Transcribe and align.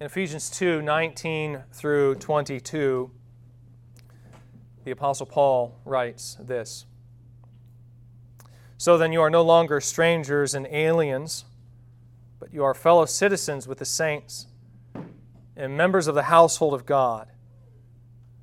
In 0.00 0.06
Ephesians 0.06 0.48
2 0.48 0.80
19 0.80 1.64
through 1.74 2.14
22, 2.14 3.10
the 4.82 4.90
Apostle 4.92 5.26
Paul 5.26 5.78
writes 5.84 6.38
this. 6.40 6.86
So 8.78 8.96
then 8.96 9.12
you 9.12 9.20
are 9.20 9.28
no 9.28 9.42
longer 9.42 9.78
strangers 9.78 10.54
and 10.54 10.66
aliens, 10.68 11.44
but 12.38 12.54
you 12.54 12.64
are 12.64 12.72
fellow 12.72 13.04
citizens 13.04 13.68
with 13.68 13.76
the 13.76 13.84
saints 13.84 14.46
and 15.54 15.76
members 15.76 16.06
of 16.06 16.14
the 16.14 16.22
household 16.22 16.72
of 16.72 16.86
God, 16.86 17.28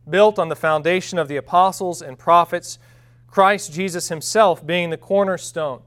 built 0.07 0.37
on 0.37 0.49
the 0.49 0.55
foundation 0.55 1.17
of 1.17 1.27
the 1.27 1.37
apostles 1.37 2.03
and 2.03 2.19
prophets, 2.19 2.77
Christ 3.25 3.73
Jesus 3.73 4.09
himself 4.09 4.63
being 4.63 4.91
the 4.91 4.97
cornerstone, 4.97 5.81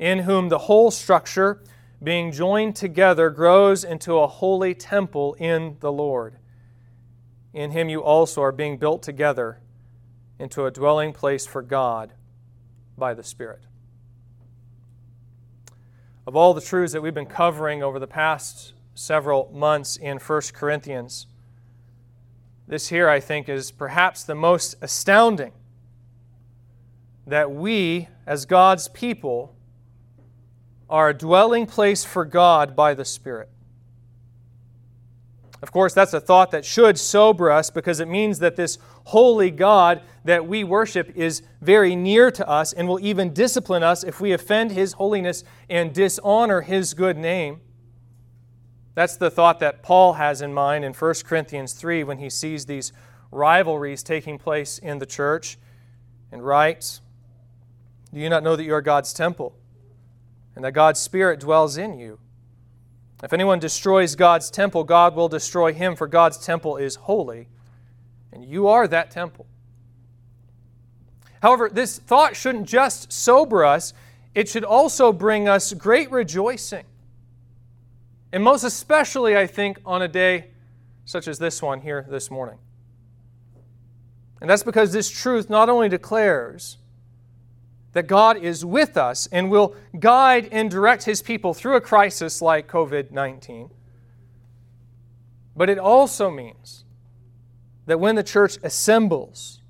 in 0.00 0.20
whom 0.20 0.48
the 0.48 0.58
whole 0.58 0.90
structure, 0.90 1.62
being 2.02 2.30
joined 2.30 2.76
together, 2.76 3.30
grows 3.30 3.84
into 3.84 4.18
a 4.18 4.26
holy 4.26 4.74
temple 4.74 5.34
in 5.34 5.76
the 5.80 5.92
Lord. 5.92 6.36
In 7.52 7.72
him 7.72 7.88
you 7.88 8.02
also 8.02 8.42
are 8.42 8.52
being 8.52 8.76
built 8.76 9.02
together 9.02 9.60
into 10.38 10.66
a 10.66 10.70
dwelling 10.70 11.12
place 11.12 11.46
for 11.46 11.62
God 11.62 12.12
by 12.96 13.14
the 13.14 13.24
Spirit. 13.24 13.62
Of 16.26 16.36
all 16.36 16.54
the 16.54 16.60
truths 16.60 16.92
that 16.92 17.00
we've 17.00 17.14
been 17.14 17.26
covering 17.26 17.82
over 17.82 17.98
the 17.98 18.06
past 18.06 18.74
several 18.94 19.50
months 19.52 19.96
in 19.96 20.18
1 20.18 20.40
Corinthians, 20.52 21.26
this 22.68 22.88
here, 22.88 23.08
I 23.08 23.18
think, 23.18 23.48
is 23.48 23.70
perhaps 23.70 24.22
the 24.24 24.34
most 24.34 24.76
astounding 24.82 25.52
that 27.26 27.50
we, 27.50 28.08
as 28.26 28.44
God's 28.44 28.88
people, 28.88 29.54
are 30.88 31.10
a 31.10 31.14
dwelling 31.14 31.66
place 31.66 32.04
for 32.04 32.24
God 32.24 32.74
by 32.74 32.94
the 32.94 33.04
Spirit. 33.04 33.48
Of 35.60 35.72
course, 35.72 35.92
that's 35.92 36.14
a 36.14 36.20
thought 36.20 36.52
that 36.52 36.64
should 36.64 36.98
sober 36.98 37.50
us 37.50 37.70
because 37.70 37.98
it 37.98 38.08
means 38.08 38.38
that 38.38 38.56
this 38.56 38.78
holy 39.04 39.50
God 39.50 40.02
that 40.24 40.46
we 40.46 40.62
worship 40.62 41.10
is 41.16 41.42
very 41.60 41.96
near 41.96 42.30
to 42.30 42.48
us 42.48 42.72
and 42.72 42.86
will 42.86 43.00
even 43.00 43.32
discipline 43.32 43.82
us 43.82 44.04
if 44.04 44.20
we 44.20 44.32
offend 44.32 44.70
His 44.70 44.92
holiness 44.92 45.42
and 45.68 45.92
dishonor 45.92 46.60
His 46.60 46.94
good 46.94 47.16
name. 47.16 47.60
That's 48.94 49.16
the 49.16 49.30
thought 49.30 49.60
that 49.60 49.82
Paul 49.82 50.14
has 50.14 50.42
in 50.42 50.52
mind 50.52 50.84
in 50.84 50.92
1 50.92 51.14
Corinthians 51.24 51.72
3 51.72 52.04
when 52.04 52.18
he 52.18 52.28
sees 52.28 52.66
these 52.66 52.92
rivalries 53.30 54.02
taking 54.02 54.38
place 54.38 54.78
in 54.78 54.98
the 54.98 55.06
church 55.06 55.56
and 56.32 56.44
writes, 56.44 57.00
Do 58.12 58.18
you 58.20 58.28
not 58.28 58.42
know 58.42 58.56
that 58.56 58.64
you 58.64 58.74
are 58.74 58.82
God's 58.82 59.12
temple 59.12 59.54
and 60.58 60.64
that 60.64 60.72
God's 60.72 60.98
Spirit 60.98 61.38
dwells 61.38 61.76
in 61.76 62.00
you? 62.00 62.18
If 63.22 63.32
anyone 63.32 63.60
destroys 63.60 64.16
God's 64.16 64.50
temple, 64.50 64.82
God 64.82 65.14
will 65.14 65.28
destroy 65.28 65.72
him, 65.72 65.94
for 65.94 66.08
God's 66.08 66.36
temple 66.36 66.76
is 66.76 66.96
holy, 66.96 67.46
and 68.32 68.44
you 68.44 68.66
are 68.66 68.88
that 68.88 69.12
temple. 69.12 69.46
However, 71.40 71.68
this 71.68 72.00
thought 72.00 72.34
shouldn't 72.34 72.66
just 72.66 73.12
sober 73.12 73.64
us, 73.64 73.94
it 74.34 74.48
should 74.48 74.64
also 74.64 75.12
bring 75.12 75.48
us 75.48 75.72
great 75.74 76.10
rejoicing. 76.10 76.86
And 78.32 78.42
most 78.42 78.64
especially, 78.64 79.36
I 79.36 79.46
think, 79.46 79.78
on 79.86 80.02
a 80.02 80.08
day 80.08 80.48
such 81.04 81.28
as 81.28 81.38
this 81.38 81.62
one 81.62 81.82
here 81.82 82.04
this 82.10 82.32
morning. 82.32 82.58
And 84.40 84.50
that's 84.50 84.64
because 84.64 84.92
this 84.92 85.08
truth 85.08 85.48
not 85.48 85.68
only 85.68 85.88
declares 85.88 86.78
that 87.92 88.06
God 88.06 88.36
is 88.36 88.64
with 88.64 88.96
us 88.96 89.26
and 89.32 89.50
will 89.50 89.74
guide 89.98 90.48
and 90.52 90.70
direct 90.70 91.04
his 91.04 91.22
people 91.22 91.54
through 91.54 91.76
a 91.76 91.80
crisis 91.80 92.42
like 92.42 92.68
COVID 92.68 93.10
19, 93.10 93.70
but 95.56 95.68
it 95.68 95.78
also 95.78 96.30
means 96.30 96.84
that 97.86 97.98
when 97.98 98.14
the 98.14 98.22
church 98.22 98.58
assembles, 98.62 99.62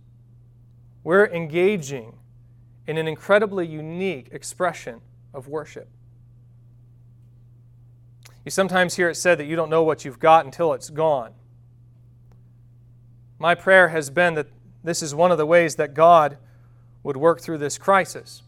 we're 1.04 1.26
engaging 1.26 2.16
in 2.86 2.98
an 2.98 3.06
incredibly 3.06 3.66
unique 3.66 4.28
expression 4.32 5.00
of 5.32 5.46
worship. 5.46 5.88
You 8.44 8.50
sometimes 8.50 8.96
hear 8.96 9.08
it 9.08 9.14
said 9.14 9.38
that 9.38 9.44
you 9.44 9.56
don't 9.56 9.70
know 9.70 9.82
what 9.82 10.04
you've 10.04 10.18
got 10.18 10.44
until 10.44 10.72
it's 10.72 10.90
gone. 10.90 11.32
My 13.38 13.54
prayer 13.54 13.88
has 13.88 14.10
been 14.10 14.34
that 14.34 14.48
this 14.82 15.02
is 15.02 15.14
one 15.14 15.30
of 15.30 15.38
the 15.38 15.46
ways 15.46 15.76
that 15.76 15.94
God 15.94 16.38
would 17.02 17.16
work 17.16 17.40
through 17.40 17.58
this 17.58 17.78
crisis. 17.78 18.42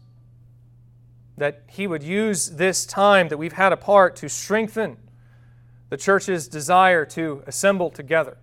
That 1.37 1.63
He 1.67 1.87
would 1.87 2.03
use 2.03 2.51
this 2.51 2.85
time 2.85 3.29
that 3.29 3.37
we've 3.37 3.53
had 3.53 3.73
apart 3.73 4.15
to 4.17 4.29
strengthen 4.29 4.97
the 5.89 5.97
church's 5.97 6.47
desire 6.47 7.05
to 7.05 7.43
assemble 7.47 7.89
together. 7.89 8.37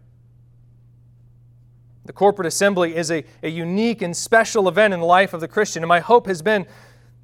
The 2.04 2.12
corporate 2.12 2.47
assembly 2.47 2.97
is 2.97 3.10
a, 3.10 3.24
a 3.42 3.48
unique 3.48 4.02
and 4.02 4.16
special 4.16 4.68
event 4.68 4.94
in 4.94 5.00
the 5.00 5.06
life 5.06 5.34
of 5.34 5.41
the 5.41 5.48
Christian, 5.48 5.82
and 5.82 5.88
my 5.88 6.00
hope 6.00 6.26
has 6.26 6.41
been 6.42 6.66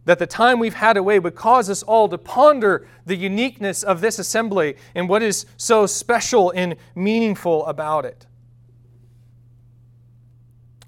that 0.05 0.19
the 0.19 0.27
time 0.27 0.59
we've 0.59 0.75
had 0.75 0.97
away 0.97 1.19
would 1.19 1.35
cause 1.35 1.71
us 1.71 1.83
all 1.83 2.09
to 2.09 2.19
ponder 2.19 2.87
the 3.07 3.17
uniqueness 3.17 3.83
of 3.83 4.01
this 4.01 4.19
assembly 4.19 4.77
and 4.95 5.09
what 5.09 5.23
is 5.23 5.47
so 5.57 5.87
special 5.87 6.51
and 6.51 6.77
meaningful 6.95 7.65
about 7.67 8.05
it. 8.05 8.27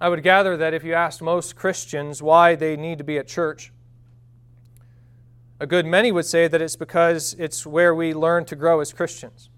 I 0.01 0.09
would 0.09 0.23
gather 0.23 0.57
that 0.57 0.75
if 0.75 0.85
you 0.85 0.93
asked 0.93 1.23
most 1.23 1.57
Christians 1.57 2.23
why 2.23 2.55
they 2.55 2.77
need 2.77 2.99
to 2.99 3.05
be 3.05 3.19
at 3.19 3.27
church, 3.27 3.73
a 5.59 5.67
good 5.67 5.87
many 5.87 6.13
would 6.13 6.27
say 6.27 6.49
that 6.49 6.61
it's 6.61 6.77
because 6.77 7.35
it's 7.39 7.67
where 7.67 7.95
we 7.95 8.13
learn 8.13 8.45
to 8.47 8.57
grow 8.57 8.81
as 8.81 8.93
Christians. 8.93 9.49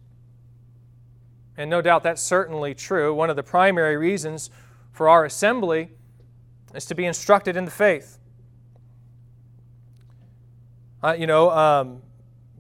And 1.57 1.69
no 1.69 1.83
doubt 1.83 2.05
that's 2.05 2.23
certainly 2.23 2.73
true. 2.73 3.13
One 3.13 3.31
of 3.31 3.37
the 3.37 3.43
primary 3.43 3.97
reasons 3.97 4.49
for 4.93 5.09
our 5.09 5.25
assembly 5.25 5.91
is 6.73 6.85
to 6.87 6.95
be 6.95 7.05
instructed 7.05 7.57
in 7.57 7.65
the 7.65 7.71
faith. 7.73 8.19
Uh, 11.03 11.17
you 11.19 11.27
know, 11.27 11.51
um, 11.51 12.03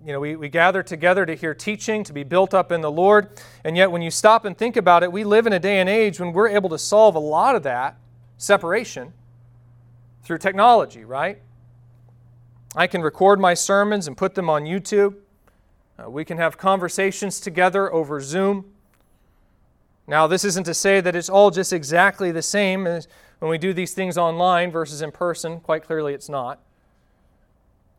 you 0.08 0.14
know, 0.14 0.20
we, 0.20 0.36
we 0.36 0.48
gather 0.48 0.82
together 0.82 1.26
to 1.26 1.34
hear 1.34 1.52
teaching, 1.52 2.02
to 2.04 2.14
be 2.14 2.24
built 2.24 2.54
up 2.54 2.72
in 2.72 2.80
the 2.80 2.90
Lord. 2.90 3.28
And 3.62 3.76
yet, 3.76 3.90
when 3.90 4.00
you 4.00 4.10
stop 4.10 4.46
and 4.46 4.56
think 4.56 4.78
about 4.78 5.02
it, 5.02 5.12
we 5.12 5.22
live 5.22 5.46
in 5.46 5.52
a 5.52 5.58
day 5.58 5.80
and 5.80 5.88
age 5.88 6.18
when 6.18 6.32
we're 6.32 6.48
able 6.48 6.70
to 6.70 6.78
solve 6.78 7.14
a 7.14 7.18
lot 7.18 7.54
of 7.54 7.62
that 7.64 7.98
separation 8.38 9.12
through 10.22 10.38
technology, 10.38 11.04
right? 11.04 11.42
I 12.74 12.86
can 12.86 13.02
record 13.02 13.38
my 13.38 13.52
sermons 13.52 14.06
and 14.06 14.16
put 14.16 14.34
them 14.34 14.48
on 14.48 14.64
YouTube. 14.64 15.14
Uh, 15.98 16.08
we 16.08 16.24
can 16.24 16.38
have 16.38 16.56
conversations 16.56 17.38
together 17.38 17.92
over 17.92 18.18
Zoom. 18.22 18.64
Now, 20.06 20.26
this 20.26 20.42
isn't 20.42 20.64
to 20.64 20.72
say 20.72 21.02
that 21.02 21.16
it's 21.16 21.28
all 21.28 21.50
just 21.50 21.70
exactly 21.70 22.32
the 22.32 22.40
same 22.40 22.86
as 22.86 23.08
when 23.40 23.50
we 23.50 23.58
do 23.58 23.74
these 23.74 23.92
things 23.92 24.16
online 24.16 24.70
versus 24.70 25.02
in 25.02 25.12
person. 25.12 25.60
Quite 25.60 25.84
clearly, 25.84 26.14
it's 26.14 26.30
not. 26.30 26.60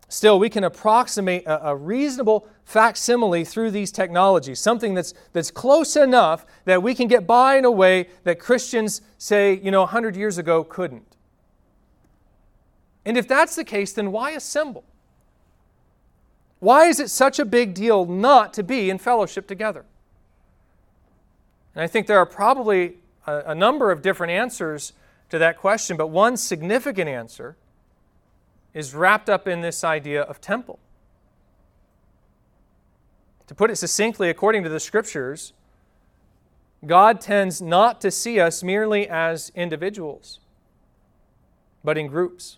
Still, 0.10 0.40
we 0.40 0.50
can 0.50 0.64
approximate 0.64 1.46
a, 1.46 1.70
a 1.70 1.76
reasonable 1.76 2.48
facsimile 2.66 3.46
through 3.46 3.70
these 3.70 3.92
technologies, 3.92 4.60
something 4.60 4.96
that's, 4.96 5.14
that's 5.34 5.52
close 5.52 5.96
enough 5.96 6.48
that 6.66 6.82
we 6.82 6.96
can 6.96 7.08
get 7.08 7.28
by 7.28 7.58
in 7.58 7.64
a 7.64 7.72
way 7.72 8.10
that 8.24 8.40
Christians, 8.40 9.02
say, 9.20 9.60
you 9.60 9.70
know, 9.70 9.82
100 9.82 10.16
years 10.16 10.40
ago 10.40 10.64
couldn't. 10.64 11.16
And 13.06 13.18
if 13.18 13.28
that's 13.28 13.56
the 13.56 13.64
case, 13.64 13.94
then 13.94 14.12
why 14.12 14.32
assemble? 14.32 14.84
Why 16.60 16.86
is 16.86 17.00
it 17.00 17.10
such 17.10 17.38
a 17.38 17.46
big 17.46 17.76
deal 17.76 18.06
not 18.06 18.52
to 18.56 18.64
be 18.64 18.90
in 18.90 18.98
fellowship 18.98 19.48
together? 19.48 19.86
And 21.76 21.84
I 21.84 21.88
think 21.88 22.08
there 22.08 22.18
are 22.18 22.26
probably 22.26 22.96
a, 23.28 23.44
a 23.48 23.56
number 23.56 23.92
of 23.92 24.02
different 24.02 24.32
answers 24.32 24.92
to 25.30 25.38
that 25.38 25.58
question, 25.58 25.98
but 25.98 26.08
one 26.08 26.36
significant 26.36 27.08
answer 27.08 27.58
is 28.74 28.94
wrapped 28.94 29.30
up 29.30 29.48
in 29.48 29.62
this 29.62 29.84
idea 29.84 30.22
of 30.22 30.40
temple. 30.40 30.80
To 33.48 33.56
put 33.56 33.72
it 33.72 33.78
succinctly, 33.78 34.30
according 34.30 34.64
to 34.64 34.70
the 34.70 34.80
scriptures, 34.80 35.54
God 36.86 37.20
tends 37.20 37.62
not 37.62 38.00
to 38.02 38.12
see 38.12 38.40
us 38.40 38.64
merely 38.64 39.08
as 39.08 39.52
individuals, 39.56 40.40
but 41.84 41.98
in 41.98 42.08
groups. 42.08 42.58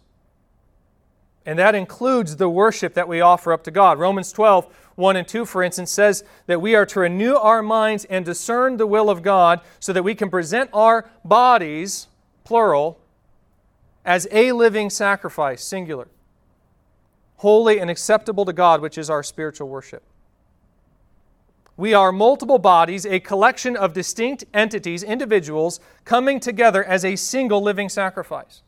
And 1.45 1.57
that 1.57 1.73
includes 1.73 2.35
the 2.35 2.49
worship 2.49 2.93
that 2.93 3.07
we 3.07 3.19
offer 3.19 3.51
up 3.51 3.63
to 3.63 3.71
God. 3.71 3.97
Romans 3.97 4.31
12, 4.31 4.67
1 4.95 5.15
and 5.15 5.27
2, 5.27 5.45
for 5.45 5.63
instance, 5.63 5.91
says 5.91 6.23
that 6.45 6.61
we 6.61 6.75
are 6.75 6.85
to 6.85 6.99
renew 6.99 7.35
our 7.35 7.63
minds 7.63 8.05
and 8.05 8.23
discern 8.23 8.77
the 8.77 8.85
will 8.85 9.09
of 9.09 9.23
God 9.23 9.61
so 9.79 9.91
that 9.93 10.03
we 10.03 10.13
can 10.13 10.29
present 10.29 10.69
our 10.71 11.09
bodies, 11.25 12.07
plural, 12.43 12.99
as 14.05 14.27
a 14.31 14.51
living 14.51 14.89
sacrifice, 14.89 15.63
singular, 15.63 16.07
holy 17.37 17.79
and 17.79 17.89
acceptable 17.89 18.45
to 18.45 18.53
God, 18.53 18.81
which 18.81 18.97
is 18.97 19.09
our 19.09 19.23
spiritual 19.23 19.69
worship. 19.69 20.03
We 21.77 21.93
are 21.93 22.11
multiple 22.11 22.59
bodies, 22.59 23.05
a 23.05 23.19
collection 23.19 23.75
of 23.75 23.93
distinct 23.93 24.43
entities, 24.53 25.01
individuals, 25.01 25.79
coming 26.05 26.39
together 26.39 26.83
as 26.83 27.03
a 27.03 27.15
single 27.15 27.61
living 27.61 27.89
sacrifice. 27.89 28.61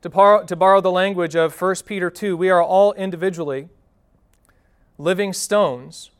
To, 0.00 0.08
par- 0.08 0.44
to 0.44 0.56
borrow 0.56 0.80
the 0.80 0.90
language 0.90 1.36
of 1.36 1.60
1 1.60 1.74
Peter 1.84 2.08
2, 2.08 2.36
we 2.36 2.48
are 2.48 2.62
all 2.62 2.92
individually 2.94 3.68
living 4.96 5.32
stones 5.32 6.11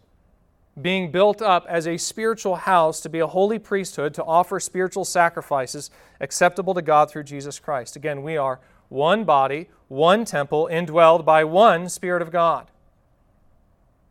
being 0.81 1.11
built 1.11 1.43
up 1.43 1.67
as 1.69 1.87
a 1.87 1.99
spiritual 1.99 2.57
house 2.57 3.01
to 3.01 3.09
be 3.09 3.19
a 3.19 3.27
holy 3.27 3.59
priesthood 3.59 4.15
to 4.15 4.25
offer 4.25 4.59
spiritual 4.59 5.05
sacrifices 5.05 5.91
acceptable 6.21 6.73
to 6.75 6.83
God 6.83 7.11
through 7.11 7.25
Jesus 7.25 7.59
Christ. 7.59 7.95
Again, 7.95 8.23
we 8.23 8.37
are 8.37 8.59
one 8.89 9.25
body, 9.25 9.69
one 9.89 10.25
temple, 10.25 10.69
indwelled 10.71 11.25
by 11.25 11.45
one 11.45 11.89
Spirit 11.89 12.23
of 12.23 12.31
God. 12.31 12.69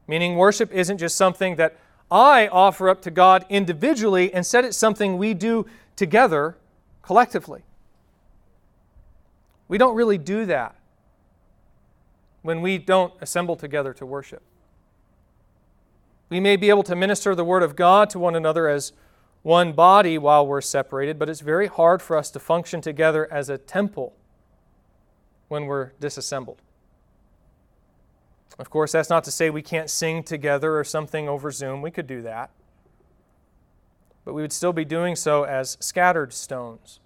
Meaning, 0.07 0.35
worship 0.35 0.71
isn't 0.71 0.97
just 0.97 1.15
something 1.15 1.55
that 1.55 1.77
I 2.11 2.47
offer 2.47 2.89
up 2.89 3.01
to 3.03 3.11
God 3.11 3.45
individually, 3.49 4.33
instead, 4.33 4.65
it's 4.65 4.77
something 4.77 5.17
we 5.17 5.33
do 5.33 5.65
together 5.95 6.57
collectively. 7.01 7.63
We 9.67 9.77
don't 9.77 9.95
really 9.95 10.17
do 10.17 10.45
that 10.47 10.75
when 12.41 12.61
we 12.61 12.77
don't 12.77 13.13
assemble 13.21 13.55
together 13.55 13.93
to 13.93 14.05
worship. 14.05 14.43
We 16.31 16.39
may 16.39 16.55
be 16.55 16.69
able 16.69 16.83
to 16.83 16.95
minister 16.95 17.35
the 17.35 17.43
Word 17.43 17.61
of 17.61 17.75
God 17.75 18.09
to 18.11 18.19
one 18.19 18.35
another 18.35 18.69
as 18.69 18.93
one 19.41 19.73
body 19.73 20.17
while 20.17 20.47
we're 20.47 20.61
separated, 20.61 21.19
but 21.19 21.29
it's 21.29 21.41
very 21.41 21.67
hard 21.67 22.01
for 22.01 22.15
us 22.15 22.31
to 22.31 22.39
function 22.39 22.79
together 22.79 23.27
as 23.29 23.49
a 23.49 23.57
temple 23.57 24.13
when 25.49 25.65
we're 25.65 25.91
disassembled. 25.99 26.61
Of 28.57 28.69
course, 28.69 28.93
that's 28.93 29.09
not 29.09 29.25
to 29.25 29.31
say 29.31 29.49
we 29.49 29.61
can't 29.61 29.89
sing 29.89 30.23
together 30.23 30.79
or 30.79 30.85
something 30.85 31.27
over 31.27 31.51
Zoom. 31.51 31.81
We 31.81 31.91
could 31.91 32.07
do 32.07 32.21
that. 32.21 32.49
But 34.23 34.33
we 34.33 34.41
would 34.41 34.53
still 34.53 34.71
be 34.71 34.85
doing 34.85 35.17
so 35.17 35.43
as 35.43 35.75
scattered 35.81 36.31
stones. 36.31 37.01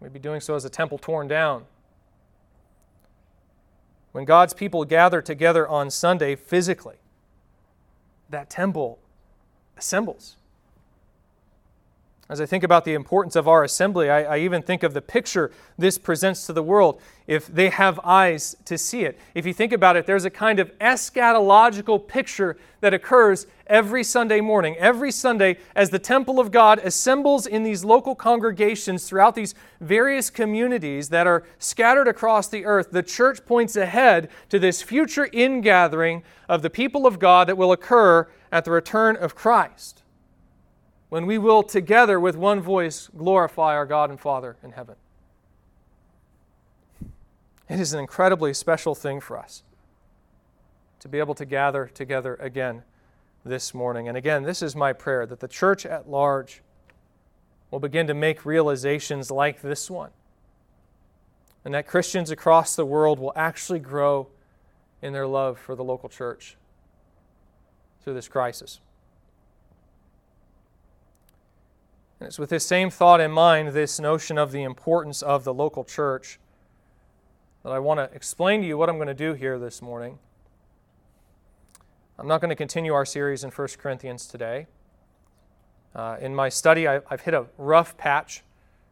We'd 0.00 0.12
be 0.12 0.18
doing 0.18 0.42
so 0.42 0.54
as 0.54 0.66
a 0.66 0.70
temple 0.70 0.98
torn 0.98 1.28
down. 1.28 1.64
When 4.12 4.26
God's 4.26 4.52
people 4.52 4.84
gather 4.84 5.22
together 5.22 5.66
on 5.66 5.88
Sunday 5.88 6.36
physically, 6.36 6.96
that 8.30 8.50
temple 8.50 8.98
assembles. 9.76 10.36
As 12.30 12.40
I 12.40 12.46
think 12.46 12.62
about 12.62 12.84
the 12.84 12.94
importance 12.94 13.34
of 13.34 13.48
our 13.48 13.64
assembly, 13.64 14.08
I, 14.08 14.36
I, 14.36 14.38
even 14.38 14.62
think 14.62 14.84
of 14.84 14.94
the 14.94 15.02
picture 15.02 15.50
this 15.76 15.98
presents 15.98 16.46
to 16.46 16.52
the 16.52 16.62
world 16.62 17.02
if 17.26 17.48
they 17.48 17.70
have 17.70 17.98
eyes 18.04 18.54
to 18.66 18.78
see 18.78 19.02
it. 19.02 19.18
If 19.34 19.46
you 19.46 19.52
think 19.52 19.72
about 19.72 19.96
it, 19.96 20.06
there's 20.06 20.24
a 20.24 20.30
kind 20.30 20.60
of 20.60 20.70
eschatological 20.78 22.06
picture 22.06 22.56
that 22.82 22.94
occurs 22.94 23.48
every 23.66 24.04
Sunday 24.04 24.40
morning. 24.40 24.76
Every 24.76 25.10
Sunday, 25.10 25.58
as 25.74 25.90
the 25.90 25.98
temple 25.98 26.38
of 26.38 26.52
God 26.52 26.78
assembles 26.78 27.48
in 27.48 27.64
these 27.64 27.84
local 27.84 28.14
congregations 28.14 29.08
throughout 29.08 29.34
these 29.34 29.56
various 29.80 30.30
communities 30.30 31.08
that 31.08 31.26
are 31.26 31.42
scattered 31.58 32.06
across 32.06 32.46
the 32.46 32.64
earth, 32.64 32.92
the 32.92 33.02
church 33.02 33.44
points 33.44 33.74
ahead 33.74 34.30
to 34.50 34.60
this 34.60 34.82
future 34.82 35.28
ingathering 35.32 36.22
of 36.48 36.62
the 36.62 36.70
people 36.70 37.08
of 37.08 37.18
God 37.18 37.48
that 37.48 37.58
will 37.58 37.72
occur 37.72 38.28
at 38.52 38.64
the 38.64 38.70
return 38.70 39.16
of 39.16 39.34
Christ 39.34 39.99
when 41.10 41.26
we 41.26 41.36
will 41.36 41.62
together 41.62 42.18
with 42.18 42.36
one 42.36 42.60
voice 42.60 43.10
glorify 43.16 43.74
our 43.74 43.84
God 43.84 44.08
and 44.08 44.18
Father 44.18 44.56
in 44.62 44.72
heaven. 44.72 44.94
It 47.68 47.78
is 47.78 47.92
an 47.92 48.00
incredibly 48.00 48.54
special 48.54 48.94
thing 48.94 49.20
for 49.20 49.38
us 49.38 49.62
to 51.00 51.08
be 51.08 51.18
able 51.18 51.34
to 51.34 51.44
gather 51.44 51.86
together 51.86 52.36
again 52.36 52.82
this 53.44 53.74
morning. 53.74 54.08
And 54.08 54.16
again, 54.16 54.44
this 54.44 54.62
is 54.62 54.76
my 54.76 54.92
prayer 54.92 55.26
that 55.26 55.40
the 55.40 55.48
church 55.48 55.84
at 55.84 56.08
large 56.08 56.62
will 57.70 57.80
begin 57.80 58.06
to 58.06 58.14
make 58.14 58.44
realizations 58.44 59.30
like 59.30 59.62
this 59.62 59.90
one, 59.90 60.10
and 61.64 61.72
that 61.74 61.86
Christians 61.86 62.30
across 62.30 62.76
the 62.76 62.84
world 62.84 63.18
will 63.18 63.32
actually 63.34 63.78
grow 63.78 64.28
in 65.02 65.12
their 65.12 65.26
love 65.26 65.58
for 65.58 65.74
the 65.74 65.84
local 65.84 66.08
church 66.08 66.56
through 68.02 68.14
this 68.14 68.28
crisis. 68.28 68.80
And 72.20 72.26
it's 72.26 72.38
with 72.38 72.50
this 72.50 72.66
same 72.66 72.90
thought 72.90 73.18
in 73.18 73.30
mind, 73.30 73.68
this 73.68 73.98
notion 73.98 74.36
of 74.36 74.52
the 74.52 74.62
importance 74.62 75.22
of 75.22 75.44
the 75.44 75.54
local 75.54 75.84
church, 75.84 76.38
that 77.62 77.72
I 77.72 77.78
want 77.78 77.98
to 77.98 78.14
explain 78.14 78.60
to 78.60 78.66
you 78.66 78.76
what 78.76 78.90
I'm 78.90 78.96
going 78.96 79.08
to 79.08 79.14
do 79.14 79.32
here 79.32 79.58
this 79.58 79.80
morning. 79.80 80.18
I'm 82.18 82.28
not 82.28 82.42
going 82.42 82.50
to 82.50 82.56
continue 82.56 82.92
our 82.92 83.06
series 83.06 83.42
in 83.42 83.50
1 83.50 83.68
Corinthians 83.78 84.26
today. 84.26 84.66
Uh, 85.94 86.18
in 86.20 86.34
my 86.34 86.50
study, 86.50 86.86
I, 86.86 87.00
have 87.08 87.22
hit 87.22 87.32
a 87.32 87.46
rough 87.56 87.96
patch 87.96 88.42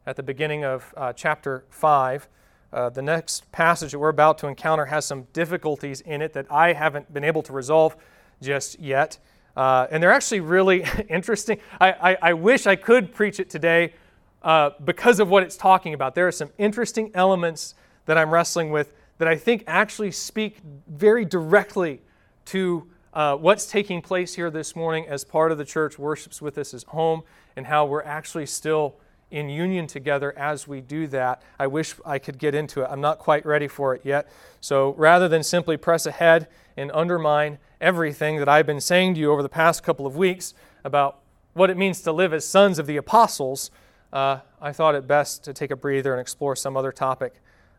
at 0.07 0.17
the 0.17 0.23
beginning 0.23 0.65
of 0.65 0.95
uh, 0.97 1.13
chapter 1.13 1.65
5. 1.69 2.29
Uh, 2.73 2.89
the 2.89 3.03
next 3.03 3.53
passage 3.53 3.93
that 3.93 3.99
we're 3.99 4.09
about 4.09 4.39
to 4.39 4.47
encounter 4.47 4.87
has 4.87 5.05
some 5.05 5.25
difficulties 5.35 6.01
in 6.01 6.23
it 6.23 6.33
that 6.33 6.51
I 6.51 6.73
haven't 6.73 7.13
been 7.13 7.25
able 7.25 7.43
to 7.43 7.53
resolve 7.53 7.95
just 8.41 8.81
yet. 8.81 9.19
Uh, 9.59 9.89
and 9.91 10.01
they're 10.01 10.13
actually 10.13 10.39
really 10.39 10.85
interesting. 11.09 11.59
I, 11.81 11.91
I, 11.91 12.17
I, 12.23 12.33
wish 12.35 12.69
I 12.69 12.77
could 12.77 13.13
preach 13.13 13.41
it 13.41 13.51
today 13.51 13.93
uh, 14.41 14.71
because 14.85 15.19
of 15.19 15.29
what 15.29 15.43
it's 15.43 15.57
talking 15.57 15.95
about. 15.95 16.15
There 16.15 16.29
are 16.29 16.33
some 16.33 16.51
interesting 16.59 17.11
elements 17.13 17.75
that 18.07 18.17
I'm 18.17 18.31
wrestling 18.31 18.71
with 18.71 18.93
that 19.19 19.27
I 19.27 19.35
think 19.35 19.65
actually 19.67 20.13
speak 20.13 20.59
very 20.87 21.25
directly 21.25 22.01
to 22.45 22.87
uh, 23.13 23.35
what's 23.35 23.67
taking 23.67 24.01
place 24.01 24.33
here 24.33 24.49
this 24.49 24.77
morning 24.77 25.09
as 25.09 25.25
part 25.25 25.51
of 25.51 25.59
the 25.59 25.65
church 25.65 25.99
worships 25.99 26.41
with 26.41 26.57
us 26.57 26.73
as 26.73 26.85
home 26.85 27.23
and 27.57 27.67
how 27.67 27.85
we're 27.85 28.05
actually 28.05 28.47
still 28.47 28.95
in 29.33 29.49
union 29.49 29.89
together 29.89 30.39
as 30.39 30.69
we 30.69 30.81
do 30.81 31.09
that. 31.09 31.43
I 31.59 31.67
wish 31.67 31.97
I 32.07 32.21
could 32.21 32.39
get 32.39 32.55
into 32.55 32.83
it. 32.83 32.89
I'm 32.89 33.01
not 33.01 33.19
quite 33.19 33.45
ready 33.45 33.67
for 33.67 33.93
it 33.93 34.03
yet. 34.05 34.29
So 34.61 34.95
rather 34.95 35.27
than 35.27 35.43
simply 35.43 35.77
press 35.77 36.07
ahead 36.07 36.47
and 36.79 36.93
undermine 36.93 37.59
everything 37.81 38.37
that 38.39 38.49
I've 38.49 38.67
been 38.67 38.81
saying 38.81 39.15
to 39.15 39.21
you 39.21 39.33
over 39.33 39.43
the 39.43 39.49
past 39.49 39.83
couple 39.83 40.07
of 40.07 40.17
weeks 40.17 40.55
about 40.85 41.19
what 41.53 41.71
it 41.71 41.77
means 41.77 42.01
to 42.03 42.13
live 42.13 42.33
as 42.33 42.47
sons 42.47 42.79
of 42.79 42.87
the 42.87 42.97
apostles, 42.97 43.71
uh, 44.13 44.39
I 44.61 44.73
thought 44.73 44.95
it 44.95 45.07
best 45.07 45.45
to 45.45 45.53
take 45.53 45.71
a 45.71 45.77
breather 45.77 46.13
and 46.13 46.21
explore 46.21 46.55
some 46.55 46.77
other 46.77 46.93
topic 46.93 47.35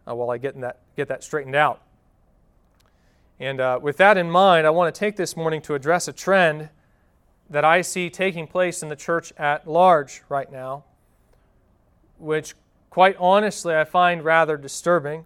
uh, 0.07 0.13
while 0.15 0.29
I 0.29 0.37
get 0.37 0.59
that, 0.59 0.79
get 0.97 1.07
that 1.07 1.23
straightened 1.23 1.55
out. 1.55 1.81
And 3.39 3.61
uh, 3.61 3.79
with 3.81 3.95
that 3.97 4.17
in 4.17 4.29
mind, 4.29 4.67
I 4.67 4.69
want 4.69 4.93
to 4.93 4.99
take 4.99 5.15
this 5.15 5.37
morning 5.37 5.61
to 5.61 5.75
address 5.75 6.09
a 6.09 6.13
trend 6.13 6.69
that 7.49 7.63
I 7.63 7.81
see 7.81 8.09
taking 8.09 8.47
place 8.47 8.83
in 8.83 8.89
the 8.89 8.95
church 8.97 9.31
at 9.37 9.65
large 9.65 10.23
right 10.27 10.51
now, 10.51 10.83
which, 12.17 12.53
quite 12.89 13.15
honestly, 13.17 13.73
I 13.73 13.85
find 13.85 14.25
rather 14.25 14.57
disturbing, 14.57 15.25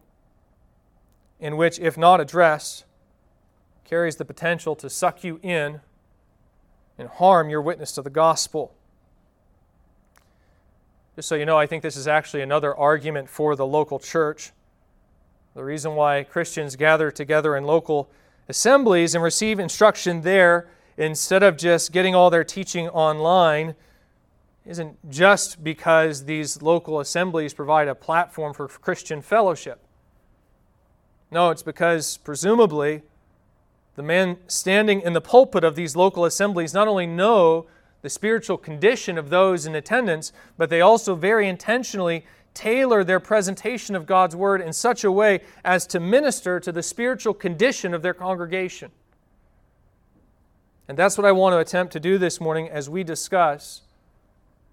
in 1.39 1.57
which, 1.57 1.79
if 1.79 1.97
not 1.97 2.21
addressed, 2.21 2.85
carries 3.93 4.15
the 4.15 4.25
potential 4.25 4.75
to 4.75 4.89
suck 4.89 5.23
you 5.23 5.39
in 5.43 5.79
and 6.97 7.07
harm 7.07 7.47
your 7.47 7.61
witness 7.61 7.91
to 7.91 8.01
the 8.01 8.09
gospel. 8.09 8.73
Just 11.15 11.29
so 11.29 11.35
you 11.35 11.45
know, 11.45 11.59
I 11.59 11.67
think 11.67 11.83
this 11.83 11.95
is 11.95 12.07
actually 12.07 12.41
another 12.41 12.73
argument 12.75 13.29
for 13.29 13.55
the 13.55 13.67
local 13.67 13.99
church. 13.99 14.51
The 15.53 15.63
reason 15.63 15.93
why 15.93 16.23
Christians 16.23 16.75
gather 16.75 17.11
together 17.11 17.55
in 17.55 17.65
local 17.65 18.09
assemblies 18.49 19.13
and 19.13 19.23
receive 19.23 19.59
instruction 19.59 20.21
there 20.21 20.71
instead 20.97 21.43
of 21.43 21.55
just 21.55 21.91
getting 21.91 22.15
all 22.15 22.31
their 22.31 22.43
teaching 22.43 22.89
online 22.89 23.75
isn't 24.65 25.07
just 25.11 25.63
because 25.63 26.25
these 26.25 26.63
local 26.63 26.99
assemblies 26.99 27.53
provide 27.53 27.87
a 27.87 27.93
platform 27.93 28.55
for 28.55 28.67
Christian 28.67 29.21
fellowship. 29.21 29.79
No, 31.29 31.51
it's 31.51 31.61
because 31.61 32.17
presumably 32.17 33.03
the 33.95 34.03
men 34.03 34.37
standing 34.47 35.01
in 35.01 35.13
the 35.13 35.21
pulpit 35.21 35.63
of 35.63 35.75
these 35.75 35.95
local 35.95 36.25
assemblies 36.25 36.73
not 36.73 36.87
only 36.87 37.05
know 37.05 37.67
the 38.01 38.09
spiritual 38.09 38.57
condition 38.57 39.17
of 39.17 39.29
those 39.29 39.65
in 39.65 39.75
attendance, 39.75 40.33
but 40.57 40.69
they 40.69 40.81
also 40.81 41.15
very 41.15 41.47
intentionally 41.47 42.25
tailor 42.53 43.03
their 43.03 43.19
presentation 43.19 43.95
of 43.95 44.05
God's 44.05 44.35
Word 44.35 44.61
in 44.61 44.73
such 44.73 45.03
a 45.03 45.11
way 45.11 45.41
as 45.63 45.87
to 45.87 45.99
minister 45.99 46.59
to 46.59 46.71
the 46.71 46.83
spiritual 46.83 47.33
condition 47.33 47.93
of 47.93 48.01
their 48.01 48.13
congregation. 48.13 48.91
And 50.87 50.97
that's 50.97 51.17
what 51.17 51.25
I 51.25 51.31
want 51.31 51.53
to 51.53 51.59
attempt 51.59 51.93
to 51.93 51.99
do 51.99 52.17
this 52.17 52.41
morning 52.41 52.69
as 52.69 52.89
we 52.89 53.03
discuss 53.03 53.81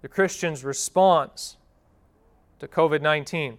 the 0.03 0.09
Christian's 0.09 0.65
response 0.65 1.57
to 2.59 2.67
COVID 2.67 3.01
19. 3.01 3.59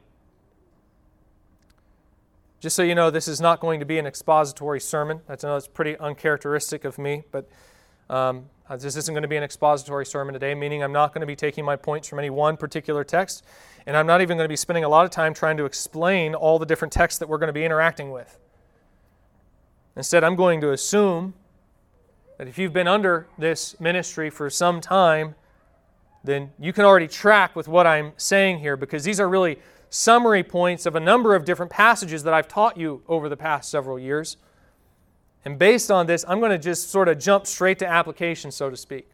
Just 2.62 2.76
so 2.76 2.84
you 2.84 2.94
know, 2.94 3.10
this 3.10 3.28
is 3.28 3.42
not 3.42 3.60
going 3.60 3.80
to 3.80 3.88
be 3.88 3.98
an 3.98 4.06
expository 4.06 4.80
sermon. 4.80 5.22
That's, 5.28 5.42
that's 5.42 5.68
pretty 5.68 5.98
uncharacteristic 5.98 6.86
of 6.86 7.00
me, 7.00 7.24
but 7.32 7.50
um, 8.08 8.46
uh, 8.70 8.78
this 8.78 8.96
isn't 8.96 9.16
going 9.16 9.24
to 9.24 9.28
be 9.28 9.36
an 9.36 9.42
expository 9.42 10.06
sermon 10.06 10.34
today, 10.34 10.54
meaning 10.54 10.84
I'm 10.84 10.92
not 10.92 11.12
going 11.12 11.22
to 11.22 11.28
be 11.28 11.36
taking 11.36 11.66
my 11.66 11.76
points 11.76 12.08
from 12.08 12.20
any 12.20 12.30
one 12.30 12.58
particular 12.58 13.04
text, 13.04 13.44
and 13.88 13.98
I'm 13.98 14.06
not 14.06 14.22
even 14.22 14.38
going 14.38 14.46
to 14.46 14.50
be 14.50 14.56
spending 14.56 14.84
a 14.84 14.90
lot 14.90 15.06
of 15.06 15.10
time 15.10 15.34
trying 15.34 15.58
to 15.58 15.66
explain 15.66 16.36
all 16.36 16.60
the 16.60 16.68
different 16.68 16.94
texts 16.94 17.18
that 17.18 17.28
we're 17.28 17.40
going 17.40 17.48
to 17.48 17.54
be 17.54 17.66
interacting 17.66 18.12
with. 18.12 18.38
Instead, 19.96 20.24
I'm 20.24 20.36
going 20.36 20.62
to 20.62 20.72
assume 20.72 21.34
that 22.38 22.48
if 22.48 22.60
you've 22.60 22.74
been 22.74 22.88
under 22.88 23.26
this 23.40 23.80
ministry 23.80 24.30
for 24.30 24.52
some 24.52 24.82
time, 24.82 25.34
then 26.24 26.52
you 26.60 26.74
can 26.74 26.86
already 26.86 27.08
track 27.08 27.56
with 27.56 27.68
what 27.68 27.88
I'm 27.88 28.14
saying 28.18 28.60
here 28.60 28.78
because 28.78 29.04
these 29.04 29.20
are 29.20 29.28
really 29.28 29.58
summary 29.92 30.42
points 30.42 30.86
of 30.86 30.96
a 30.96 31.00
number 31.00 31.36
of 31.36 31.44
different 31.46 31.70
passages 31.70 32.24
that 32.24 32.34
I've 32.34 32.48
taught 32.48 32.78
you 32.78 33.04
over 33.08 33.28
the 33.28 33.38
past 33.38 33.70
several 33.70 34.00
years. 34.00 34.38
And 35.44 35.60
based 35.60 35.92
on 35.92 36.08
this, 36.08 36.24
I'm 36.28 36.40
going 36.40 36.52
to 36.52 36.58
just 36.58 36.90
sort 36.90 37.10
of 37.10 37.20
jump 37.20 37.46
straight 37.46 37.78
to 37.80 37.88
application, 37.88 38.52
so 38.52 38.70
to 38.70 38.78
speak, 38.78 39.10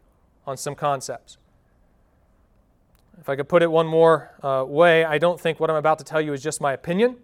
on 0.46 0.56
some 0.56 0.76
concepts. 0.76 1.38
If 3.20 3.28
I 3.28 3.36
could 3.36 3.50
put 3.50 3.64
it 3.64 3.72
one 3.72 3.88
more 3.88 4.32
uh, 4.44 4.64
way, 4.68 5.04
I 5.04 5.18
don't 5.18 5.40
think 5.40 5.60
what 5.60 5.72
I'm 5.72 5.76
about 5.76 5.98
to 5.98 6.06
tell 6.06 6.22
you 6.22 6.32
is 6.32 6.44
just 6.44 6.62
my 6.62 6.74
opinion. 6.74 7.18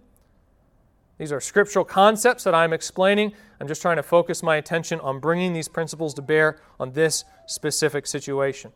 These 1.20 1.32
are 1.32 1.40
scriptural 1.40 1.86
concepts 1.86 2.44
that 2.46 2.56
I'm 2.56 2.74
explaining. 2.74 3.34
I'm 3.60 3.68
just 3.68 3.84
trying 3.84 3.98
to 3.98 4.04
focus 4.04 4.42
my 4.42 4.56
attention 4.56 5.00
on 5.02 5.20
bringing 5.20 5.54
these 5.54 5.68
principles 5.68 6.16
to 6.16 6.24
bear 6.24 6.60
on 6.80 6.94
this 6.94 7.24
specific 7.46 8.08
situation. 8.08 8.72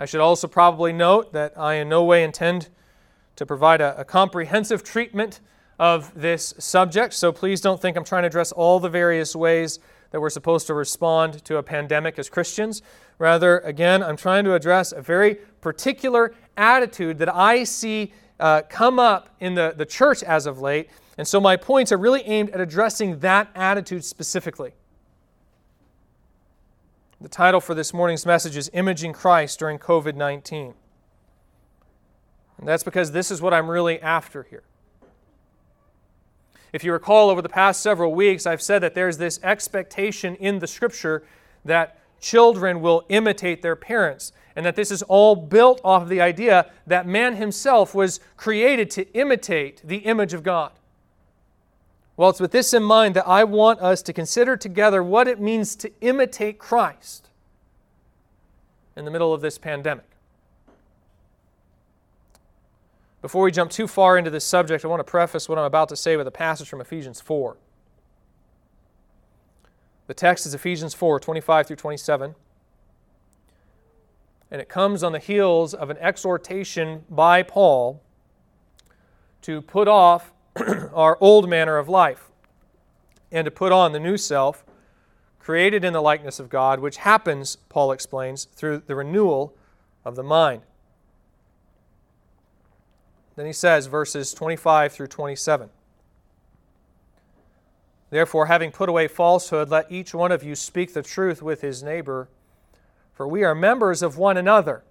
I 0.00 0.06
should 0.06 0.22
also 0.22 0.48
probably 0.48 0.94
note 0.94 1.34
that 1.34 1.58
I 1.58 1.74
in 1.74 1.90
no 1.90 2.02
way 2.04 2.24
intend 2.24 2.70
to 3.36 3.44
provide 3.44 3.82
a, 3.82 4.00
a 4.00 4.04
comprehensive 4.04 4.82
treatment 4.82 5.40
of 5.78 6.18
this 6.18 6.54
subject, 6.56 7.12
so 7.12 7.32
please 7.32 7.60
don't 7.60 7.82
think 7.82 7.98
I'm 7.98 8.04
trying 8.04 8.22
to 8.22 8.28
address 8.28 8.50
all 8.50 8.80
the 8.80 8.88
various 8.88 9.36
ways 9.36 9.78
that 10.10 10.18
we're 10.18 10.30
supposed 10.30 10.66
to 10.68 10.74
respond 10.74 11.44
to 11.44 11.58
a 11.58 11.62
pandemic 11.62 12.18
as 12.18 12.30
Christians. 12.30 12.80
Rather, 13.18 13.58
again, 13.58 14.02
I'm 14.02 14.16
trying 14.16 14.44
to 14.44 14.54
address 14.54 14.92
a 14.92 15.02
very 15.02 15.34
particular 15.60 16.34
attitude 16.56 17.18
that 17.18 17.34
I 17.34 17.64
see 17.64 18.14
uh, 18.40 18.62
come 18.70 18.98
up 18.98 19.28
in 19.38 19.54
the, 19.54 19.74
the 19.76 19.84
church 19.84 20.22
as 20.22 20.46
of 20.46 20.62
late. 20.62 20.88
And 21.18 21.28
so 21.28 21.42
my 21.42 21.58
points 21.58 21.92
are 21.92 21.98
really 21.98 22.22
aimed 22.22 22.48
at 22.50 22.60
addressing 22.62 23.18
that 23.18 23.50
attitude 23.54 24.06
specifically. 24.06 24.72
The 27.22 27.28
title 27.28 27.60
for 27.60 27.74
this 27.74 27.92
morning's 27.92 28.24
message 28.24 28.56
is 28.56 28.70
Imaging 28.72 29.12
Christ 29.12 29.58
During 29.58 29.78
COVID 29.78 30.14
19. 30.14 30.72
And 32.56 32.66
that's 32.66 32.82
because 32.82 33.12
this 33.12 33.30
is 33.30 33.42
what 33.42 33.52
I'm 33.52 33.68
really 33.68 34.00
after 34.00 34.44
here. 34.44 34.62
If 36.72 36.82
you 36.82 36.94
recall, 36.94 37.28
over 37.28 37.42
the 37.42 37.48
past 37.50 37.82
several 37.82 38.14
weeks, 38.14 38.46
I've 38.46 38.62
said 38.62 38.78
that 38.78 38.94
there's 38.94 39.18
this 39.18 39.38
expectation 39.42 40.34
in 40.36 40.60
the 40.60 40.66
Scripture 40.66 41.22
that 41.62 41.98
children 42.20 42.80
will 42.80 43.04
imitate 43.10 43.60
their 43.60 43.76
parents, 43.76 44.32
and 44.56 44.64
that 44.64 44.76
this 44.76 44.90
is 44.90 45.02
all 45.02 45.36
built 45.36 45.78
off 45.84 46.04
of 46.04 46.08
the 46.08 46.22
idea 46.22 46.70
that 46.86 47.06
man 47.06 47.36
himself 47.36 47.94
was 47.94 48.20
created 48.38 48.90
to 48.92 49.12
imitate 49.12 49.82
the 49.84 49.98
image 49.98 50.32
of 50.32 50.42
God. 50.42 50.72
Well, 52.20 52.28
it's 52.28 52.38
with 52.38 52.52
this 52.52 52.74
in 52.74 52.82
mind 52.82 53.16
that 53.16 53.26
I 53.26 53.44
want 53.44 53.80
us 53.80 54.02
to 54.02 54.12
consider 54.12 54.54
together 54.54 55.02
what 55.02 55.26
it 55.26 55.40
means 55.40 55.74
to 55.76 55.90
imitate 56.02 56.58
Christ 56.58 57.30
in 58.94 59.06
the 59.06 59.10
middle 59.10 59.32
of 59.32 59.40
this 59.40 59.56
pandemic. 59.56 60.04
Before 63.22 63.42
we 63.42 63.50
jump 63.50 63.70
too 63.70 63.86
far 63.86 64.18
into 64.18 64.28
this 64.28 64.44
subject, 64.44 64.84
I 64.84 64.88
want 64.88 65.00
to 65.00 65.04
preface 65.04 65.48
what 65.48 65.56
I'm 65.56 65.64
about 65.64 65.88
to 65.88 65.96
say 65.96 66.18
with 66.18 66.26
a 66.26 66.30
passage 66.30 66.68
from 66.68 66.82
Ephesians 66.82 67.22
4. 67.22 67.56
The 70.06 70.12
text 70.12 70.44
is 70.44 70.52
Ephesians 70.52 70.92
4 70.92 71.20
25 71.20 71.68
through 71.68 71.76
27. 71.76 72.34
And 74.50 74.60
it 74.60 74.68
comes 74.68 75.02
on 75.02 75.12
the 75.12 75.18
heels 75.18 75.72
of 75.72 75.88
an 75.88 75.96
exhortation 75.96 77.06
by 77.08 77.42
Paul 77.42 78.02
to 79.40 79.62
put 79.62 79.88
off 79.88 80.34
our 80.94 81.16
old 81.20 81.48
manner 81.48 81.78
of 81.78 81.88
life 81.88 82.30
and 83.32 83.44
to 83.44 83.50
put 83.50 83.72
on 83.72 83.92
the 83.92 84.00
new 84.00 84.16
self, 84.16 84.64
created 85.38 85.84
in 85.84 85.92
the 85.92 86.02
likeness 86.02 86.38
of 86.40 86.48
God, 86.48 86.80
which 86.80 86.98
happens, 86.98 87.56
Paul 87.68 87.92
explains, 87.92 88.44
through 88.44 88.82
the 88.86 88.94
renewal 88.94 89.54
of 90.04 90.16
the 90.16 90.22
mind. 90.22 90.62
Then 93.36 93.46
he 93.46 93.52
says, 93.52 93.86
verses 93.86 94.34
25 94.34 94.92
through 94.92 95.06
27. 95.06 95.70
Therefore, 98.10 98.46
having 98.46 98.72
put 98.72 98.88
away 98.88 99.06
falsehood, 99.06 99.70
let 99.70 99.90
each 99.90 100.12
one 100.12 100.32
of 100.32 100.42
you 100.42 100.56
speak 100.56 100.92
the 100.92 101.02
truth 101.02 101.40
with 101.40 101.60
his 101.60 101.82
neighbor, 101.82 102.28
for 103.12 103.26
we 103.26 103.44
are 103.44 103.54
members 103.54 104.02
of 104.02 104.18
one 104.18 104.36
another. 104.36 104.82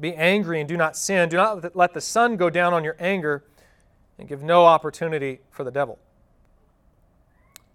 Be 0.00 0.14
angry 0.16 0.58
and 0.58 0.68
do 0.68 0.76
not 0.76 0.96
sin. 0.96 1.28
Do 1.28 1.36
not 1.36 1.76
let 1.76 1.94
the 1.94 2.00
sun 2.00 2.36
go 2.36 2.50
down 2.50 2.74
on 2.74 2.82
your 2.82 2.96
anger, 2.98 3.44
and 4.18 4.28
give 4.28 4.42
no 4.42 4.64
opportunity 4.64 5.40
for 5.50 5.64
the 5.64 5.70
devil. 5.70 5.98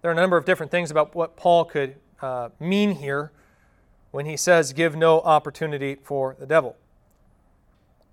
There 0.02 0.12
are 0.12 0.14
a 0.14 0.18
number 0.18 0.38
of 0.38 0.46
different 0.46 0.72
things 0.72 0.92
about 0.92 1.16
what 1.16 1.36
Paul 1.36 1.66
could 1.66 1.96
uh, 2.22 2.50
mean 2.60 2.96
here 2.96 3.32
when 4.12 4.26
he 4.26 4.38
says, 4.38 4.74
give 4.74 4.96
no 4.96 5.20
opportunity 5.22 5.98
for 6.02 6.36
the 6.40 6.46
devil. 6.46 6.76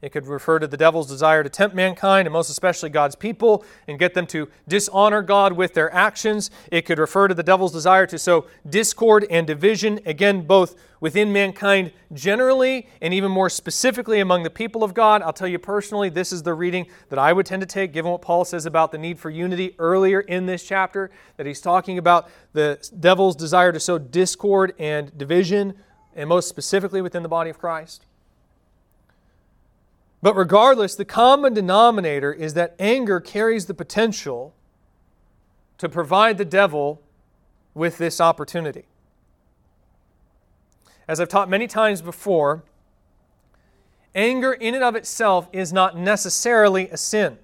It 0.04 0.12
could 0.12 0.26
refer 0.26 0.58
to 0.58 0.66
the 0.66 0.76
devil's 0.76 1.08
desire 1.08 1.42
to 1.42 1.48
tempt 1.48 1.74
mankind, 1.74 2.28
and 2.28 2.32
most 2.34 2.50
especially 2.50 2.90
God's 2.90 3.14
people, 3.14 3.64
and 3.88 3.98
get 3.98 4.12
them 4.12 4.26
to 4.26 4.50
dishonor 4.68 5.22
God 5.22 5.54
with 5.54 5.72
their 5.72 5.90
actions. 5.94 6.50
It 6.70 6.82
could 6.82 6.98
refer 6.98 7.26
to 7.26 7.32
the 7.32 7.42
devil's 7.42 7.72
desire 7.72 8.06
to 8.08 8.18
sow 8.18 8.46
discord 8.68 9.26
and 9.30 9.46
division, 9.46 10.00
again, 10.04 10.42
both 10.42 10.76
within 11.00 11.32
mankind 11.32 11.90
generally 12.12 12.86
and 13.00 13.14
even 13.14 13.30
more 13.30 13.48
specifically 13.48 14.20
among 14.20 14.42
the 14.42 14.50
people 14.50 14.84
of 14.84 14.92
God. 14.92 15.22
I'll 15.22 15.32
tell 15.32 15.48
you 15.48 15.58
personally, 15.58 16.10
this 16.10 16.34
is 16.34 16.42
the 16.42 16.52
reading 16.52 16.86
that 17.08 17.18
I 17.18 17.32
would 17.32 17.46
tend 17.46 17.62
to 17.62 17.66
take, 17.66 17.94
given 17.94 18.12
what 18.12 18.20
Paul 18.20 18.44
says 18.44 18.66
about 18.66 18.92
the 18.92 18.98
need 18.98 19.18
for 19.18 19.30
unity 19.30 19.74
earlier 19.78 20.20
in 20.20 20.44
this 20.44 20.64
chapter, 20.64 21.10
that 21.38 21.46
he's 21.46 21.62
talking 21.62 21.96
about 21.96 22.28
the 22.52 22.78
devil's 23.00 23.36
desire 23.36 23.72
to 23.72 23.80
sow 23.80 23.96
discord 23.96 24.74
and 24.78 25.16
division, 25.16 25.72
and 26.14 26.28
most 26.28 26.50
specifically 26.50 27.00
within 27.00 27.22
the 27.22 27.28
body 27.30 27.48
of 27.48 27.58
Christ. 27.58 28.04
But 30.24 30.36
regardless, 30.36 30.94
the 30.94 31.04
common 31.04 31.52
denominator 31.52 32.32
is 32.32 32.54
that 32.54 32.74
anger 32.78 33.20
carries 33.20 33.66
the 33.66 33.74
potential 33.74 34.54
to 35.76 35.86
provide 35.86 36.38
the 36.38 36.46
devil 36.46 37.02
with 37.74 37.98
this 37.98 38.22
opportunity. 38.22 38.86
As 41.06 41.20
I've 41.20 41.28
taught 41.28 41.50
many 41.50 41.66
times 41.66 42.00
before, 42.00 42.64
anger 44.14 44.54
in 44.54 44.74
and 44.74 44.82
of 44.82 44.96
itself 44.96 45.46
is 45.52 45.74
not 45.74 45.94
necessarily 45.94 46.88
a 46.88 46.96
sin. 46.96 47.36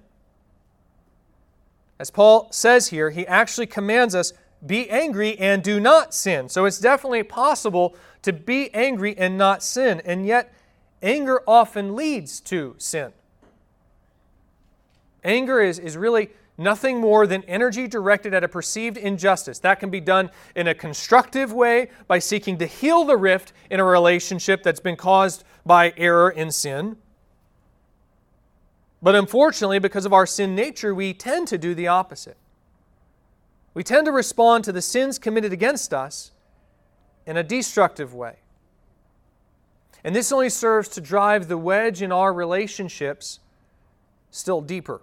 As 1.99 2.09
Paul 2.09 2.51
says 2.51 2.87
here, 2.87 3.11
he 3.11 3.27
actually 3.27 3.67
commands 3.67 4.15
us 4.15 4.33
be 4.65 4.89
angry 4.89 5.37
and 5.37 5.61
do 5.61 5.79
not 5.79 6.15
sin. 6.15 6.49
So 6.49 6.65
it's 6.65 6.79
definitely 6.79 7.21
possible 7.21 7.95
to 8.23 8.33
be 8.33 8.73
angry 8.73 9.15
and 9.19 9.37
not 9.37 9.61
sin. 9.61 10.01
And 10.03 10.25
yet, 10.25 10.51
anger 11.01 11.41
often 11.47 11.95
leads 11.95 12.39
to 12.41 12.75
sin. 12.77 13.13
Anger 15.23 15.61
is, 15.61 15.79
is 15.79 15.97
really 15.97 16.29
nothing 16.57 16.99
more 16.99 17.25
than 17.27 17.43
energy 17.43 17.87
directed 17.87 18.33
at 18.33 18.43
a 18.43 18.47
perceived 18.47 18.97
injustice. 18.97 19.59
That 19.59 19.79
can 19.79 19.89
be 19.89 19.99
done 19.99 20.29
in 20.55 20.67
a 20.67 20.73
constructive 20.73 21.51
way 21.51 21.89
by 22.07 22.19
seeking 22.19 22.57
to 22.59 22.65
heal 22.65 23.03
the 23.03 23.17
rift 23.17 23.53
in 23.69 23.79
a 23.79 23.83
relationship 23.83 24.63
that's 24.63 24.79
been 24.79 24.95
caused 24.95 25.43
by 25.65 25.93
error 25.97 26.29
and 26.29 26.53
sin. 26.53 26.97
But 29.01 29.15
unfortunately, 29.15 29.79
because 29.79 30.05
of 30.05 30.13
our 30.13 30.27
sin 30.27 30.55
nature, 30.55 30.93
we 30.93 31.13
tend 31.13 31.47
to 31.47 31.57
do 31.57 31.73
the 31.73 31.87
opposite. 31.87 32.37
We 33.73 33.83
tend 33.83 34.05
to 34.05 34.11
respond 34.11 34.63
to 34.65 34.71
the 34.71 34.81
sins 34.81 35.17
committed 35.17 35.53
against 35.53 35.93
us 35.93 36.31
in 37.25 37.37
a 37.37 37.43
destructive 37.43 38.13
way. 38.13 38.40
And 40.03 40.15
this 40.15 40.31
only 40.31 40.49
serves 40.49 40.89
to 40.89 41.01
drive 41.01 41.47
the 41.47 41.57
wedge 41.57 42.01
in 42.01 42.11
our 42.11 42.33
relationships 42.33 43.39
still 44.31 44.61
deeper. 44.61 45.01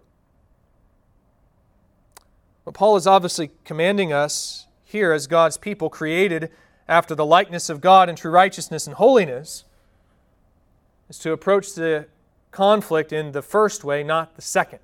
But 2.64 2.74
Paul 2.74 2.96
is 2.96 3.06
obviously 3.06 3.50
commanding 3.64 4.12
us 4.12 4.66
here 4.84 5.12
as 5.12 5.26
God's 5.26 5.56
people 5.56 5.88
created 5.88 6.50
after 6.88 7.14
the 7.14 7.24
likeness 7.24 7.68
of 7.68 7.80
God 7.80 8.08
in 8.08 8.16
true 8.16 8.30
righteousness 8.30 8.86
and 8.86 8.96
holiness 8.96 9.64
is 11.08 11.18
to 11.20 11.32
approach 11.32 11.74
the 11.74 12.06
conflict 12.50 13.12
in 13.12 13.32
the 13.32 13.42
first 13.42 13.84
way, 13.84 14.02
not 14.02 14.36
the 14.36 14.42
second. 14.42 14.80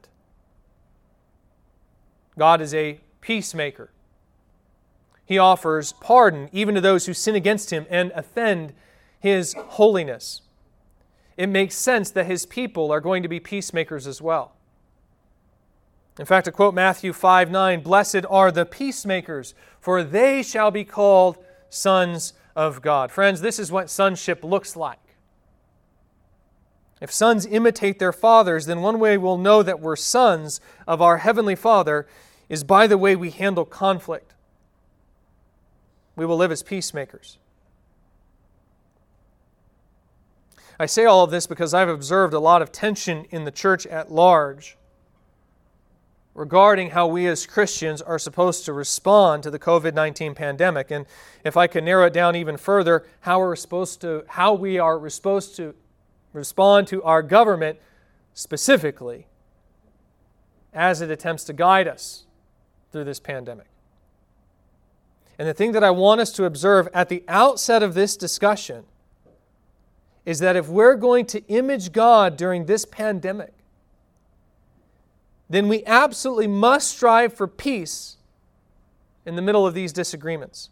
God 2.38 2.60
is 2.60 2.74
a 2.74 3.00
peacemaker. 3.20 3.90
He 5.24 5.38
offers 5.38 5.92
pardon 5.92 6.48
even 6.52 6.74
to 6.74 6.80
those 6.80 7.06
who 7.06 7.14
sin 7.14 7.34
against 7.34 7.70
him 7.70 7.86
and 7.88 8.12
offend 8.14 8.74
his 9.24 9.54
holiness. 9.54 10.42
It 11.38 11.46
makes 11.46 11.76
sense 11.76 12.10
that 12.10 12.26
his 12.26 12.44
people 12.44 12.92
are 12.92 13.00
going 13.00 13.22
to 13.22 13.28
be 13.28 13.40
peacemakers 13.40 14.06
as 14.06 14.20
well. 14.20 14.52
In 16.18 16.26
fact, 16.26 16.44
to 16.44 16.52
quote 16.52 16.74
Matthew 16.74 17.14
5 17.14 17.50
9, 17.50 17.80
Blessed 17.80 18.26
are 18.28 18.52
the 18.52 18.66
peacemakers, 18.66 19.54
for 19.80 20.04
they 20.04 20.42
shall 20.42 20.70
be 20.70 20.84
called 20.84 21.38
sons 21.70 22.34
of 22.54 22.82
God. 22.82 23.10
Friends, 23.10 23.40
this 23.40 23.58
is 23.58 23.72
what 23.72 23.88
sonship 23.88 24.44
looks 24.44 24.76
like. 24.76 25.16
If 27.00 27.10
sons 27.10 27.46
imitate 27.46 27.98
their 27.98 28.12
fathers, 28.12 28.66
then 28.66 28.82
one 28.82 28.98
way 28.98 29.16
we'll 29.16 29.38
know 29.38 29.62
that 29.62 29.80
we're 29.80 29.96
sons 29.96 30.60
of 30.86 31.00
our 31.00 31.16
Heavenly 31.16 31.56
Father 31.56 32.06
is 32.50 32.62
by 32.62 32.86
the 32.86 32.98
way 32.98 33.16
we 33.16 33.30
handle 33.30 33.64
conflict. 33.64 34.34
We 36.14 36.26
will 36.26 36.36
live 36.36 36.52
as 36.52 36.62
peacemakers. 36.62 37.38
I 40.84 40.86
say 40.86 41.06
all 41.06 41.24
of 41.24 41.30
this 41.30 41.46
because 41.46 41.72
I've 41.72 41.88
observed 41.88 42.34
a 42.34 42.38
lot 42.38 42.60
of 42.60 42.70
tension 42.70 43.24
in 43.30 43.44
the 43.44 43.50
church 43.50 43.86
at 43.86 44.12
large. 44.12 44.76
regarding 46.34 46.90
how 46.90 47.06
we 47.06 47.26
as 47.26 47.46
Christians 47.46 48.02
are 48.02 48.18
supposed 48.18 48.66
to 48.66 48.72
respond 48.74 49.42
to 49.44 49.50
the 49.50 49.58
COVID 49.58 49.94
19 49.94 50.34
pandemic. 50.34 50.90
And 50.90 51.06
if 51.42 51.56
I 51.56 51.68
can 51.68 51.86
narrow 51.86 52.04
it 52.04 52.12
down 52.12 52.36
even 52.36 52.58
further, 52.58 53.06
how 53.20 53.38
we're 53.38 53.56
supposed 53.56 54.02
to, 54.02 54.24
how 54.28 54.52
we 54.52 54.78
are 54.78 55.08
supposed 55.08 55.56
to 55.56 55.74
respond 56.34 56.86
to 56.88 57.02
our 57.02 57.22
government 57.22 57.78
specifically 58.34 59.26
as 60.74 61.00
it 61.00 61.10
attempts 61.10 61.44
to 61.44 61.54
guide 61.54 61.88
us 61.88 62.26
through 62.92 63.04
this 63.04 63.20
pandemic. 63.20 63.68
And 65.38 65.48
the 65.48 65.54
thing 65.54 65.72
that 65.72 65.82
I 65.82 65.92
want 65.92 66.20
us 66.20 66.30
to 66.32 66.44
observe 66.44 66.90
at 66.92 67.08
the 67.08 67.24
outset 67.26 67.82
of 67.82 67.94
this 67.94 68.18
discussion 68.18 68.84
is 70.24 70.38
that 70.38 70.56
if 70.56 70.68
we're 70.68 70.96
going 70.96 71.26
to 71.26 71.46
image 71.48 71.92
God 71.92 72.36
during 72.36 72.66
this 72.66 72.84
pandemic, 72.84 73.52
then 75.48 75.68
we 75.68 75.84
absolutely 75.84 76.46
must 76.46 76.88
strive 76.88 77.34
for 77.34 77.46
peace 77.46 78.16
in 79.26 79.36
the 79.36 79.42
middle 79.42 79.66
of 79.66 79.74
these 79.74 79.92
disagreements. 79.92 80.70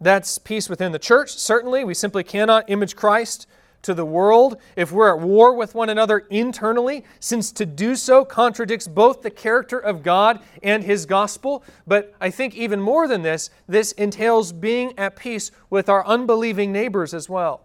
That's 0.00 0.38
peace 0.38 0.68
within 0.68 0.92
the 0.92 0.98
church, 0.98 1.30
certainly. 1.30 1.84
We 1.84 1.94
simply 1.94 2.24
cannot 2.24 2.68
image 2.68 2.94
Christ 2.94 3.46
to 3.84 3.94
the 3.94 4.04
world 4.04 4.58
if 4.76 4.90
we're 4.92 5.14
at 5.14 5.20
war 5.20 5.54
with 5.54 5.74
one 5.74 5.88
another 5.88 6.26
internally, 6.30 7.04
since 7.20 7.52
to 7.52 7.64
do 7.64 7.94
so 7.96 8.24
contradicts 8.24 8.88
both 8.88 9.22
the 9.22 9.30
character 9.30 9.78
of 9.78 10.02
God 10.02 10.40
and 10.62 10.82
His 10.82 11.06
gospel. 11.06 11.62
But 11.86 12.14
I 12.20 12.30
think 12.30 12.56
even 12.56 12.80
more 12.80 13.06
than 13.06 13.22
this, 13.22 13.50
this 13.68 13.92
entails 13.92 14.52
being 14.52 14.98
at 14.98 15.16
peace 15.16 15.50
with 15.70 15.88
our 15.88 16.04
unbelieving 16.06 16.72
neighbors 16.72 17.14
as 17.14 17.28
well. 17.28 17.62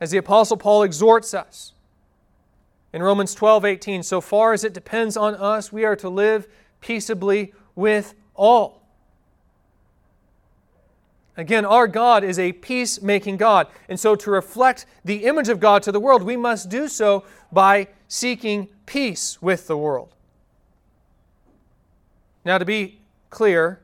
As 0.00 0.10
the 0.10 0.18
Apostle 0.18 0.58
Paul 0.58 0.82
exhorts 0.82 1.32
us 1.32 1.72
in 2.92 3.02
Romans 3.02 3.34
12 3.34 3.64
18, 3.64 4.02
so 4.02 4.20
far 4.20 4.52
as 4.52 4.62
it 4.64 4.74
depends 4.74 5.16
on 5.16 5.34
us, 5.34 5.72
we 5.72 5.84
are 5.84 5.96
to 5.96 6.08
live 6.08 6.46
peaceably 6.80 7.52
with 7.74 8.14
all. 8.34 8.85
Again, 11.36 11.64
our 11.66 11.86
God 11.86 12.24
is 12.24 12.38
a 12.38 12.52
peacemaking 12.52 13.36
God. 13.36 13.66
And 13.88 14.00
so, 14.00 14.14
to 14.16 14.30
reflect 14.30 14.86
the 15.04 15.24
image 15.24 15.48
of 15.48 15.60
God 15.60 15.82
to 15.82 15.92
the 15.92 16.00
world, 16.00 16.22
we 16.22 16.36
must 16.36 16.70
do 16.70 16.88
so 16.88 17.24
by 17.52 17.88
seeking 18.08 18.68
peace 18.86 19.42
with 19.42 19.66
the 19.66 19.76
world. 19.76 20.14
Now, 22.44 22.58
to 22.58 22.64
be 22.64 23.00
clear, 23.28 23.80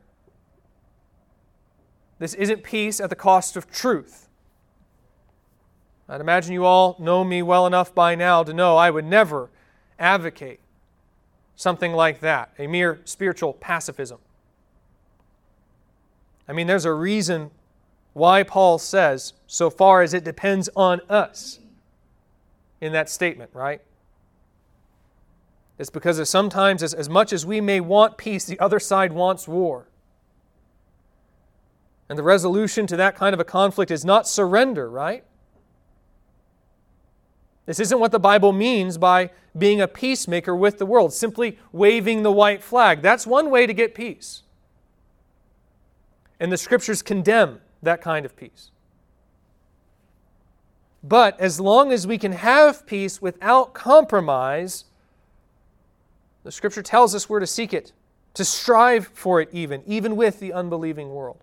this 2.17 2.33
isn't 2.33 2.63
peace 2.63 2.99
at 2.99 3.09
the 3.09 3.15
cost 3.15 3.55
of 3.55 3.69
truth. 3.69 4.29
I'd 6.09 6.21
imagine 6.21 6.53
you 6.53 6.65
all 6.65 6.95
know 6.99 7.23
me 7.23 7.41
well 7.41 7.67
enough 7.67 7.93
by 7.93 8.15
now 8.15 8.43
to 8.43 8.53
know 8.53 8.77
I 8.77 8.89
would 8.89 9.05
never 9.05 9.49
advocate 9.99 10.59
something 11.55 11.93
like 11.93 12.19
that, 12.21 12.53
a 12.57 12.67
mere 12.67 13.01
spiritual 13.05 13.53
pacifism. 13.53 14.19
I 16.47 16.53
mean, 16.53 16.67
there's 16.67 16.85
a 16.85 16.93
reason 16.93 17.51
why 18.13 18.43
Paul 18.43 18.77
says, 18.77 19.33
so 19.47 19.69
far 19.69 20.01
as 20.01 20.13
it 20.13 20.23
depends 20.23 20.69
on 20.75 21.01
us, 21.09 21.59
in 22.81 22.91
that 22.91 23.09
statement, 23.09 23.49
right? 23.53 23.81
It's 25.79 25.89
because 25.89 26.29
sometimes, 26.29 26.83
as, 26.83 26.93
as 26.93 27.09
much 27.09 27.33
as 27.33 27.45
we 27.45 27.61
may 27.61 27.79
want 27.79 28.17
peace, 28.17 28.45
the 28.45 28.59
other 28.59 28.79
side 28.79 29.13
wants 29.13 29.47
war. 29.47 29.87
And 32.09 32.19
the 32.19 32.23
resolution 32.23 32.85
to 32.87 32.97
that 32.97 33.15
kind 33.15 33.33
of 33.33 33.39
a 33.39 33.45
conflict 33.45 33.89
is 33.89 34.05
not 34.05 34.27
surrender, 34.27 34.89
right? 34.89 35.23
This 37.65 37.79
isn't 37.79 37.99
what 37.99 38.11
the 38.11 38.19
Bible 38.19 38.51
means 38.51 38.97
by 38.97 39.31
being 39.57 39.81
a 39.81 39.87
peacemaker 39.87 40.55
with 40.55 40.77
the 40.77 40.85
world, 40.85 41.13
simply 41.13 41.57
waving 41.71 42.23
the 42.23 42.31
white 42.31 42.61
flag. 42.61 43.01
That's 43.01 43.25
one 43.25 43.49
way 43.49 43.65
to 43.65 43.73
get 43.73 43.95
peace. 43.95 44.42
And 46.43 46.51
the 46.51 46.57
scriptures 46.57 47.01
condemn 47.01 47.61
that 47.83 48.01
kind 48.01 48.25
of 48.25 48.35
peace. 48.35 48.69
But 51.01 51.39
as 51.39 51.57
long 51.57 51.93
as 51.93 52.05
we 52.05 52.17
can 52.17 52.33
have 52.33 52.85
peace 52.85 53.21
without 53.21 53.73
compromise, 53.73 54.83
the 56.43 56.51
scripture 56.51 56.83
tells 56.83 57.15
us 57.15 57.29
we're 57.29 57.39
to 57.39 57.47
seek 57.47 57.73
it, 57.73 57.93
to 58.33 58.43
strive 58.43 59.07
for 59.13 59.39
it, 59.39 59.47
even, 59.53 59.83
even 59.87 60.17
with 60.17 60.41
the 60.41 60.51
unbelieving 60.51 61.13
world. 61.13 61.41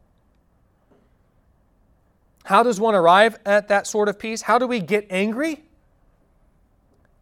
How 2.45 2.63
does 2.63 2.79
one 2.79 2.95
arrive 2.95 3.39
at 3.47 3.69
that 3.69 3.87
sort 3.87 4.11
of 4.11 4.19
peace? 4.19 4.43
How 4.43 4.59
do 4.59 4.67
we 4.67 4.81
get 4.81 5.07
angry 5.09 5.65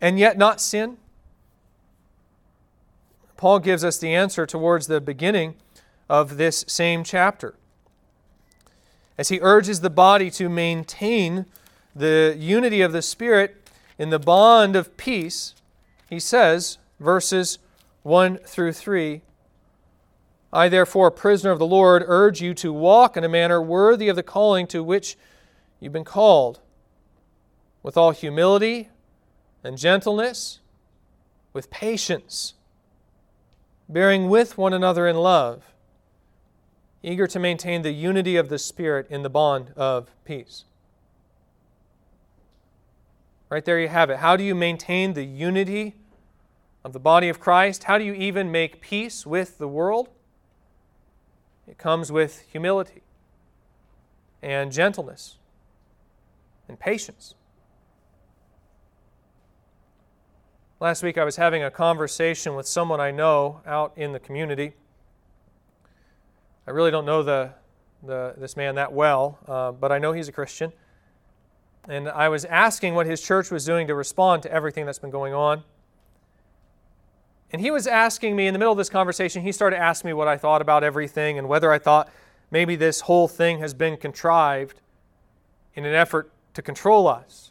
and 0.01 0.19
yet 0.19 0.37
not 0.37 0.61
sin? 0.61 0.97
Paul 3.37 3.61
gives 3.61 3.85
us 3.85 3.99
the 3.99 4.12
answer 4.12 4.47
towards 4.47 4.88
the 4.88 5.01
beginning 5.01 5.55
of 6.09 6.38
this 6.38 6.64
same 6.67 7.05
chapter. 7.05 7.55
As 9.18 9.28
he 9.28 9.40
urges 9.42 9.81
the 9.81 9.90
body 9.90 10.31
to 10.31 10.48
maintain 10.48 11.46
the 11.94 12.37
unity 12.38 12.81
of 12.81 12.92
the 12.92 13.02
Spirit 13.02 13.68
in 13.98 14.11
the 14.11 14.20
bond 14.20 14.76
of 14.76 14.96
peace, 14.96 15.57
he 16.09 16.20
says, 16.20 16.78
verses 17.00 17.59
1 18.04 18.38
through 18.38 18.72
3 18.72 19.22
I, 20.50 20.70
therefore, 20.70 21.11
prisoner 21.11 21.50
of 21.50 21.59
the 21.59 21.66
Lord, 21.66 22.02
urge 22.07 22.40
you 22.40 22.54
to 22.54 22.72
walk 22.72 23.18
in 23.18 23.24
a 23.24 23.28
manner 23.28 23.61
worthy 23.61 24.09
of 24.09 24.16
the 24.16 24.22
calling 24.22 24.66
to 24.68 24.83
which 24.83 25.18
you've 25.78 25.92
been 25.92 26.04
called, 26.04 26.61
with 27.83 27.98
all 27.98 28.12
humility 28.12 28.88
and 29.62 29.76
gentleness, 29.76 30.61
with 31.52 31.68
patience, 31.68 32.54
bearing 33.90 34.31
with 34.31 34.57
one 34.57 34.72
another 34.72 35.07
in 35.07 35.16
love 35.16 35.74
eager 37.03 37.27
to 37.27 37.39
maintain 37.39 37.83
the 37.83 37.93
unity 37.93 38.37
of 38.37 38.49
the 38.49 38.59
Spirit 38.59 39.07
in 39.11 39.23
the 39.23 39.31
bond 39.31 39.73
of 39.77 40.11
peace. 40.25 40.65
Right 43.51 43.65
there 43.65 43.81
you 43.81 43.89
have 43.89 44.11
it. 44.11 44.19
How 44.19 44.37
do 44.37 44.45
you 44.45 44.55
maintain 44.55 45.15
the 45.15 45.25
unity 45.25 45.95
of 46.85 46.93
the 46.93 47.01
body 47.01 47.29
of 47.29 47.41
Christ? 47.41 47.85
How 47.85 47.99
do 47.99 48.05
you 48.05 48.13
even 48.13 48.51
make 48.51 48.81
peace 48.81 49.25
with 49.25 49.59
the 49.59 49.69
world? 49.69 50.09
It 51.67 51.79
comes 51.79 52.13
with 52.13 52.45
humility 52.51 53.03
and 54.43 54.71
gentleness 54.71 55.37
and 56.69 56.79
patience. 56.79 57.35
Last 60.81 61.03
week 61.03 61.19
I 61.19 61.25
was 61.25 61.37
having 61.37 61.63
a 61.63 61.71
conversation 61.71 62.55
with 62.55 62.67
someone 62.67 63.01
I 63.01 63.11
know 63.11 63.63
out 63.67 63.93
in 63.97 64.13
the 64.13 64.21
community. 64.21 64.75
I 66.68 66.70
really 66.70 66.90
don't 66.90 67.07
know 67.07 67.22
the, 67.22 67.48
the, 68.02 68.35
this 68.37 68.54
man 68.54 68.74
that 68.74 68.92
well, 68.92 69.38
uh, 69.48 69.72
but 69.72 69.90
I 69.90 69.98
know 69.98 70.12
he's 70.12 70.28
a 70.28 70.33
Christian. 70.33 70.70
And 71.88 72.11
I 72.11 72.28
was 72.28 72.44
asking 72.44 72.94
what 72.94 73.07
his 73.07 73.22
church 73.22 73.50
was 73.50 73.64
doing 73.64 73.87
to 73.87 73.94
respond 73.94 74.42
to 74.42 74.52
everything 74.52 74.85
that's 74.85 74.98
been 74.98 75.09
going 75.09 75.33
on. 75.33 75.64
And 77.54 77.62
he 77.62 77.70
was 77.70 77.87
asking 77.87 78.37
me 78.37 78.46
in 78.46 78.52
the 78.52 78.59
middle 78.59 78.72
of 78.72 78.76
this 78.76 78.90
conversation, 78.90 79.40
he 79.40 79.50
started 79.50 79.78
asking 79.78 80.11
me 80.11 80.12
what 80.12 80.28
I 80.28 80.37
thought 80.37 80.61
about 80.61 80.85
everything 80.85 81.38
and 81.38 81.48
whether 81.48 81.72
I 81.72 81.78
thought 81.78 82.11
maybe 82.50 82.76
this 82.76 83.00
whole 83.00 83.28
thing 83.28 83.61
has 83.61 83.72
been 83.72 83.96
contrived 83.96 84.83
in 85.74 85.87
an 85.87 85.94
effort 85.94 86.31
to 86.52 86.61
control 86.61 87.09
us. 87.09 87.50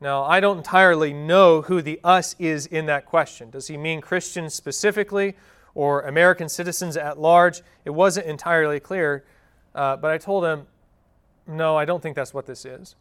Now, 0.00 0.24
I 0.24 0.40
don't 0.40 0.56
entirely 0.56 1.12
know 1.12 1.62
who 1.62 1.82
the 1.82 2.00
us 2.02 2.34
is 2.40 2.66
in 2.66 2.86
that 2.86 3.06
question. 3.06 3.50
Does 3.50 3.68
he 3.68 3.76
mean 3.76 4.00
Christians 4.00 4.54
specifically, 4.54 5.36
or 5.76 6.00
American 6.00 6.48
citizens 6.48 6.96
at 6.96 7.20
large. 7.20 7.60
It 7.84 7.90
wasn't 7.90 8.26
entirely 8.26 8.80
clear, 8.80 9.24
uh, 9.74 9.94
but 9.98 10.10
I 10.10 10.16
told 10.16 10.42
him, 10.44 10.66
no, 11.46 11.76
I 11.76 11.84
don't 11.84 12.02
think 12.02 12.16
that's 12.16 12.32
what 12.32 12.46
this 12.46 12.64
is. 12.64 12.96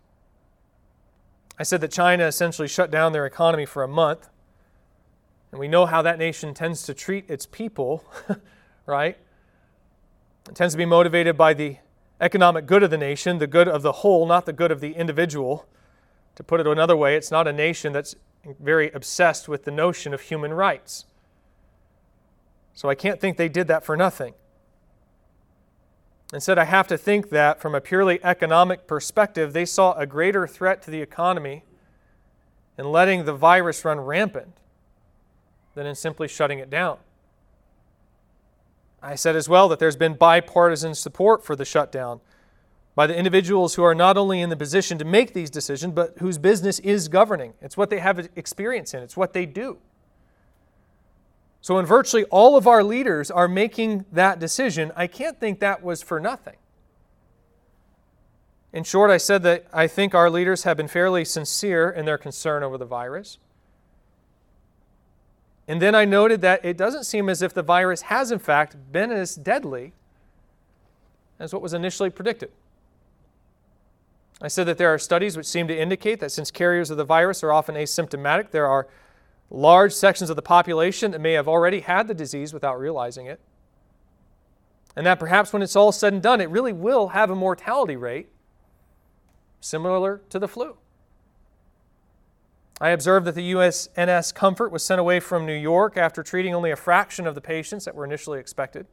I 1.57 1.63
said 1.63 1.79
that 1.79 1.91
China 1.91 2.25
essentially 2.25 2.67
shut 2.67 2.91
down 2.91 3.13
their 3.13 3.25
economy 3.25 3.65
for 3.65 3.81
a 3.81 3.87
month, 3.87 4.27
and 5.51 5.59
we 5.59 5.69
know 5.69 5.85
how 5.85 6.01
that 6.01 6.19
nation 6.19 6.53
tends 6.53 6.83
to 6.83 6.93
treat 6.93 7.29
its 7.29 7.45
people, 7.45 8.03
right? 8.85 9.17
It 10.49 10.55
tends 10.55 10.73
to 10.73 10.77
be 10.77 10.85
motivated 10.85 11.37
by 11.37 11.53
the 11.53 11.77
economic 12.19 12.65
good 12.65 12.83
of 12.83 12.91
the 12.91 12.97
nation, 12.97 13.37
the 13.37 13.47
good 13.47 13.69
of 13.69 13.83
the 13.83 13.93
whole, 13.93 14.27
not 14.27 14.45
the 14.45 14.53
good 14.53 14.71
of 14.71 14.81
the 14.81 14.91
individual. 14.95 15.65
To 16.35 16.43
put 16.43 16.59
it 16.59 16.67
another 16.67 16.97
way, 16.97 17.15
it's 17.15 17.31
not 17.31 17.47
a 17.47 17.53
nation 17.53 17.93
that's 17.93 18.17
very 18.59 18.91
obsessed 18.91 19.47
with 19.47 19.63
the 19.63 19.71
notion 19.71 20.13
of 20.13 20.19
human 20.19 20.53
rights. 20.53 21.05
So 22.75 22.89
I 22.89 22.95
can't 22.95 23.19
think 23.19 23.37
they 23.37 23.49
did 23.49 23.67
that 23.67 23.83
for 23.83 23.97
nothing. 23.97 24.33
Instead, 26.33 26.59
I 26.59 26.65
have 26.65 26.87
to 26.87 26.97
think 26.97 27.29
that 27.29 27.61
from 27.61 27.73
a 27.73 27.81
purely 27.81 28.23
economic 28.23 28.87
perspective, 28.87 29.53
they 29.53 29.65
saw 29.65 29.93
a 29.93 30.05
greater 30.05 30.45
threat 30.45 30.81
to 30.83 30.91
the 30.91 31.01
economy 31.01 31.63
in 32.77 32.91
letting 32.91 33.25
the 33.25 33.33
virus 33.33 33.85
run 33.85 33.99
rampant 33.99 34.57
than 35.75 35.85
in 35.85 35.95
simply 35.95 36.27
shutting 36.27 36.59
it 36.59 36.69
down. 36.69 36.97
I 39.01 39.15
said 39.15 39.35
as 39.35 39.47
well 39.47 39.69
that 39.69 39.79
there's 39.79 39.95
been 39.95 40.15
bipartisan 40.15 40.95
support 40.95 41.45
for 41.45 41.55
the 41.55 41.65
shutdown, 41.65 42.19
by 42.95 43.05
the 43.05 43.15
individuals 43.15 43.75
who 43.75 43.83
are 43.83 43.93
not 43.93 44.17
only 44.17 44.41
in 44.41 44.49
the 44.49 44.55
position 44.55 44.97
to 44.97 45.05
make 45.05 45.33
these 45.33 45.49
decisions, 45.49 45.93
but 45.93 46.15
whose 46.19 46.37
business 46.37 46.79
is 46.79 47.07
governing. 47.09 47.53
It's 47.61 47.75
what 47.77 47.89
they 47.89 47.99
have 47.99 48.29
experience 48.35 48.93
in, 48.93 49.03
it's 49.03 49.17
what 49.17 49.33
they 49.33 49.45
do. 49.45 49.77
So, 51.65 51.73
when 51.73 51.85
virtually 51.87 52.25
all 52.25 52.57
of 52.57 52.67
our 52.67 52.83
leaders 52.83 53.31
are 53.31 53.47
making 53.47 54.05
that 54.11 54.37
decision, 54.37 54.91
I 54.95 55.07
can't 55.07 55.39
think 55.39 55.61
that 55.61 55.81
was 55.81 56.03
for 56.03 56.19
nothing. 56.19 56.57
In 58.71 58.83
short, 58.83 59.09
I 59.09 59.17
said 59.17 59.41
that 59.41 59.65
I 59.73 59.87
think 59.87 60.13
our 60.13 60.29
leaders 60.29 60.61
have 60.61 60.77
been 60.77 60.87
fairly 60.87 61.25
sincere 61.25 61.89
in 61.89 62.05
their 62.05 62.19
concern 62.19 62.61
over 62.61 62.77
the 62.77 62.85
virus. 62.85 63.39
And 65.67 65.81
then 65.81 65.95
I 65.95 66.05
noted 66.05 66.41
that 66.41 66.63
it 66.63 66.77
doesn't 66.77 67.05
seem 67.05 67.29
as 67.29 67.41
if 67.41 67.51
the 67.51 67.63
virus 67.63 68.03
has, 68.03 68.31
in 68.31 68.37
fact, 68.37 68.77
been 68.91 69.11
as 69.11 69.33
deadly 69.33 69.93
as 71.39 71.51
what 71.51 71.63
was 71.63 71.73
initially 71.73 72.11
predicted. 72.11 72.51
I 74.39 74.49
said 74.49 74.67
that 74.67 74.77
there 74.77 74.93
are 74.93 74.99
studies 74.99 75.35
which 75.35 75.47
seem 75.47 75.67
to 75.67 75.75
indicate 75.75 76.19
that 76.19 76.31
since 76.31 76.51
carriers 76.51 76.91
of 76.91 76.97
the 76.97 77.05
virus 77.05 77.43
are 77.43 77.51
often 77.51 77.73
asymptomatic, 77.73 78.51
there 78.51 78.67
are 78.67 78.87
large 79.49 79.93
sections 79.93 80.29
of 80.29 80.35
the 80.35 80.41
population 80.41 81.11
that 81.11 81.21
may 81.21 81.33
have 81.33 81.47
already 81.47 81.81
had 81.81 82.07
the 82.07 82.13
disease 82.13 82.53
without 82.53 82.79
realizing 82.79 83.25
it. 83.25 83.39
And 84.95 85.05
that 85.05 85.19
perhaps 85.19 85.51
when 85.51 85.61
it's 85.61 85.75
all 85.75 85.91
said 85.91 86.13
and 86.13 86.21
done, 86.21 86.41
it 86.41 86.49
really 86.49 86.73
will 86.73 87.09
have 87.09 87.29
a 87.29 87.35
mortality 87.35 87.95
rate 87.95 88.29
similar 89.59 90.21
to 90.29 90.39
the 90.39 90.47
flu. 90.47 90.77
I 92.79 92.89
observed 92.89 93.25
that 93.25 93.35
the 93.35 93.53
USNS 93.53 94.33
Comfort 94.33 94.71
was 94.71 94.83
sent 94.83 94.99
away 94.99 95.19
from 95.19 95.45
New 95.45 95.55
York 95.55 95.97
after 95.97 96.23
treating 96.23 96.53
only 96.53 96.71
a 96.71 96.75
fraction 96.75 97.25
of 97.25 97.35
the 97.35 97.41
patients 97.41 97.85
that 97.85 97.95
were 97.95 98.05
initially 98.05 98.39
expected. 98.39 98.85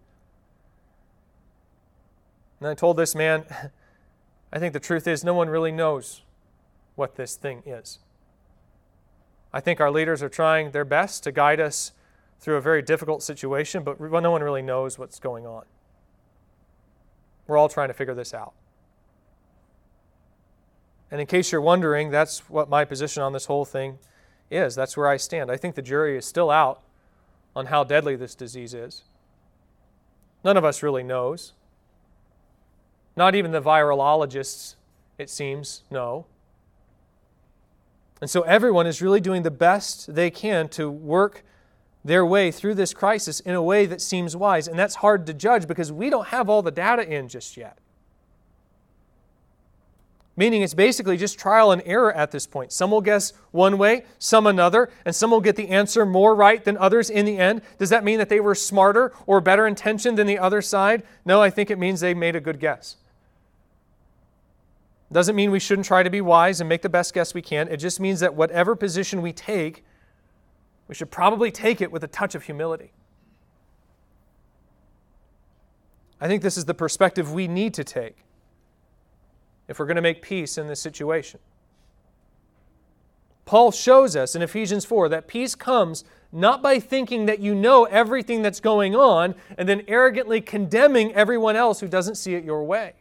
And 2.60 2.68
I 2.68 2.74
told 2.74 2.96
this 2.96 3.14
man, 3.14 3.44
I 4.52 4.58
think 4.58 4.72
the 4.72 4.80
truth 4.80 5.08
is 5.08 5.24
no 5.24 5.34
one 5.34 5.48
really 5.48 5.72
knows 5.72 6.22
what 6.94 7.16
this 7.16 7.36
thing 7.36 7.62
is. 7.66 7.98
I 9.52 9.60
think 9.60 9.80
our 9.80 9.90
leaders 9.90 10.22
are 10.22 10.28
trying 10.28 10.70
their 10.70 10.84
best 10.84 11.22
to 11.24 11.32
guide 11.32 11.60
us 11.60 11.92
through 12.40 12.56
a 12.56 12.60
very 12.60 12.82
difficult 12.82 13.22
situation, 13.22 13.82
but 13.82 14.00
no 14.00 14.30
one 14.30 14.42
really 14.42 14.62
knows 14.62 14.98
what's 14.98 15.20
going 15.20 15.46
on. 15.46 15.64
We're 17.46 17.58
all 17.58 17.68
trying 17.68 17.88
to 17.88 17.94
figure 17.94 18.14
this 18.14 18.32
out. 18.32 18.54
And 21.10 21.20
in 21.20 21.26
case 21.26 21.52
you're 21.52 21.60
wondering, 21.60 22.10
that's 22.10 22.48
what 22.48 22.70
my 22.70 22.84
position 22.84 23.22
on 23.22 23.32
this 23.34 23.46
whole 23.46 23.66
thing 23.66 23.98
is. 24.50 24.74
That's 24.74 24.96
where 24.96 25.08
I 25.08 25.18
stand. 25.18 25.50
I 25.50 25.56
think 25.56 25.74
the 25.74 25.82
jury 25.82 26.16
is 26.16 26.24
still 26.24 26.50
out 26.50 26.80
on 27.54 27.66
how 27.66 27.84
deadly 27.84 28.16
this 28.16 28.34
disease 28.34 28.72
is. 28.72 29.02
None 30.42 30.56
of 30.56 30.64
us 30.64 30.82
really 30.82 31.02
knows. 31.02 31.52
Not 33.14 33.34
even 33.34 33.50
the 33.50 33.60
virologists, 33.60 34.76
it 35.18 35.28
seems, 35.28 35.82
know. 35.90 36.24
And 38.22 38.30
so 38.30 38.42
everyone 38.42 38.86
is 38.86 39.02
really 39.02 39.20
doing 39.20 39.42
the 39.42 39.50
best 39.50 40.14
they 40.14 40.30
can 40.30 40.68
to 40.68 40.88
work 40.88 41.42
their 42.04 42.24
way 42.24 42.52
through 42.52 42.76
this 42.76 42.94
crisis 42.94 43.40
in 43.40 43.52
a 43.56 43.62
way 43.62 43.84
that 43.84 44.00
seems 44.00 44.36
wise. 44.36 44.68
And 44.68 44.78
that's 44.78 44.94
hard 44.94 45.26
to 45.26 45.34
judge 45.34 45.66
because 45.66 45.90
we 45.90 46.08
don't 46.08 46.28
have 46.28 46.48
all 46.48 46.62
the 46.62 46.70
data 46.70 47.02
in 47.02 47.26
just 47.26 47.56
yet. 47.56 47.78
Meaning 50.36 50.62
it's 50.62 50.72
basically 50.72 51.16
just 51.16 51.36
trial 51.36 51.72
and 51.72 51.82
error 51.84 52.12
at 52.12 52.30
this 52.30 52.46
point. 52.46 52.70
Some 52.70 52.92
will 52.92 53.00
guess 53.00 53.32
one 53.50 53.76
way, 53.76 54.04
some 54.20 54.46
another, 54.46 54.88
and 55.04 55.16
some 55.16 55.32
will 55.32 55.40
get 55.40 55.56
the 55.56 55.70
answer 55.70 56.06
more 56.06 56.36
right 56.36 56.62
than 56.62 56.78
others 56.78 57.10
in 57.10 57.26
the 57.26 57.38
end. 57.38 57.60
Does 57.78 57.90
that 57.90 58.04
mean 58.04 58.18
that 58.18 58.28
they 58.28 58.38
were 58.38 58.54
smarter 58.54 59.12
or 59.26 59.40
better 59.40 59.66
intentioned 59.66 60.16
than 60.16 60.28
the 60.28 60.38
other 60.38 60.62
side? 60.62 61.02
No, 61.24 61.42
I 61.42 61.50
think 61.50 61.72
it 61.72 61.78
means 61.78 61.98
they 61.98 62.14
made 62.14 62.36
a 62.36 62.40
good 62.40 62.60
guess. 62.60 62.98
Doesn't 65.12 65.36
mean 65.36 65.50
we 65.50 65.60
shouldn't 65.60 65.86
try 65.86 66.02
to 66.02 66.08
be 66.08 66.22
wise 66.22 66.60
and 66.60 66.68
make 66.68 66.80
the 66.80 66.88
best 66.88 67.12
guess 67.12 67.34
we 67.34 67.42
can. 67.42 67.68
It 67.68 67.76
just 67.76 68.00
means 68.00 68.20
that 68.20 68.34
whatever 68.34 68.74
position 68.74 69.20
we 69.20 69.32
take, 69.32 69.84
we 70.88 70.94
should 70.94 71.10
probably 71.10 71.50
take 71.50 71.82
it 71.82 71.92
with 71.92 72.02
a 72.02 72.08
touch 72.08 72.34
of 72.34 72.44
humility. 72.44 72.92
I 76.18 76.28
think 76.28 76.42
this 76.42 76.56
is 76.56 76.64
the 76.64 76.74
perspective 76.74 77.32
we 77.32 77.46
need 77.46 77.74
to 77.74 77.84
take 77.84 78.24
if 79.68 79.78
we're 79.78 79.86
going 79.86 79.96
to 79.96 80.02
make 80.02 80.22
peace 80.22 80.56
in 80.56 80.66
this 80.66 80.80
situation. 80.80 81.40
Paul 83.44 83.70
shows 83.70 84.16
us 84.16 84.34
in 84.34 84.40
Ephesians 84.40 84.84
4 84.84 85.10
that 85.10 85.26
peace 85.26 85.54
comes 85.54 86.04
not 86.30 86.62
by 86.62 86.78
thinking 86.78 87.26
that 87.26 87.40
you 87.40 87.54
know 87.54 87.84
everything 87.84 88.40
that's 88.40 88.60
going 88.60 88.96
on 88.96 89.34
and 89.58 89.68
then 89.68 89.82
arrogantly 89.88 90.40
condemning 90.40 91.12
everyone 91.12 91.56
else 91.56 91.80
who 91.80 91.88
doesn't 91.88 92.14
see 92.14 92.34
it 92.34 92.44
your 92.44 92.64
way. 92.64 92.94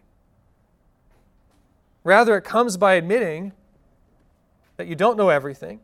Rather, 2.04 2.38
it 2.38 2.44
comes 2.44 2.78
by 2.78 2.94
admitting 2.94 3.54
that 4.78 4.88
you 4.88 4.96
don't 4.96 5.18
know 5.18 5.30
everything. 5.30 5.80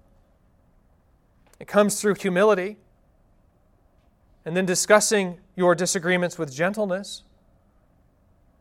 It 1.59 1.67
comes 1.67 2.01
through 2.01 2.15
humility 2.15 2.77
and 4.45 4.55
then 4.55 4.65
discussing 4.65 5.39
your 5.55 5.75
disagreements 5.75 6.37
with 6.37 6.53
gentleness, 6.53 7.23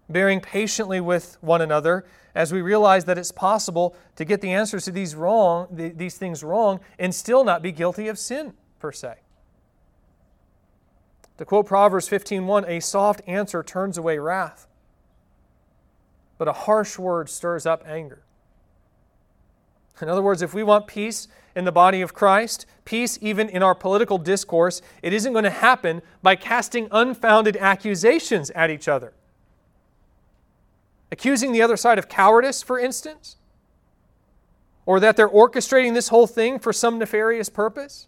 bearing 0.09 0.41
patiently 0.41 1.01
with 1.01 1.37
one 1.41 1.63
another 1.63 2.05
as 2.35 2.53
we 2.53 2.61
realize 2.61 3.05
that 3.07 3.17
it's 3.17 3.33
possible 3.33 3.97
to 4.17 4.25
get 4.25 4.41
the 4.41 4.53
answers 4.53 4.85
to 4.85 4.91
these 4.91 5.15
wrong 5.15 5.69
these 5.71 6.19
things 6.19 6.45
wrong 6.45 6.81
and 6.99 7.15
still 7.15 7.45
not 7.45 7.63
be 7.63 7.73
guilty 7.73 8.09
of 8.09 8.19
sin 8.19 8.53
per 8.79 8.93
se. 8.93 9.15
To 11.39 11.45
quote 11.45 11.67
Proverbs 11.67 12.09
15:1, 12.09 12.69
a 12.69 12.81
soft 12.81 13.23
answer 13.27 13.63
turns 13.63 13.99
away 13.99 14.19
wrath, 14.19 14.67
but 16.39 16.49
a 16.49 16.53
harsh 16.53 16.99
word 16.99 17.29
stirs 17.29 17.67
up 17.67 17.85
anger. 17.87 18.23
In 20.01 20.09
other 20.09 20.23
words, 20.23 20.43
if 20.43 20.53
we 20.53 20.63
want 20.63 20.87
peace 20.87 21.27
in 21.55 21.65
the 21.65 21.73
body 21.73 22.03
of 22.03 22.13
Christ, 22.13 22.67
peace 22.85 23.19
even 23.23 23.49
in 23.49 23.63
our 23.63 23.75
political 23.75 24.19
discourse, 24.19 24.83
it 25.03 25.13
isn't 25.13 25.33
going 25.33 25.45
to 25.45 25.51
happen 25.51 26.03
by 26.23 26.37
casting 26.37 26.89
unfounded 26.91 27.57
accusations 27.57 28.51
at 28.51 28.71
each 28.71 28.89
other. 28.89 29.15
Accusing 31.11 31.53
the 31.53 31.63
other 31.63 31.79
side 31.79 31.99
of 31.99 32.09
cowardice, 32.09 32.63
for 32.63 32.79
instance, 32.79 33.37
or 34.85 35.01
that 35.01 35.17
they're 35.17 35.29
orchestrating 35.29 35.95
this 35.95 36.09
whole 36.09 36.27
thing 36.27 36.59
for 36.59 36.73
some 36.73 36.99
nefarious 36.99 37.49
purpose, 37.49 38.07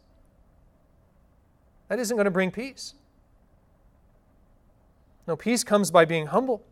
that 1.88 1.98
isn't 1.98 2.16
going 2.16 2.26
to 2.26 2.30
bring 2.30 2.50
peace. 2.50 2.94
No, 5.26 5.36
peace 5.36 5.64
comes 5.64 5.90
by 5.90 6.04
being 6.04 6.26
humble 6.26 6.62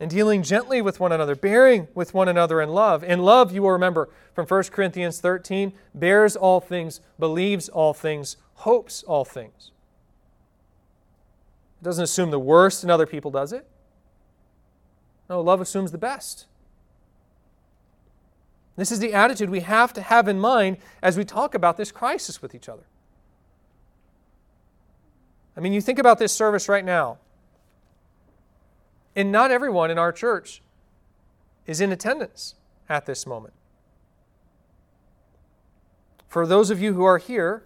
and 0.00 0.10
dealing 0.10 0.42
gently 0.42 0.80
with 0.80 0.98
one 0.98 1.12
another, 1.12 1.36
bearing 1.36 1.86
with 1.94 2.14
one 2.14 2.26
another 2.26 2.62
in 2.62 2.70
love. 2.70 3.04
In 3.04 3.20
love, 3.20 3.52
you 3.52 3.62
will 3.62 3.72
remember 3.72 4.08
from 4.34 4.46
1 4.46 4.62
Corinthians 4.64 5.20
13, 5.20 5.74
bears 5.94 6.34
all 6.34 6.58
things, 6.58 7.02
believes 7.18 7.68
all 7.68 7.92
things, 7.92 8.38
hopes 8.54 9.02
all 9.02 9.26
things. 9.26 9.72
It 11.80 11.84
doesn't 11.84 12.04
assume 12.04 12.30
the 12.30 12.40
worst 12.40 12.82
in 12.82 12.90
other 12.90 13.06
people, 13.06 13.30
does 13.30 13.52
it? 13.52 13.66
No, 15.28 15.42
love 15.42 15.60
assumes 15.60 15.92
the 15.92 15.98
best. 15.98 16.46
This 18.76 18.90
is 18.90 19.00
the 19.00 19.12
attitude 19.12 19.50
we 19.50 19.60
have 19.60 19.92
to 19.92 20.00
have 20.00 20.28
in 20.28 20.40
mind 20.40 20.78
as 21.02 21.18
we 21.18 21.24
talk 21.26 21.54
about 21.54 21.76
this 21.76 21.92
crisis 21.92 22.40
with 22.40 22.54
each 22.54 22.70
other. 22.70 22.84
I 25.56 25.60
mean, 25.60 25.74
you 25.74 25.82
think 25.82 25.98
about 25.98 26.18
this 26.18 26.32
service 26.32 26.70
right 26.70 26.84
now. 26.84 27.18
And 29.16 29.32
not 29.32 29.50
everyone 29.50 29.90
in 29.90 29.98
our 29.98 30.12
church 30.12 30.62
is 31.66 31.80
in 31.80 31.92
attendance 31.92 32.54
at 32.88 33.06
this 33.06 33.26
moment. 33.26 33.54
For 36.28 36.46
those 36.46 36.70
of 36.70 36.80
you 36.80 36.94
who 36.94 37.04
are 37.04 37.18
here, 37.18 37.64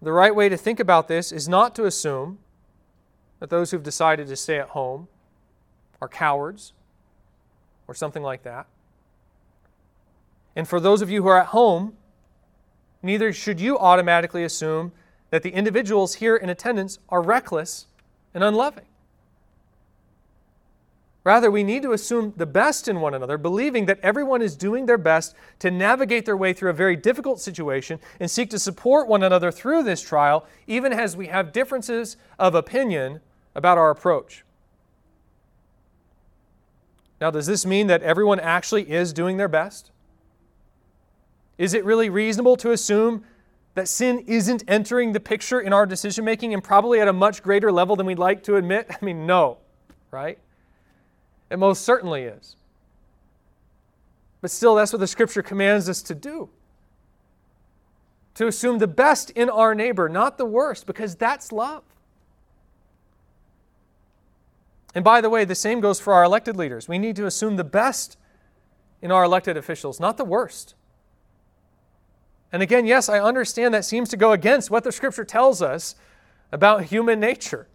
the 0.00 0.12
right 0.12 0.34
way 0.34 0.48
to 0.48 0.56
think 0.56 0.78
about 0.78 1.08
this 1.08 1.32
is 1.32 1.48
not 1.48 1.74
to 1.74 1.86
assume 1.86 2.38
that 3.40 3.50
those 3.50 3.70
who've 3.70 3.82
decided 3.82 4.28
to 4.28 4.36
stay 4.36 4.58
at 4.58 4.68
home 4.68 5.08
are 6.00 6.08
cowards 6.08 6.72
or 7.88 7.94
something 7.94 8.22
like 8.22 8.42
that. 8.44 8.66
And 10.54 10.68
for 10.68 10.78
those 10.78 11.02
of 11.02 11.10
you 11.10 11.22
who 11.22 11.28
are 11.28 11.40
at 11.40 11.48
home, 11.48 11.94
neither 13.02 13.32
should 13.32 13.60
you 13.60 13.78
automatically 13.78 14.44
assume 14.44 14.92
that 15.30 15.42
the 15.42 15.50
individuals 15.50 16.14
here 16.16 16.36
in 16.36 16.48
attendance 16.48 16.98
are 17.08 17.20
reckless 17.20 17.86
and 18.32 18.44
unloving. 18.44 18.86
Rather, 21.24 21.50
we 21.50 21.64
need 21.64 21.82
to 21.82 21.92
assume 21.92 22.34
the 22.36 22.44
best 22.44 22.86
in 22.86 23.00
one 23.00 23.14
another, 23.14 23.38
believing 23.38 23.86
that 23.86 23.98
everyone 24.02 24.42
is 24.42 24.54
doing 24.54 24.84
their 24.84 24.98
best 24.98 25.34
to 25.58 25.70
navigate 25.70 26.26
their 26.26 26.36
way 26.36 26.52
through 26.52 26.68
a 26.68 26.74
very 26.74 26.96
difficult 26.96 27.40
situation 27.40 27.98
and 28.20 28.30
seek 28.30 28.50
to 28.50 28.58
support 28.58 29.08
one 29.08 29.22
another 29.22 29.50
through 29.50 29.82
this 29.82 30.02
trial, 30.02 30.46
even 30.66 30.92
as 30.92 31.16
we 31.16 31.28
have 31.28 31.50
differences 31.50 32.18
of 32.38 32.54
opinion 32.54 33.20
about 33.54 33.78
our 33.78 33.90
approach. 33.90 34.44
Now, 37.22 37.30
does 37.30 37.46
this 37.46 37.64
mean 37.64 37.86
that 37.86 38.02
everyone 38.02 38.38
actually 38.38 38.90
is 38.90 39.14
doing 39.14 39.38
their 39.38 39.48
best? 39.48 39.90
Is 41.56 41.72
it 41.72 41.86
really 41.86 42.10
reasonable 42.10 42.56
to 42.56 42.72
assume 42.72 43.24
that 43.74 43.88
sin 43.88 44.24
isn't 44.26 44.62
entering 44.68 45.12
the 45.12 45.20
picture 45.20 45.58
in 45.58 45.72
our 45.72 45.86
decision 45.86 46.26
making 46.26 46.52
and 46.52 46.62
probably 46.62 47.00
at 47.00 47.08
a 47.08 47.14
much 47.14 47.42
greater 47.42 47.72
level 47.72 47.96
than 47.96 48.04
we'd 48.04 48.18
like 48.18 48.42
to 48.42 48.56
admit? 48.56 48.88
I 48.90 49.02
mean, 49.02 49.26
no, 49.26 49.56
right? 50.10 50.38
It 51.50 51.58
most 51.58 51.82
certainly 51.82 52.22
is. 52.22 52.56
But 54.40 54.50
still, 54.50 54.74
that's 54.74 54.92
what 54.92 54.98
the 54.98 55.06
scripture 55.06 55.42
commands 55.42 55.88
us 55.88 56.02
to 56.02 56.14
do 56.14 56.50
to 58.34 58.46
assume 58.46 58.78
the 58.78 58.86
best 58.86 59.30
in 59.30 59.48
our 59.48 59.74
neighbor, 59.74 60.08
not 60.08 60.38
the 60.38 60.44
worst, 60.44 60.86
because 60.86 61.14
that's 61.14 61.52
love. 61.52 61.84
And 64.94 65.04
by 65.04 65.20
the 65.20 65.30
way, 65.30 65.44
the 65.44 65.54
same 65.54 65.80
goes 65.80 66.00
for 66.00 66.12
our 66.12 66.24
elected 66.24 66.56
leaders. 66.56 66.88
We 66.88 66.98
need 66.98 67.16
to 67.16 67.26
assume 67.26 67.56
the 67.56 67.64
best 67.64 68.16
in 69.02 69.10
our 69.10 69.24
elected 69.24 69.56
officials, 69.56 69.98
not 69.98 70.16
the 70.16 70.24
worst. 70.24 70.74
And 72.52 72.62
again, 72.62 72.86
yes, 72.86 73.08
I 73.08 73.18
understand 73.18 73.74
that 73.74 73.84
seems 73.84 74.08
to 74.10 74.16
go 74.16 74.32
against 74.32 74.70
what 74.70 74.84
the 74.84 74.92
scripture 74.92 75.24
tells 75.24 75.60
us 75.60 75.96
about 76.52 76.84
human 76.84 77.18
nature. 77.18 77.66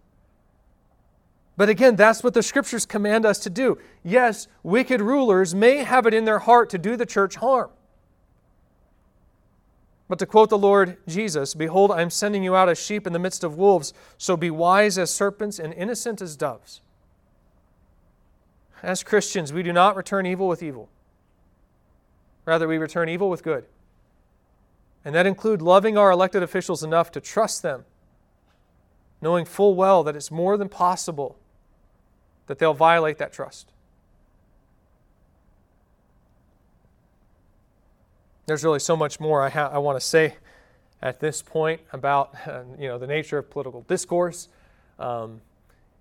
But 1.59 1.67
again, 1.67 1.97
that's 1.97 2.23
what 2.23 2.33
the 2.33 2.41
scriptures 2.41 2.85
command 2.85 3.25
us 3.25 3.37
to 3.39 3.49
do. 3.49 3.77
Yes, 4.01 4.47
wicked 4.63 5.01
rulers 5.01 5.53
may 5.53 5.83
have 5.83 6.05
it 6.05 6.13
in 6.13 6.23
their 6.23 6.39
heart 6.39 6.69
to 6.69 6.77
do 6.77 6.95
the 6.95 7.05
church 7.05 7.35
harm. 7.35 7.69
But 10.07 10.19
to 10.19 10.25
quote 10.25 10.49
the 10.49 10.57
Lord 10.57 10.95
Jesus, 11.05 11.53
Behold, 11.55 11.91
I 11.91 12.01
am 12.01 12.11
sending 12.11 12.45
you 12.45 12.55
out 12.55 12.69
as 12.69 12.81
sheep 12.81 13.05
in 13.05 13.11
the 13.11 13.19
midst 13.19 13.43
of 13.43 13.57
wolves, 13.57 13.93
so 14.17 14.37
be 14.37 14.49
wise 14.49 14.97
as 14.97 15.11
serpents 15.11 15.59
and 15.59 15.73
innocent 15.73 16.21
as 16.21 16.37
doves. 16.37 16.79
As 18.81 19.03
Christians, 19.03 19.51
we 19.51 19.61
do 19.61 19.73
not 19.73 19.97
return 19.97 20.25
evil 20.25 20.47
with 20.47 20.63
evil. 20.63 20.87
Rather, 22.45 22.69
we 22.69 22.77
return 22.77 23.09
evil 23.09 23.29
with 23.29 23.43
good. 23.43 23.65
And 25.03 25.13
that 25.13 25.27
includes 25.27 25.61
loving 25.61 25.97
our 25.97 26.09
elected 26.09 26.41
officials 26.41 26.83
enough 26.83 27.11
to 27.11 27.19
trust 27.19 27.63
them, 27.63 27.83
knowing 29.21 29.43
full 29.43 29.75
well 29.75 30.05
that 30.05 30.15
it's 30.15 30.31
more 30.31 30.55
than 30.55 30.69
possible 30.69 31.35
that 32.49 32.57
they'll 32.57 32.73
violate 32.73 33.19
that 33.19 33.31
trust. 33.31 33.67
There's 38.47 38.63
really 38.63 38.79
so 38.79 38.97
much 38.97 39.19
more 39.19 39.43
I, 39.43 39.49
ha- 39.49 39.69
I 39.71 39.77
want 39.77 39.99
to 39.99 40.05
say 40.05 40.33
at 40.99 41.19
this 41.19 41.43
point 41.43 41.79
about 41.93 42.33
uh, 42.47 42.63
you 42.79 42.87
know 42.87 42.97
the 42.97 43.05
nature 43.05 43.37
of 43.37 43.51
political 43.51 43.81
discourse 43.81 44.49
um, 44.97 45.41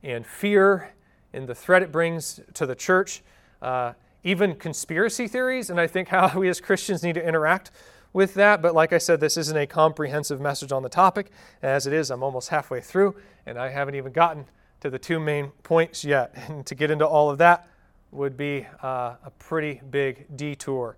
and 0.02 0.26
fear 0.26 0.94
and 1.34 1.46
the 1.46 1.54
threat 1.54 1.82
it 1.82 1.92
brings 1.92 2.40
to 2.54 2.64
the 2.64 2.74
church, 2.74 3.20
uh, 3.60 3.92
even 4.24 4.54
conspiracy 4.54 5.28
theories, 5.28 5.68
and 5.68 5.78
I 5.78 5.86
think 5.86 6.08
how 6.08 6.32
we 6.38 6.48
as 6.48 6.62
Christians 6.62 7.02
need 7.02 7.16
to 7.16 7.22
interact 7.22 7.70
with 8.14 8.32
that. 8.34 8.62
But 8.62 8.74
like 8.74 8.94
I 8.94 8.98
said, 8.98 9.20
this 9.20 9.36
isn't 9.36 9.56
a 9.56 9.66
comprehensive 9.66 10.40
message 10.40 10.72
on 10.72 10.82
the 10.82 10.88
topic. 10.88 11.30
As 11.60 11.86
it 11.86 11.92
is, 11.92 12.10
I'm 12.10 12.22
almost 12.22 12.48
halfway 12.48 12.80
through, 12.80 13.16
and 13.44 13.58
I 13.58 13.68
haven't 13.68 13.96
even 13.96 14.12
gotten 14.12 14.46
to 14.80 14.90
the 14.90 14.98
two 14.98 15.18
main 15.18 15.48
points 15.62 16.04
yet. 16.04 16.34
And 16.48 16.66
to 16.66 16.74
get 16.74 16.90
into 16.90 17.06
all 17.06 17.30
of 17.30 17.38
that 17.38 17.68
would 18.10 18.36
be 18.36 18.66
uh, 18.82 19.16
a 19.24 19.30
pretty 19.38 19.80
big 19.90 20.26
detour 20.36 20.96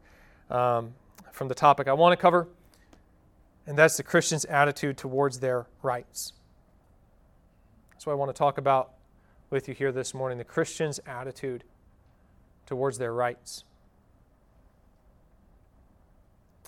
um, 0.51 0.95
from 1.33 1.49
the 1.49 1.55
topic 1.55 1.89
I 1.89 1.93
want 1.93 2.13
to 2.13 2.21
cover, 2.21 2.49
and 3.67 3.77
that's 3.77 3.97
the 3.97 4.03
Christian's 4.03 4.45
attitude 4.45 4.97
towards 4.97 5.41
their 5.41 5.67
rights. 5.83 6.33
That's 7.93 8.07
what 8.07 8.13
I 8.13 8.17
want 8.17 8.31
to 8.35 8.39
talk 8.39 8.59
about 8.59 8.93
with 9.51 9.69
you 9.69 9.75
here 9.75 9.93
this 9.93 10.15
morning 10.15 10.39
the 10.39 10.45
Christian's 10.45 11.01
attitude 11.07 11.65
towards 12.67 12.99
their 12.99 13.13
rights. 13.13 13.65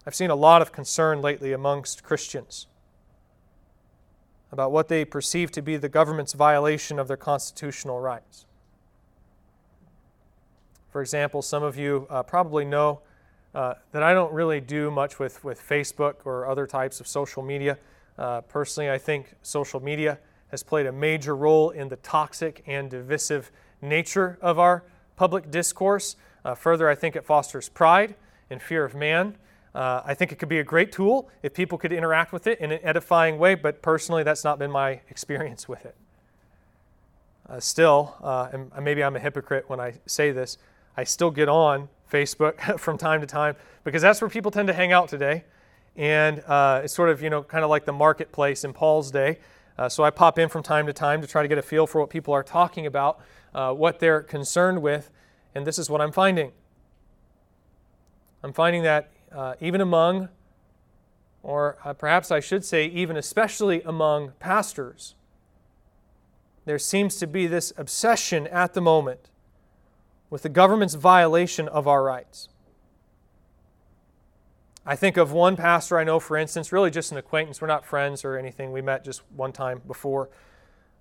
I've 0.05 0.15
seen 0.17 0.31
a 0.31 0.35
lot 0.35 0.63
of 0.63 0.73
concern 0.73 1.23
lately 1.23 1.53
amongst 1.53 2.03
Christians 2.03 2.67
about 4.53 4.71
what 4.71 4.89
they 4.89 5.05
perceive 5.05 5.51
to 5.51 5.63
be 5.63 5.77
the 5.77 5.89
government's 5.89 6.35
violation 6.35 6.99
of 6.99 7.09
their 7.09 7.17
constitutional 7.17 7.99
rights. 7.99 8.45
For 10.91 11.01
example, 11.01 11.41
some 11.41 11.63
of 11.63 11.79
you 11.79 12.07
uh, 12.11 12.23
probably 12.23 12.67
know 12.67 13.01
uh, 13.55 13.75
that 13.93 14.03
I 14.03 14.13
don't 14.13 14.33
really 14.33 14.61
do 14.61 14.91
much 14.91 15.19
with, 15.19 15.43
with 15.43 15.61
Facebook 15.61 16.17
or 16.25 16.47
other 16.47 16.67
types 16.67 17.01
of 17.01 17.09
social 17.09 17.43
media. 17.43 17.79
Uh, 18.19 18.43
personally, 18.43 18.91
I 18.91 18.99
think 18.99 19.35
social 19.43 19.81
media 19.81 20.19
has 20.51 20.63
played 20.63 20.85
a 20.85 20.93
major 20.93 21.35
role 21.35 21.71
in 21.71 21.89
the 21.89 21.97
toxic 21.97 22.63
and 22.67 22.91
divisive 22.91 23.51
nature 23.81 24.39
of 24.43 24.59
our 24.59 24.85
public 25.17 25.51
discourse. 25.51 26.17
Uh, 26.45 26.55
further, 26.55 26.91
I 26.91 26.95
think 26.95 27.17
it 27.17 27.25
fosters 27.25 27.71
pride 27.71 28.15
and 28.51 28.61
fear 28.61 28.85
of 28.85 28.95
man. 28.95 29.37
Uh, 29.75 30.03
I 30.05 30.15
think 30.15 30.33
it 30.33 30.39
could 30.39 30.49
be 30.49 30.59
a 30.59 30.65
great 30.65 30.93
tool 30.93 31.31
if 31.43 31.55
people 31.55 31.79
could 31.79 31.93
interact 31.93 32.33
with 32.33 32.47
it 32.47 32.61
in 32.61 32.73
an 32.73 32.81
edifying 32.83 33.39
way, 33.39 33.55
but 33.55 33.81
personally, 33.81 34.23
that's 34.23 34.45
not 34.45 34.59
been 34.59 34.71
my 34.71 35.01
experience 35.11 35.69
with 35.69 35.85
it. 35.87 35.97
Uh, 37.49 37.59
still, 37.59 38.17
uh, 38.23 38.49
and 38.53 38.71
maybe 38.85 39.03
I'm 39.03 39.17
a 39.17 39.19
hypocrite 39.19 39.69
when 39.69 39.81
I 39.81 39.95
say 40.07 40.31
this, 40.31 40.59
I 40.97 41.05
still 41.05 41.31
get 41.31 41.49
on 41.49 41.89
Facebook 42.11 42.79
from 42.81 42.99
time 42.99 43.21
to 43.21 43.27
time 43.27 43.57
because 43.85 44.03
that's 44.03 44.21
where 44.21 44.31
people 44.31 44.51
tend 44.51 44.69
to 44.69 44.75
hang 44.75 44.93
out 44.93 45.09
today. 45.09 45.45
And 45.97 46.43
uh, 46.47 46.83
it's 46.85 46.95
sort 46.95 47.11
of, 47.11 47.23
you 47.23 47.31
know, 47.31 47.43
kind 47.43 47.65
of 47.65 47.71
like 47.71 47.85
the 47.85 47.93
marketplace 47.93 48.65
in 48.65 48.73
Paul's 48.73 49.11
day. 49.11 49.39
Uh, 49.77 49.89
so 49.89 50.05
I 50.05 50.11
pop 50.11 50.39
in 50.39 50.49
from 50.49 50.63
time 50.63 50.87
to 50.87 50.93
time 50.93 51.21
to 51.23 51.27
try 51.27 51.43
to 51.43 51.49
get 51.49 51.59
a 51.59 51.63
feel 51.63 51.87
for 51.87 52.01
what 52.01 52.11
people 52.11 52.33
are 52.35 52.43
talking 52.43 52.87
about, 52.87 53.21
uh, 53.55 53.73
what 53.73 53.99
they're 53.99 54.23
concerned 54.23 54.83
with, 54.83 55.11
and 55.55 55.67
this 55.67 55.79
is 55.79 55.91
what 55.91 56.01
I'm 56.01 56.13
finding. 56.13 56.53
I'm 58.43 58.53
finding 58.53 58.83
that 58.83 59.11
uh, 59.35 59.55
even 59.61 59.81
among, 59.81 60.29
or 61.43 61.79
uh, 61.85 61.93
perhaps 61.93 62.31
I 62.31 62.41
should 62.41 62.65
say, 62.65 62.87
even 62.87 63.17
especially 63.17 63.83
among 63.83 64.33
pastors, 64.39 65.15
there 66.65 66.79
seems 66.79 67.17
to 67.17 67.27
be 67.27 67.47
this 67.47 67.73
obsession 67.77 68.47
at 68.47 68.75
the 68.75 68.81
moment 68.81 69.31
with 70.31 70.43
the 70.43 70.49
government's 70.49 70.95
violation 70.95 71.69
of 71.69 71.87
our 71.89 72.03
rights. 72.03 72.49
I 74.85 74.97
think 74.97 75.17
of 75.17 75.33
one 75.33 75.57
pastor 75.57 75.99
I 75.99 76.05
know, 76.05 76.19
for 76.19 76.37
instance, 76.37 76.73
really 76.73 76.91
just 76.91 77.13
an 77.13 77.19
acquaintance. 77.19 77.61
We're 77.61 77.69
not 77.69 77.85
friends 77.85 78.25
or 78.25 78.37
anything. 78.37 78.73
We 78.73 78.83
met 78.83 79.05
just 79.05 79.23
one 79.37 79.53
time 79.53 79.81
before. 79.87 80.31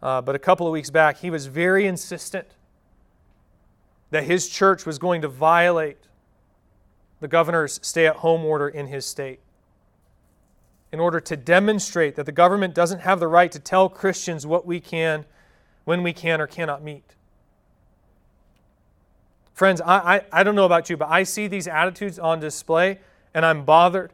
Uh, 0.03 0.21
but 0.21 0.35
a 0.35 0.39
couple 0.39 0.67
of 0.67 0.73
weeks 0.73 0.89
back, 0.89 1.17
he 1.17 1.29
was 1.29 1.47
very 1.47 1.87
insistent 1.87 2.47
that 4.11 4.23
his 4.25 4.49
church 4.49 4.85
was 4.85 4.99
going 4.99 5.21
to 5.21 5.27
violate 5.27 5.97
the 7.21 7.27
governor's 7.27 7.79
stay 7.81 8.05
at 8.07 8.17
home 8.17 8.43
order 8.43 8.67
in 8.67 8.87
his 8.87 9.05
state 9.05 9.39
in 10.91 10.99
order 10.99 11.21
to 11.21 11.37
demonstrate 11.37 12.15
that 12.15 12.25
the 12.25 12.31
government 12.33 12.75
doesn't 12.75 12.99
have 12.99 13.19
the 13.21 13.27
right 13.27 13.51
to 13.51 13.59
tell 13.59 13.87
Christians 13.87 14.45
what 14.45 14.65
we 14.65 14.81
can, 14.81 15.25
when 15.85 16.03
we 16.03 16.11
can 16.11 16.41
or 16.41 16.47
cannot 16.47 16.83
meet. 16.83 17.15
Friends, 19.53 19.79
I, 19.79 20.15
I, 20.15 20.21
I 20.33 20.43
don't 20.43 20.55
know 20.55 20.65
about 20.65 20.89
you, 20.89 20.97
but 20.97 21.09
I 21.09 21.23
see 21.23 21.47
these 21.47 21.67
attitudes 21.67 22.19
on 22.19 22.41
display 22.41 22.99
and 23.33 23.45
I'm 23.45 23.63
bothered 23.63 24.11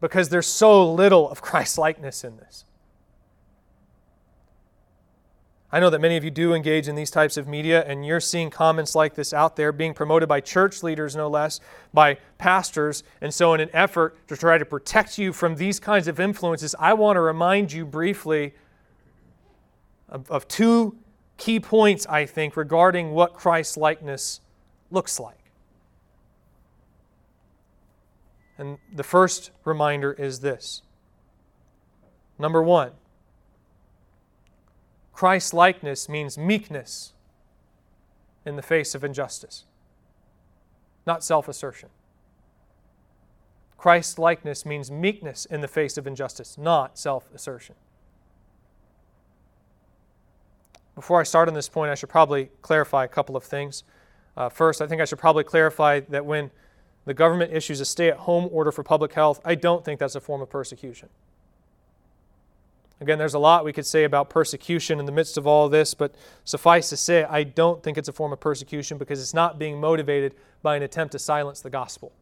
because 0.00 0.28
there's 0.28 0.48
so 0.48 0.92
little 0.92 1.30
of 1.30 1.40
Christ 1.40 1.78
likeness 1.78 2.24
in 2.24 2.36
this. 2.36 2.64
I 5.74 5.80
know 5.80 5.88
that 5.88 6.02
many 6.02 6.18
of 6.18 6.24
you 6.24 6.30
do 6.30 6.52
engage 6.52 6.86
in 6.86 6.96
these 6.96 7.10
types 7.10 7.38
of 7.38 7.48
media, 7.48 7.82
and 7.86 8.04
you're 8.04 8.20
seeing 8.20 8.50
comments 8.50 8.94
like 8.94 9.14
this 9.14 9.32
out 9.32 9.56
there 9.56 9.72
being 9.72 9.94
promoted 9.94 10.28
by 10.28 10.40
church 10.40 10.82
leaders, 10.82 11.16
no 11.16 11.28
less, 11.28 11.60
by 11.94 12.18
pastors. 12.36 13.02
And 13.22 13.32
so, 13.32 13.54
in 13.54 13.60
an 13.60 13.70
effort 13.72 14.28
to 14.28 14.36
try 14.36 14.58
to 14.58 14.66
protect 14.66 15.16
you 15.16 15.32
from 15.32 15.56
these 15.56 15.80
kinds 15.80 16.08
of 16.08 16.20
influences, 16.20 16.74
I 16.78 16.92
want 16.92 17.16
to 17.16 17.22
remind 17.22 17.72
you 17.72 17.86
briefly 17.86 18.52
of, 20.10 20.30
of 20.30 20.46
two 20.46 20.94
key 21.38 21.58
points, 21.58 22.06
I 22.06 22.26
think, 22.26 22.54
regarding 22.54 23.12
what 23.12 23.32
Christ 23.32 23.78
likeness 23.78 24.42
looks 24.90 25.18
like. 25.18 25.38
And 28.58 28.76
the 28.94 29.02
first 29.02 29.52
reminder 29.64 30.12
is 30.12 30.40
this 30.40 30.82
number 32.38 32.62
one, 32.62 32.92
Christ 35.12 35.54
likeness 35.54 36.08
means 36.08 36.38
meekness 36.38 37.12
in 38.44 38.56
the 38.56 38.62
face 38.62 38.94
of 38.94 39.04
injustice, 39.04 39.64
not 41.06 41.22
self 41.22 41.48
assertion. 41.48 41.90
Christ 43.76 44.18
likeness 44.18 44.64
means 44.64 44.90
meekness 44.90 45.44
in 45.44 45.60
the 45.60 45.68
face 45.68 45.98
of 45.98 46.06
injustice, 46.06 46.56
not 46.56 46.98
self 46.98 47.28
assertion. 47.34 47.74
Before 50.94 51.20
I 51.20 51.24
start 51.24 51.48
on 51.48 51.54
this 51.54 51.68
point, 51.68 51.90
I 51.90 51.94
should 51.94 52.08
probably 52.08 52.50
clarify 52.60 53.04
a 53.04 53.08
couple 53.08 53.36
of 53.36 53.44
things. 53.44 53.82
Uh, 54.36 54.48
first, 54.48 54.80
I 54.80 54.86
think 54.86 55.00
I 55.00 55.04
should 55.04 55.18
probably 55.18 55.44
clarify 55.44 56.00
that 56.00 56.24
when 56.24 56.50
the 57.04 57.14
government 57.14 57.52
issues 57.52 57.80
a 57.80 57.84
stay 57.84 58.08
at 58.08 58.18
home 58.18 58.48
order 58.52 58.70
for 58.70 58.82
public 58.82 59.12
health, 59.14 59.40
I 59.44 59.54
don't 59.54 59.84
think 59.84 59.98
that's 59.98 60.14
a 60.14 60.20
form 60.20 60.40
of 60.42 60.50
persecution. 60.50 61.08
Again, 63.02 63.18
there's 63.18 63.34
a 63.34 63.38
lot 63.40 63.64
we 63.64 63.72
could 63.72 63.84
say 63.84 64.04
about 64.04 64.30
persecution 64.30 65.00
in 65.00 65.06
the 65.06 65.12
midst 65.12 65.36
of 65.36 65.44
all 65.44 65.68
this, 65.68 65.92
but 65.92 66.14
suffice 66.44 66.88
to 66.90 66.96
say, 66.96 67.24
I 67.24 67.42
don't 67.42 67.82
think 67.82 67.98
it's 67.98 68.06
a 68.06 68.12
form 68.12 68.32
of 68.32 68.38
persecution 68.38 68.96
because 68.96 69.20
it's 69.20 69.34
not 69.34 69.58
being 69.58 69.80
motivated 69.80 70.36
by 70.62 70.76
an 70.76 70.84
attempt 70.84 71.10
to 71.10 71.18
silence 71.18 71.60
the 71.60 71.68
gospel. 71.68 72.12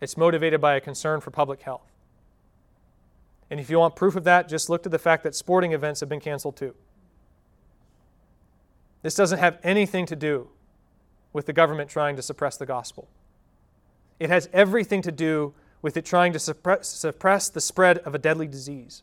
It's 0.00 0.16
motivated 0.16 0.62
by 0.62 0.76
a 0.76 0.80
concern 0.80 1.20
for 1.20 1.30
public 1.30 1.60
health. 1.60 1.92
And 3.50 3.60
if 3.60 3.68
you 3.68 3.78
want 3.78 3.96
proof 3.96 4.16
of 4.16 4.24
that, 4.24 4.48
just 4.48 4.70
look 4.70 4.82
to 4.84 4.88
the 4.88 4.98
fact 4.98 5.24
that 5.24 5.34
sporting 5.34 5.74
events 5.74 6.00
have 6.00 6.08
been 6.08 6.18
canceled 6.18 6.56
too. 6.56 6.74
This 9.02 9.14
doesn't 9.14 9.40
have 9.40 9.58
anything 9.62 10.06
to 10.06 10.16
do 10.16 10.48
with 11.34 11.44
the 11.44 11.52
government 11.52 11.90
trying 11.90 12.16
to 12.16 12.22
suppress 12.22 12.56
the 12.56 12.64
gospel. 12.64 13.08
It 14.18 14.30
has 14.30 14.48
everything 14.54 15.02
to 15.02 15.12
do 15.12 15.52
with 15.82 15.96
it 15.96 16.04
trying 16.04 16.32
to 16.32 16.38
suppress, 16.38 16.88
suppress 16.88 17.48
the 17.48 17.60
spread 17.60 17.98
of 17.98 18.14
a 18.14 18.18
deadly 18.18 18.46
disease. 18.46 19.02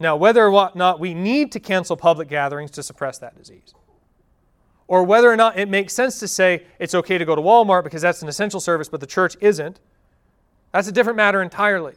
Now, 0.00 0.16
whether 0.16 0.44
or 0.44 0.72
not 0.74 0.98
we 0.98 1.14
need 1.14 1.52
to 1.52 1.60
cancel 1.60 1.96
public 1.96 2.28
gatherings 2.28 2.72
to 2.72 2.82
suppress 2.82 3.18
that 3.18 3.38
disease, 3.38 3.72
or 4.88 5.04
whether 5.04 5.30
or 5.30 5.36
not 5.36 5.56
it 5.56 5.68
makes 5.68 5.92
sense 5.92 6.18
to 6.18 6.28
say 6.28 6.66
it's 6.80 6.94
okay 6.94 7.18
to 7.18 7.24
go 7.24 7.36
to 7.36 7.40
Walmart 7.40 7.84
because 7.84 8.02
that's 8.02 8.20
an 8.20 8.28
essential 8.28 8.58
service, 8.58 8.88
but 8.88 9.00
the 9.00 9.06
church 9.06 9.36
isn't, 9.40 9.78
that's 10.72 10.88
a 10.88 10.92
different 10.92 11.16
matter 11.16 11.40
entirely. 11.40 11.94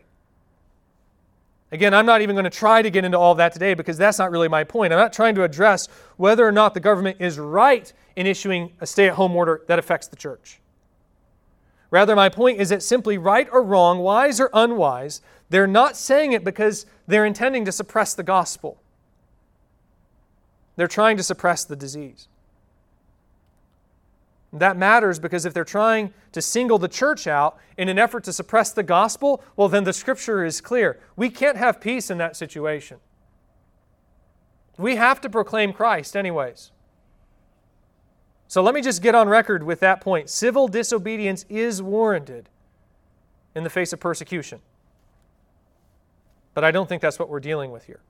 Again, 1.71 1.95
I'm 1.95 2.05
not 2.05 2.21
even 2.21 2.35
going 2.35 2.43
to 2.45 2.51
try 2.51 2.83
to 2.83 2.91
get 2.91 3.03
into 3.03 3.17
all 3.17 3.31
of 3.31 3.39
that 3.39 3.51
today 3.51 3.73
because 3.73 3.97
that's 3.97 4.19
not 4.19 4.29
really 4.29 4.47
my 4.47 4.63
point. 4.63 4.93
I'm 4.93 4.99
not 4.99 5.11
trying 5.11 5.33
to 5.35 5.43
address 5.43 5.87
whether 6.15 6.47
or 6.47 6.51
not 6.51 6.75
the 6.75 6.79
government 6.79 7.17
is 7.19 7.39
right 7.39 7.91
in 8.15 8.27
issuing 8.27 8.71
a 8.79 8.85
stay 8.85 9.07
at 9.07 9.15
home 9.15 9.35
order 9.35 9.63
that 9.67 9.79
affects 9.79 10.07
the 10.07 10.15
church. 10.15 10.59
Rather, 11.91 12.15
my 12.15 12.29
point 12.29 12.59
is 12.59 12.69
that 12.69 12.83
simply 12.83 13.17
right 13.17 13.47
or 13.51 13.63
wrong, 13.63 13.99
wise 13.99 14.39
or 14.39 14.49
unwise, 14.53 15.21
they're 15.49 15.67
not 15.67 15.95
saying 15.95 16.31
it 16.31 16.43
because 16.43 16.85
they're 17.07 17.25
intending 17.25 17.65
to 17.65 17.71
suppress 17.71 18.13
the 18.13 18.23
gospel. 18.23 18.81
They're 20.75 20.87
trying 20.87 21.17
to 21.17 21.23
suppress 21.23 21.63
the 21.63 21.75
disease. 21.75 22.27
That 24.51 24.77
matters 24.77 25.19
because 25.19 25.45
if 25.45 25.53
they're 25.53 25.65
trying 25.65 26.13
to 26.31 26.41
single 26.41 26.77
the 26.77 26.87
church 26.87 27.27
out 27.27 27.57
in 27.77 27.89
an 27.89 27.99
effort 27.99 28.23
to 28.23 28.33
suppress 28.33 28.71
the 28.71 28.83
gospel, 28.83 29.43
well, 29.55 29.67
then 29.67 29.83
the 29.83 29.93
scripture 29.93 30.45
is 30.45 30.61
clear. 30.61 30.99
We 31.15 31.29
can't 31.29 31.57
have 31.57 31.81
peace 31.81 32.09
in 32.09 32.17
that 32.19 32.35
situation. 32.35 32.97
We 34.77 34.95
have 34.95 35.21
to 35.21 35.29
proclaim 35.29 35.73
Christ, 35.73 36.15
anyways. 36.15 36.71
So 38.47 38.61
let 38.61 38.75
me 38.75 38.81
just 38.81 39.01
get 39.01 39.15
on 39.15 39.27
record 39.27 39.63
with 39.63 39.79
that 39.79 40.01
point. 40.01 40.29
Civil 40.29 40.67
disobedience 40.67 41.45
is 41.49 41.81
warranted 41.81 42.49
in 43.55 43.63
the 43.63 43.69
face 43.69 43.91
of 43.93 43.99
persecution. 43.99 44.59
But 46.53 46.63
I 46.63 46.71
don't 46.71 46.87
think 46.87 47.01
that's 47.01 47.19
what 47.19 47.29
we're 47.29 47.39
dealing 47.39 47.71
with 47.71 47.85
here. 47.85 48.01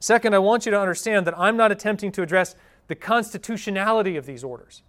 Second, 0.00 0.34
I 0.34 0.38
want 0.38 0.66
you 0.66 0.72
to 0.72 0.80
understand 0.80 1.26
that 1.26 1.38
I'm 1.38 1.56
not 1.56 1.72
attempting 1.72 2.12
to 2.12 2.22
address 2.22 2.54
the 2.88 2.94
constitutionality 2.94 4.16
of 4.16 4.26
these 4.26 4.44
orders. 4.44 4.82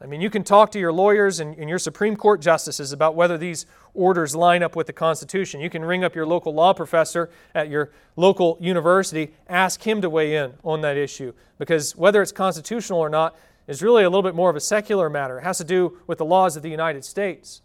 I 0.00 0.06
mean, 0.06 0.20
you 0.20 0.28
can 0.28 0.42
talk 0.42 0.70
to 0.72 0.78
your 0.78 0.92
lawyers 0.92 1.40
and, 1.40 1.56
and, 1.56 1.68
your 1.68 1.78
Supreme 1.78 2.16
Court 2.16 2.40
justices 2.40 2.92
about 2.92 3.14
whether 3.14 3.38
these 3.38 3.64
orders 3.94 4.34
line 4.34 4.62
up 4.62 4.74
with 4.74 4.88
the 4.88 4.92
Constitution. 4.92 5.60
You 5.60 5.70
can 5.70 5.84
ring 5.84 6.02
up 6.02 6.14
your 6.16 6.26
local 6.26 6.52
law 6.52 6.72
professor 6.72 7.30
at 7.54 7.68
your 7.68 7.92
local 8.16 8.58
university, 8.60 9.32
ask 9.48 9.82
him 9.82 10.02
to 10.02 10.10
weigh 10.10 10.34
in 10.34 10.54
on 10.64 10.80
that 10.80 10.96
issue, 10.96 11.32
because 11.58 11.94
whether 11.96 12.20
it's 12.20 12.32
constitutional 12.32 12.98
or 12.98 13.08
not 13.08 13.36
is 13.68 13.82
really 13.82 14.02
a 14.02 14.10
little 14.10 14.22
bit 14.22 14.34
more 14.34 14.50
of 14.50 14.56
a 14.56 14.60
secular 14.60 15.08
matter. 15.08 15.38
It 15.38 15.44
has 15.44 15.58
to 15.58 15.64
do 15.64 15.98
with 16.06 16.18
the 16.18 16.24
laws 16.24 16.56
of 16.56 16.62
the 16.62 16.70
United 16.70 17.04
States. 17.04 17.62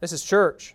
This 0.00 0.12
is 0.12 0.22
church. 0.22 0.74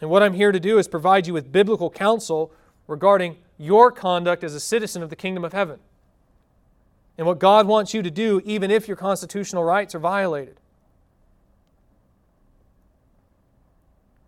And 0.00 0.08
what 0.10 0.22
I'm 0.22 0.34
here 0.34 0.50
to 0.50 0.60
do 0.60 0.78
is 0.78 0.88
provide 0.88 1.26
you 1.26 1.34
with 1.34 1.52
biblical 1.52 1.90
counsel 1.90 2.52
regarding 2.86 3.36
your 3.58 3.92
conduct 3.92 4.42
as 4.42 4.54
a 4.54 4.60
citizen 4.60 5.02
of 5.02 5.10
the 5.10 5.16
kingdom 5.16 5.44
of 5.44 5.52
heaven 5.52 5.78
and 7.18 7.26
what 7.26 7.38
God 7.38 7.66
wants 7.66 7.94
you 7.94 8.02
to 8.02 8.10
do, 8.10 8.40
even 8.44 8.70
if 8.70 8.86
your 8.86 8.96
constitutional 8.96 9.64
rights 9.64 9.94
are 9.94 9.98
violated. 9.98 10.60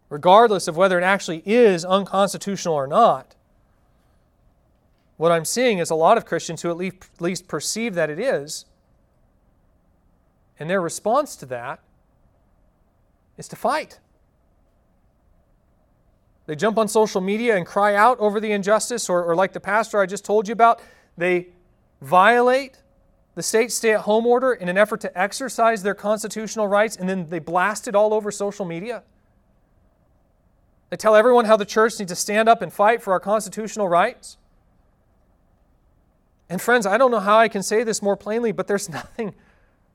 Regardless 0.09 0.68
of 0.68 0.77
whether 0.77 0.98
it 0.98 1.05
actually 1.05 1.42
is 1.44 1.85
unconstitutional 1.85 2.74
or 2.74 2.87
not, 2.87 3.35
what 5.18 5.33
I'm 5.33 5.44
seeing 5.44 5.79
is 5.79 5.90
a 5.90 5.94
lot 5.94 6.16
of 6.16 6.24
Christians 6.24 6.62
who 6.62 6.70
at 6.70 7.20
least 7.20 7.48
perceive 7.48 7.94
that 7.94 8.09
it 8.09 8.18
is, 8.18 8.64
and 10.59 10.70
their 10.70 10.81
response 10.81 11.37
to 11.37 11.46
that 11.46 11.81
is 13.37 13.48
to 13.48 13.57
fight. 13.57 13.98
They 16.46 16.57
jump 16.57 16.79
on 16.79 16.88
social 16.88 17.20
media 17.20 17.57
and 17.57 17.66
cry 17.66 17.94
out 17.94 18.18
over 18.18 18.40
the 18.40 18.53
injustice, 18.53 19.11
or, 19.11 19.22
or 19.22 19.37
like 19.37 19.53
the 19.53 19.61
pastor 19.61 20.01
I 20.01 20.07
just 20.07 20.24
told 20.24 20.48
you 20.48 20.53
about, 20.53 20.81
they 21.18 21.48
violate 22.00 22.78
the 23.38 23.42
state 23.44 23.70
stay 23.70 23.92
at 23.92 24.00
home 24.00 24.26
order 24.26 24.52
in 24.52 24.68
an 24.68 24.76
effort 24.76 25.00
to 25.02 25.16
exercise 25.16 25.84
their 25.84 25.94
constitutional 25.94 26.66
rights, 26.66 26.96
and 26.96 27.08
then 27.08 27.28
they 27.28 27.38
blast 27.38 27.87
it 27.87 27.94
all 27.94 28.12
over 28.12 28.32
social 28.32 28.64
media. 28.64 29.04
They 30.90 30.96
tell 30.96 31.14
everyone 31.14 31.44
how 31.44 31.56
the 31.56 31.64
church 31.64 32.00
needs 32.00 32.11
to 32.11 32.16
stand 32.16 32.48
up 32.48 32.62
and 32.62 32.72
fight 32.72 33.00
for 33.00 33.12
our 33.12 33.20
constitutional 33.20 33.88
rights. 33.88 34.38
And 36.48 36.61
friends, 36.61 36.84
I 36.84 36.98
don't 36.98 37.12
know 37.12 37.20
how 37.20 37.38
I 37.38 37.46
can 37.46 37.62
say 37.62 37.84
this 37.84 38.02
more 38.02 38.16
plainly, 38.16 38.50
but 38.50 38.66
there's 38.66 38.88
nothing 38.90 39.37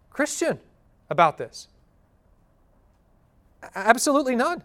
Christian 0.10 0.60
about 1.10 1.38
this. 1.38 1.68
Absolutely 3.76 4.38
none. 4.38 4.63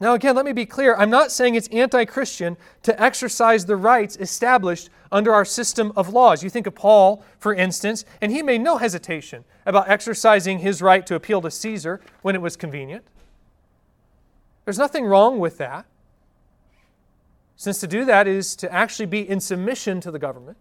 Now, 0.00 0.14
again, 0.14 0.34
let 0.34 0.44
me 0.44 0.52
be 0.52 0.66
clear. 0.66 0.96
I'm 0.96 1.10
not 1.10 1.30
saying 1.30 1.54
it's 1.54 1.68
anti 1.68 2.04
Christian 2.04 2.56
to 2.82 3.00
exercise 3.00 3.66
the 3.66 3.76
rights 3.76 4.16
established 4.16 4.90
under 5.12 5.32
our 5.32 5.44
system 5.44 5.92
of 5.94 6.12
laws. 6.12 6.42
You 6.42 6.50
think 6.50 6.66
of 6.66 6.74
Paul, 6.74 7.24
for 7.38 7.54
instance, 7.54 8.04
and 8.20 8.32
he 8.32 8.42
made 8.42 8.60
no 8.60 8.78
hesitation 8.78 9.44
about 9.64 9.88
exercising 9.88 10.58
his 10.58 10.82
right 10.82 11.06
to 11.06 11.14
appeal 11.14 11.40
to 11.42 11.50
Caesar 11.50 12.00
when 12.22 12.34
it 12.34 12.42
was 12.42 12.56
convenient. 12.56 13.04
There's 14.64 14.78
nothing 14.78 15.04
wrong 15.04 15.38
with 15.38 15.58
that, 15.58 15.86
since 17.56 17.78
to 17.80 17.86
do 17.86 18.04
that 18.04 18.26
is 18.26 18.56
to 18.56 18.72
actually 18.72 19.06
be 19.06 19.28
in 19.28 19.38
submission 19.38 20.00
to 20.00 20.10
the 20.10 20.18
government. 20.18 20.56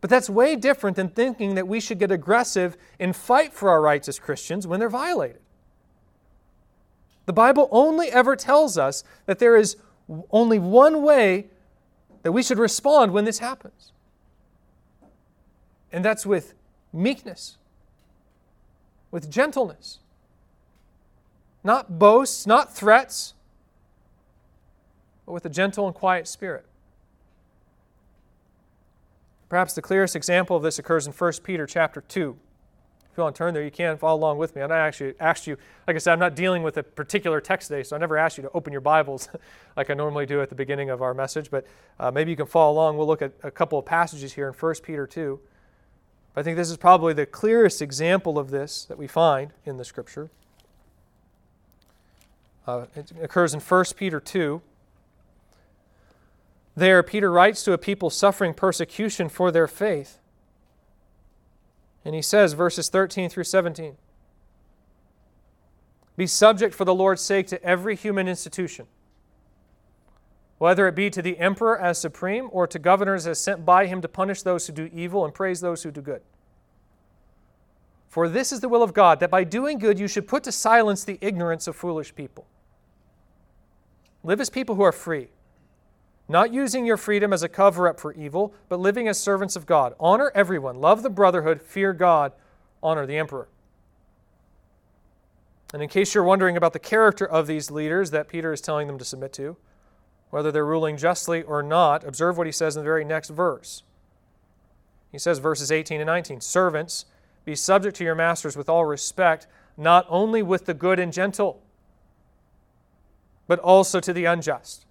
But 0.00 0.10
that's 0.10 0.30
way 0.30 0.56
different 0.56 0.96
than 0.96 1.08
thinking 1.08 1.54
that 1.56 1.68
we 1.68 1.80
should 1.80 1.98
get 1.98 2.10
aggressive 2.10 2.76
and 2.98 3.14
fight 3.14 3.52
for 3.52 3.68
our 3.68 3.80
rights 3.80 4.08
as 4.08 4.18
Christians 4.18 4.66
when 4.66 4.80
they're 4.80 4.88
violated. 4.88 5.40
The 7.26 7.32
Bible 7.32 7.68
only 7.70 8.08
ever 8.08 8.36
tells 8.36 8.78
us 8.78 9.04
that 9.26 9.38
there 9.38 9.56
is 9.56 9.76
only 10.30 10.58
one 10.58 11.02
way 11.02 11.46
that 12.22 12.32
we 12.32 12.42
should 12.42 12.58
respond 12.58 13.12
when 13.12 13.24
this 13.24 13.40
happens. 13.40 13.92
And 15.92 16.04
that's 16.04 16.24
with 16.24 16.54
meekness, 16.92 17.58
with 19.10 19.30
gentleness. 19.30 19.98
Not 21.64 21.98
boasts, 21.98 22.46
not 22.46 22.74
threats, 22.74 23.34
but 25.24 25.32
with 25.32 25.44
a 25.44 25.50
gentle 25.50 25.86
and 25.86 25.94
quiet 25.94 26.28
spirit. 26.28 26.64
Perhaps 29.48 29.74
the 29.74 29.82
clearest 29.82 30.14
example 30.14 30.56
of 30.56 30.62
this 30.62 30.78
occurs 30.78 31.06
in 31.06 31.12
1 31.12 31.32
Peter 31.44 31.66
chapter 31.66 32.00
2. 32.00 32.36
You 33.16 33.22
want 33.22 33.34
to 33.34 33.38
turn 33.38 33.54
there, 33.54 33.64
you 33.64 33.70
can 33.70 33.96
follow 33.96 34.18
along 34.18 34.38
with 34.38 34.54
me. 34.54 34.62
And 34.62 34.72
I 34.72 34.78
actually 34.78 35.14
asked 35.20 35.46
you, 35.46 35.56
like 35.86 35.96
I 35.96 35.98
said, 35.98 36.12
I'm 36.12 36.18
not 36.18 36.34
dealing 36.34 36.62
with 36.62 36.76
a 36.76 36.82
particular 36.82 37.40
text 37.40 37.68
today, 37.68 37.82
so 37.82 37.96
I 37.96 37.98
never 37.98 38.18
asked 38.18 38.36
you 38.36 38.42
to 38.42 38.50
open 38.52 38.72
your 38.72 38.80
Bibles 38.82 39.28
like 39.76 39.88
I 39.90 39.94
normally 39.94 40.26
do 40.26 40.42
at 40.42 40.48
the 40.48 40.54
beginning 40.54 40.90
of 40.90 41.00
our 41.00 41.14
message. 41.14 41.50
But 41.50 41.66
uh, 41.98 42.10
maybe 42.10 42.30
you 42.30 42.36
can 42.36 42.46
follow 42.46 42.72
along. 42.72 42.96
We'll 42.98 43.06
look 43.06 43.22
at 43.22 43.32
a 43.42 43.50
couple 43.50 43.78
of 43.78 43.86
passages 43.86 44.34
here 44.34 44.48
in 44.48 44.54
1 44.54 44.74
Peter 44.82 45.06
2. 45.06 45.40
I 46.36 46.42
think 46.42 46.58
this 46.58 46.70
is 46.70 46.76
probably 46.76 47.14
the 47.14 47.24
clearest 47.24 47.80
example 47.80 48.38
of 48.38 48.50
this 48.50 48.84
that 48.84 48.98
we 48.98 49.06
find 49.06 49.52
in 49.64 49.78
the 49.78 49.84
Scripture. 49.84 50.28
Uh, 52.66 52.86
it 52.94 53.12
occurs 53.22 53.54
in 53.54 53.60
1 53.60 53.84
Peter 53.96 54.20
2. 54.20 54.60
There, 56.74 57.02
Peter 57.02 57.32
writes 57.32 57.62
to 57.64 57.72
a 57.72 57.78
people 57.78 58.10
suffering 58.10 58.52
persecution 58.52 59.30
for 59.30 59.50
their 59.50 59.66
faith. 59.66 60.18
And 62.06 62.14
he 62.14 62.22
says, 62.22 62.52
verses 62.52 62.88
13 62.88 63.28
through 63.28 63.42
17 63.42 63.96
Be 66.16 66.26
subject 66.28 66.72
for 66.72 66.84
the 66.84 66.94
Lord's 66.94 67.20
sake 67.20 67.48
to 67.48 67.60
every 67.64 67.96
human 67.96 68.28
institution, 68.28 68.86
whether 70.58 70.86
it 70.86 70.94
be 70.94 71.10
to 71.10 71.20
the 71.20 71.36
emperor 71.40 71.76
as 71.76 71.98
supreme 71.98 72.48
or 72.52 72.68
to 72.68 72.78
governors 72.78 73.26
as 73.26 73.40
sent 73.40 73.64
by 73.64 73.86
him 73.86 74.00
to 74.02 74.08
punish 74.08 74.42
those 74.42 74.68
who 74.68 74.72
do 74.72 74.88
evil 74.94 75.24
and 75.24 75.34
praise 75.34 75.60
those 75.60 75.82
who 75.82 75.90
do 75.90 76.00
good. 76.00 76.22
For 78.08 78.28
this 78.28 78.52
is 78.52 78.60
the 78.60 78.68
will 78.68 78.84
of 78.84 78.94
God, 78.94 79.18
that 79.18 79.28
by 79.28 79.42
doing 79.42 79.76
good 79.80 79.98
you 79.98 80.06
should 80.06 80.28
put 80.28 80.44
to 80.44 80.52
silence 80.52 81.02
the 81.02 81.18
ignorance 81.20 81.66
of 81.66 81.74
foolish 81.74 82.14
people. 82.14 82.46
Live 84.22 84.40
as 84.40 84.48
people 84.48 84.76
who 84.76 84.82
are 84.82 84.92
free 84.92 85.26
not 86.28 86.52
using 86.52 86.84
your 86.84 86.96
freedom 86.96 87.32
as 87.32 87.42
a 87.42 87.48
cover 87.48 87.88
up 87.88 88.00
for 88.00 88.12
evil, 88.14 88.52
but 88.68 88.80
living 88.80 89.06
as 89.08 89.18
servants 89.18 89.56
of 89.56 89.66
God. 89.66 89.94
Honor 90.00 90.32
everyone, 90.34 90.80
love 90.80 91.02
the 91.02 91.10
brotherhood, 91.10 91.62
fear 91.62 91.92
God, 91.92 92.32
honor 92.82 93.06
the 93.06 93.16
emperor. 93.16 93.48
And 95.72 95.82
in 95.82 95.88
case 95.88 96.14
you're 96.14 96.24
wondering 96.24 96.56
about 96.56 96.72
the 96.72 96.78
character 96.78 97.26
of 97.26 97.46
these 97.46 97.70
leaders 97.70 98.10
that 98.10 98.28
Peter 98.28 98.52
is 98.52 98.60
telling 98.60 98.86
them 98.86 98.98
to 98.98 99.04
submit 99.04 99.32
to, 99.34 99.56
whether 100.30 100.50
they're 100.50 100.66
ruling 100.66 100.96
justly 100.96 101.42
or 101.42 101.62
not, 101.62 102.04
observe 102.04 102.36
what 102.36 102.46
he 102.46 102.52
says 102.52 102.76
in 102.76 102.80
the 102.80 102.84
very 102.84 103.04
next 103.04 103.30
verse. 103.30 103.82
He 105.12 105.18
says, 105.18 105.38
verses 105.38 105.70
18 105.70 106.00
and 106.00 106.08
19 106.08 106.40
Servants, 106.40 107.06
be 107.44 107.54
subject 107.54 107.96
to 107.96 108.04
your 108.04 108.14
masters 108.14 108.56
with 108.56 108.68
all 108.68 108.84
respect, 108.84 109.46
not 109.76 110.04
only 110.08 110.42
with 110.42 110.66
the 110.66 110.74
good 110.74 110.98
and 110.98 111.12
gentle 111.12 111.62
but 113.46 113.58
also 113.60 114.00
to 114.00 114.12
the 114.12 114.24
unjust. 114.24 114.85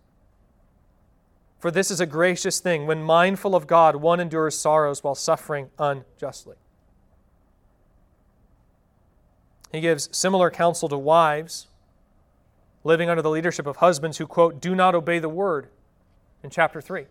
For 1.65 1.71
this 1.71 1.89
is 1.89 1.99
a 1.99 2.05
gracious 2.05 2.59
thing. 2.59 2.85
When 2.85 3.01
mindful 3.01 3.55
of 3.55 3.65
God, 3.65 3.95
one 3.95 4.19
endures 4.19 4.55
sorrows 4.55 5.03
while 5.03 5.15
suffering 5.15 5.71
unjustly. 5.79 6.57
He 9.71 9.81
gives 9.81 10.07
similar 10.15 10.51
counsel 10.51 10.87
to 10.89 10.97
wives 10.99 11.65
living 12.83 13.09
under 13.09 13.23
the 13.23 13.31
leadership 13.31 13.65
of 13.65 13.77
husbands 13.77 14.19
who, 14.19 14.27
quote, 14.27 14.61
do 14.61 14.75
not 14.75 14.93
obey 14.93 15.17
the 15.17 15.27
word 15.27 15.69
in 16.43 16.51
chapter 16.51 16.81
3. 16.81 17.07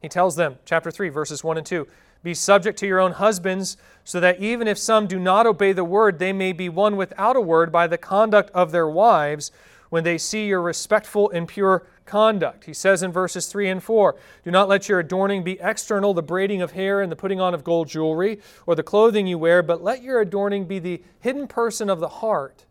He 0.00 0.08
tells 0.08 0.34
them, 0.34 0.56
chapter 0.64 0.90
3, 0.90 1.08
verses 1.08 1.44
1 1.44 1.58
and 1.58 1.64
2, 1.64 1.86
be 2.24 2.34
subject 2.34 2.80
to 2.80 2.88
your 2.88 2.98
own 2.98 3.12
husbands, 3.12 3.76
so 4.02 4.18
that 4.18 4.40
even 4.40 4.66
if 4.66 4.76
some 4.76 5.06
do 5.06 5.20
not 5.20 5.46
obey 5.46 5.72
the 5.72 5.84
word, 5.84 6.18
they 6.18 6.32
may 6.32 6.52
be 6.52 6.68
won 6.68 6.96
without 6.96 7.36
a 7.36 7.40
word 7.40 7.70
by 7.70 7.86
the 7.86 7.96
conduct 7.96 8.50
of 8.50 8.72
their 8.72 8.88
wives 8.88 9.52
when 9.88 10.02
they 10.02 10.18
see 10.18 10.48
your 10.48 10.60
respectful 10.60 11.30
and 11.30 11.46
pure 11.46 11.86
conduct. 12.04 12.64
He 12.64 12.74
says 12.74 13.02
in 13.02 13.12
verses 13.12 13.46
3 13.46 13.68
and 13.68 13.82
4 13.82 14.16
Do 14.44 14.50
not 14.50 14.68
let 14.68 14.88
your 14.88 14.98
adorning 14.98 15.42
be 15.42 15.58
external, 15.60 16.14
the 16.14 16.22
braiding 16.22 16.62
of 16.62 16.72
hair 16.72 17.00
and 17.00 17.10
the 17.10 17.16
putting 17.16 17.40
on 17.40 17.54
of 17.54 17.64
gold 17.64 17.88
jewelry, 17.88 18.40
or 18.66 18.74
the 18.74 18.82
clothing 18.82 19.26
you 19.26 19.38
wear, 19.38 19.62
but 19.62 19.82
let 19.82 20.02
your 20.02 20.20
adorning 20.20 20.66
be 20.66 20.78
the 20.78 21.02
hidden 21.20 21.46
person 21.46 21.88
of 21.88 22.00
the 22.00 22.08
heart 22.08 22.64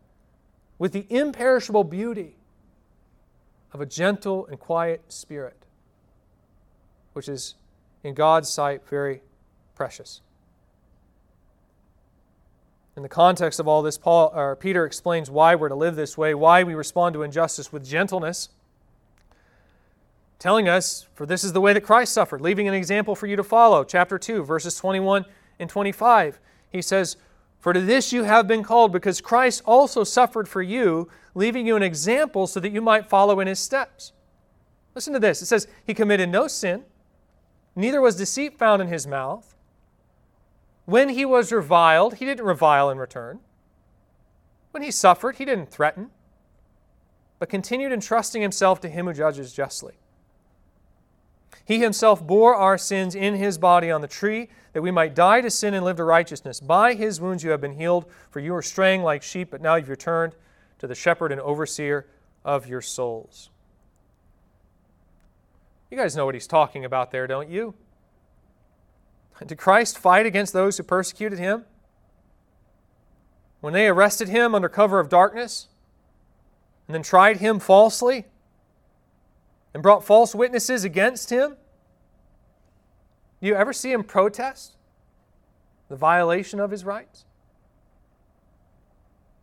with 0.78 0.92
the 0.92 1.06
imperishable 1.10 1.84
beauty 1.84 2.36
of 3.72 3.80
a 3.80 3.86
gentle 3.86 4.46
and 4.46 4.58
quiet 4.58 5.12
spirit, 5.12 5.64
which 7.12 7.28
is 7.28 7.54
in 8.02 8.14
God's 8.14 8.48
sight 8.48 8.86
very 8.88 9.22
precious. 9.74 10.20
In 12.96 13.02
the 13.02 13.08
context 13.08 13.58
of 13.58 13.66
all 13.66 13.80
this, 13.80 13.96
Paul, 13.96 14.32
or 14.34 14.54
Peter 14.54 14.84
explains 14.84 15.30
why 15.30 15.54
we're 15.54 15.70
to 15.70 15.74
live 15.74 15.96
this 15.96 16.18
way, 16.18 16.34
why 16.34 16.62
we 16.62 16.74
respond 16.74 17.14
to 17.14 17.22
injustice 17.22 17.72
with 17.72 17.86
gentleness, 17.86 18.50
telling 20.42 20.68
us, 20.68 21.06
for 21.14 21.24
this 21.24 21.44
is 21.44 21.52
the 21.52 21.60
way 21.60 21.72
that 21.72 21.82
Christ 21.82 22.12
suffered, 22.12 22.40
leaving 22.40 22.66
an 22.66 22.74
example 22.74 23.14
for 23.14 23.28
you 23.28 23.36
to 23.36 23.44
follow. 23.44 23.84
Chapter 23.84 24.18
2, 24.18 24.42
verses 24.42 24.74
21 24.74 25.24
and 25.60 25.70
25. 25.70 26.40
He 26.68 26.82
says, 26.82 27.16
For 27.60 27.72
to 27.72 27.80
this 27.80 28.12
you 28.12 28.24
have 28.24 28.48
been 28.48 28.64
called, 28.64 28.90
because 28.90 29.20
Christ 29.20 29.62
also 29.64 30.02
suffered 30.02 30.48
for 30.48 30.60
you, 30.60 31.08
leaving 31.36 31.64
you 31.64 31.76
an 31.76 31.84
example 31.84 32.48
so 32.48 32.58
that 32.58 32.72
you 32.72 32.82
might 32.82 33.08
follow 33.08 33.38
in 33.38 33.46
his 33.46 33.60
steps. 33.60 34.12
Listen 34.96 35.12
to 35.12 35.20
this. 35.20 35.42
It 35.42 35.46
says, 35.46 35.68
He 35.86 35.94
committed 35.94 36.28
no 36.28 36.48
sin, 36.48 36.86
neither 37.76 38.00
was 38.00 38.16
deceit 38.16 38.58
found 38.58 38.82
in 38.82 38.88
his 38.88 39.06
mouth. 39.06 39.54
When 40.86 41.10
he 41.10 41.24
was 41.24 41.52
reviled, 41.52 42.16
he 42.16 42.24
didn't 42.24 42.44
revile 42.44 42.90
in 42.90 42.98
return. 42.98 43.38
When 44.72 44.82
he 44.82 44.90
suffered, 44.90 45.36
he 45.36 45.44
didn't 45.44 45.70
threaten, 45.70 46.10
but 47.38 47.48
continued 47.48 47.92
entrusting 47.92 48.42
himself 48.42 48.80
to 48.80 48.88
him 48.88 49.06
who 49.06 49.12
judges 49.12 49.52
justly. 49.52 49.94
He 51.64 51.78
himself 51.78 52.26
bore 52.26 52.54
our 52.54 52.76
sins 52.76 53.14
in 53.14 53.34
his 53.34 53.58
body 53.58 53.90
on 53.90 54.00
the 54.00 54.08
tree, 54.08 54.48
that 54.72 54.82
we 54.82 54.90
might 54.90 55.14
die 55.14 55.40
to 55.40 55.50
sin 55.50 55.74
and 55.74 55.84
live 55.84 55.96
to 55.96 56.04
righteousness. 56.04 56.60
By 56.60 56.94
his 56.94 57.20
wounds 57.20 57.44
you 57.44 57.50
have 57.50 57.60
been 57.60 57.76
healed, 57.76 58.06
for 58.30 58.40
you 58.40 58.52
were 58.52 58.62
straying 58.62 59.02
like 59.02 59.22
sheep, 59.22 59.50
but 59.50 59.60
now 59.60 59.76
you've 59.76 59.88
returned 59.88 60.34
to 60.78 60.86
the 60.86 60.94
shepherd 60.94 61.30
and 61.30 61.40
overseer 61.40 62.06
of 62.44 62.66
your 62.66 62.80
souls. 62.80 63.50
You 65.90 65.96
guys 65.96 66.16
know 66.16 66.24
what 66.24 66.34
he's 66.34 66.46
talking 66.46 66.84
about 66.84 67.10
there, 67.10 67.26
don't 67.26 67.50
you? 67.50 67.74
Did 69.46 69.58
Christ 69.58 69.98
fight 69.98 70.26
against 70.26 70.52
those 70.52 70.76
who 70.76 70.82
persecuted 70.82 71.38
him? 71.38 71.64
When 73.60 73.72
they 73.72 73.86
arrested 73.86 74.28
him 74.28 74.54
under 74.54 74.68
cover 74.68 74.98
of 74.98 75.08
darkness 75.08 75.68
and 76.88 76.94
then 76.94 77.02
tried 77.02 77.36
him 77.38 77.60
falsely 77.60 78.26
and 79.74 79.82
brought 79.82 80.04
false 80.04 80.34
witnesses 80.34 80.84
against 80.84 81.30
him? 81.30 81.56
Do 83.40 83.48
you 83.48 83.54
ever 83.54 83.72
see 83.72 83.92
him 83.92 84.04
protest 84.04 84.76
the 85.88 85.96
violation 85.96 86.60
of 86.60 86.70
his 86.70 86.84
rights? 86.84 87.24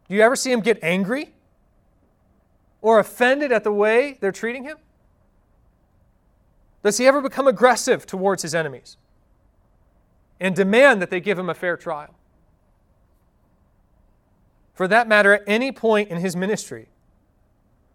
Do 0.08 0.16
you 0.16 0.22
ever 0.22 0.36
see 0.36 0.52
him 0.52 0.62
get 0.62 0.80
angry 0.82 1.34
or 2.82 3.00
offended 3.00 3.52
at 3.52 3.64
the 3.64 3.72
way 3.72 4.18
they're 4.20 4.32
treating 4.32 4.64
him? 4.64 4.78
Does 6.82 6.98
he 6.98 7.08
ever 7.08 7.22
become 7.22 7.48
aggressive 7.48 8.06
towards 8.06 8.42
his 8.42 8.56
enemies? 8.56 8.98
and 10.40 10.56
demand 10.56 11.02
that 11.02 11.10
they 11.10 11.20
give 11.20 11.38
him 11.38 11.50
a 11.50 11.54
fair 11.54 11.76
trial. 11.76 12.16
For 14.74 14.88
that 14.88 15.08
matter, 15.08 15.34
at 15.34 15.44
any 15.46 15.72
point 15.72 16.10
in 16.10 16.18
his 16.18 16.36
ministry, 16.36 16.88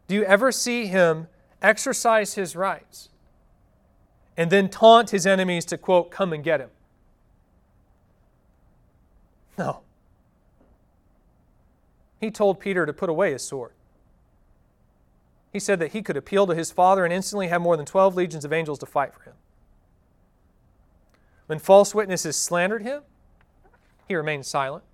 do 0.07 0.15
you 0.15 0.25
ever 0.25 0.53
see 0.53 0.87
him 0.87 1.29
exercise 1.65 2.35
his 2.35 2.55
rights 2.55 3.09
and 4.37 4.51
then 4.51 4.69
taunt 4.69 5.11
his 5.11 5.27
enemies 5.27 5.65
to, 5.67 5.79
quote, 5.79 6.11
come 6.11 6.33
and 6.33 6.45
get 6.45 6.61
him? 6.61 6.71
No. 9.57 9.81
He 12.21 12.31
told 12.31 12.61
Peter 12.61 12.87
to 12.87 12.93
put 12.93 13.09
away 13.09 13.33
his 13.33 13.43
sword. 13.43 13.73
He 15.53 15.61
said 15.61 15.79
that 15.79 15.93
he 15.93 16.03
could 16.03 16.17
appeal 16.17 16.47
to 16.47 16.55
his 16.55 16.73
father 16.73 17.05
and 17.05 17.13
instantly 17.13 17.49
have 17.49 17.63
more 17.63 17.77
than 17.77 17.87
12 17.87 18.17
legions 18.17 18.45
of 18.45 18.53
angels 18.53 18.79
to 18.81 18.87
fight 18.87 19.15
for 19.15 19.23
him. 19.23 19.35
When 21.47 21.59
false 21.59 21.95
witnesses 21.95 22.37
slandered 22.37 22.83
him, 22.83 23.03
he 24.09 24.15
remained 24.15 24.47
silent. 24.47 24.85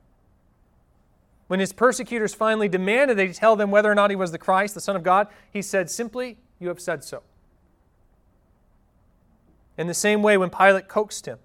When 1.47 1.61
his 1.61 1.73
persecutors 1.73 2.35
finally 2.35 2.69
demanded 2.69 3.17
that 3.17 3.27
he 3.27 3.33
tell 3.33 3.57
them 3.57 3.71
whether 3.71 3.91
or 3.91 3.95
not 3.95 4.11
he 4.11 4.17
was 4.17 4.33
the 4.33 4.39
Christ, 4.39 4.75
the 4.75 4.81
Son 4.81 4.95
of 4.95 5.03
God, 5.03 5.29
he 5.53 5.63
said 5.63 5.91
simply, 5.91 6.37
You 6.61 6.69
have 6.69 6.79
said 6.79 7.03
so. 7.03 7.23
In 9.77 9.89
the 9.89 9.95
same 9.95 10.23
way, 10.23 10.37
when 10.37 10.51
Pilate 10.51 10.87
coaxed 10.87 11.27
him, 11.27 11.39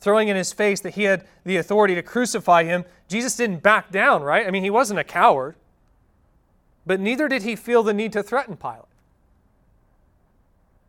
throwing 0.00 0.28
in 0.28 0.36
his 0.36 0.52
face 0.52 0.80
that 0.80 0.94
he 0.94 1.04
had 1.04 1.24
the 1.44 1.56
authority 1.56 1.94
to 1.94 2.02
crucify 2.02 2.64
him, 2.64 2.84
Jesus 3.08 3.36
didn't 3.36 3.62
back 3.62 3.90
down, 3.90 4.22
right? 4.22 4.46
I 4.46 4.50
mean, 4.50 4.64
he 4.64 4.70
wasn't 4.70 5.00
a 5.00 5.04
coward. 5.04 5.54
But 6.84 7.00
neither 7.00 7.28
did 7.28 7.44
he 7.44 7.56
feel 7.56 7.82
the 7.82 7.94
need 7.94 8.12
to 8.12 8.22
threaten 8.22 8.56
Pilate. 8.56 8.82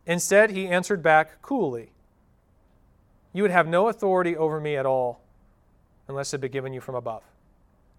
Instead, 0.04 0.50
he 0.50 0.66
answered 0.66 1.02
back 1.02 1.40
coolly 1.40 1.90
you 3.36 3.42
would 3.42 3.50
have 3.50 3.68
no 3.68 3.88
authority 3.88 4.34
over 4.34 4.62
me 4.62 4.76
at 4.76 4.86
all 4.86 5.20
unless 6.08 6.32
it 6.32 6.40
be 6.40 6.48
given 6.48 6.72
you 6.72 6.80
from 6.80 6.94
above. 6.94 7.22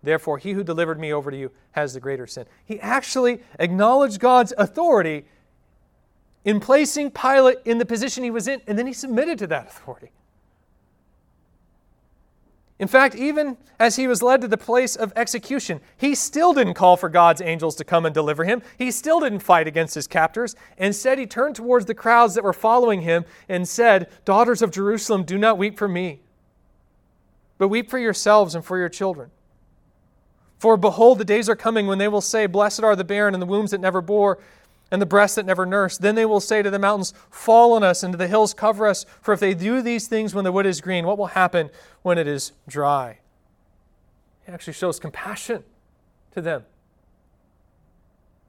Therefore, 0.07 0.37
he 0.37 0.53
who 0.53 0.63
delivered 0.63 1.01
me 1.01 1.11
over 1.11 1.29
to 1.29 1.35
you 1.35 1.51
has 1.71 1.93
the 1.93 1.99
greater 1.99 2.25
sin. 2.25 2.45
He 2.63 2.79
actually 2.79 3.41
acknowledged 3.59 4.21
God's 4.21 4.53
authority 4.57 5.25
in 6.45 6.61
placing 6.61 7.11
Pilate 7.11 7.57
in 7.65 7.77
the 7.77 7.85
position 7.85 8.23
he 8.23 8.31
was 8.31 8.47
in, 8.47 8.61
and 8.67 8.79
then 8.79 8.87
he 8.87 8.93
submitted 8.93 9.37
to 9.39 9.47
that 9.47 9.67
authority. 9.67 10.11
In 12.79 12.87
fact, 12.87 13.15
even 13.15 13.57
as 13.79 13.97
he 13.97 14.07
was 14.07 14.23
led 14.23 14.39
to 14.39 14.47
the 14.47 14.57
place 14.57 14.95
of 14.95 15.11
execution, 15.17 15.81
he 15.97 16.15
still 16.15 16.53
didn't 16.53 16.75
call 16.75 16.95
for 16.95 17.09
God's 17.09 17.41
angels 17.41 17.75
to 17.75 17.83
come 17.83 18.05
and 18.05 18.15
deliver 18.15 18.45
him. 18.45 18.61
He 18.77 18.91
still 18.91 19.19
didn't 19.19 19.39
fight 19.39 19.67
against 19.67 19.93
his 19.93 20.07
captors. 20.07 20.55
Instead, 20.77 21.19
he 21.19 21.25
turned 21.25 21.57
towards 21.57 21.85
the 21.85 21.93
crowds 21.93 22.33
that 22.35 22.45
were 22.45 22.53
following 22.53 23.01
him 23.01 23.25
and 23.49 23.67
said, 23.67 24.09
Daughters 24.23 24.61
of 24.61 24.71
Jerusalem, 24.71 25.25
do 25.25 25.37
not 25.37 25.57
weep 25.57 25.77
for 25.77 25.89
me, 25.89 26.21
but 27.57 27.67
weep 27.67 27.89
for 27.89 27.99
yourselves 27.99 28.55
and 28.55 28.63
for 28.63 28.77
your 28.77 28.87
children. 28.87 29.31
For 30.57 30.75
behold, 30.75 31.19
the 31.19 31.25
days 31.25 31.47
are 31.49 31.55
coming 31.55 31.87
when 31.87 31.99
they 31.99 32.07
will 32.07 32.21
say, 32.21 32.47
Blessed 32.47 32.83
are 32.83 32.95
the 32.95 33.03
barren 33.03 33.35
and 33.35 33.41
the 33.41 33.47
wombs 33.47 33.71
that 33.71 33.81
never 33.81 34.01
bore 34.01 34.39
and 34.91 35.01
the 35.01 35.05
breasts 35.05 35.35
that 35.35 35.45
never 35.45 35.65
nursed. 35.65 36.01
Then 36.01 36.15
they 36.15 36.25
will 36.25 36.39
say 36.39 36.61
to 36.61 36.69
the 36.69 36.79
mountains, 36.79 37.13
Fall 37.29 37.73
on 37.73 37.83
us, 37.83 38.03
and 38.03 38.13
to 38.13 38.17
the 38.17 38.27
hills, 38.27 38.53
cover 38.53 38.87
us. 38.87 39.05
For 39.21 39.33
if 39.33 39.39
they 39.39 39.53
do 39.53 39.81
these 39.81 40.07
things 40.07 40.33
when 40.33 40.43
the 40.43 40.51
wood 40.51 40.65
is 40.65 40.81
green, 40.81 41.05
what 41.05 41.17
will 41.17 41.27
happen 41.27 41.69
when 42.01 42.17
it 42.17 42.27
is 42.27 42.53
dry? 42.67 43.19
He 44.45 44.51
actually 44.51 44.73
shows 44.73 44.99
compassion 44.99 45.63
to 46.31 46.41
them, 46.41 46.63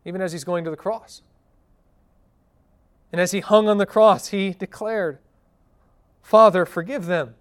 even 0.04 0.20
as 0.20 0.32
he's 0.32 0.44
going 0.44 0.64
to 0.64 0.70
the 0.70 0.76
cross. 0.76 1.22
And 3.10 3.20
as 3.20 3.32
he 3.32 3.40
hung 3.40 3.68
on 3.68 3.78
the 3.78 3.86
cross, 3.86 4.28
he 4.28 4.50
declared, 4.50 5.18
Father, 6.22 6.64
forgive 6.64 7.06
them, 7.06 7.34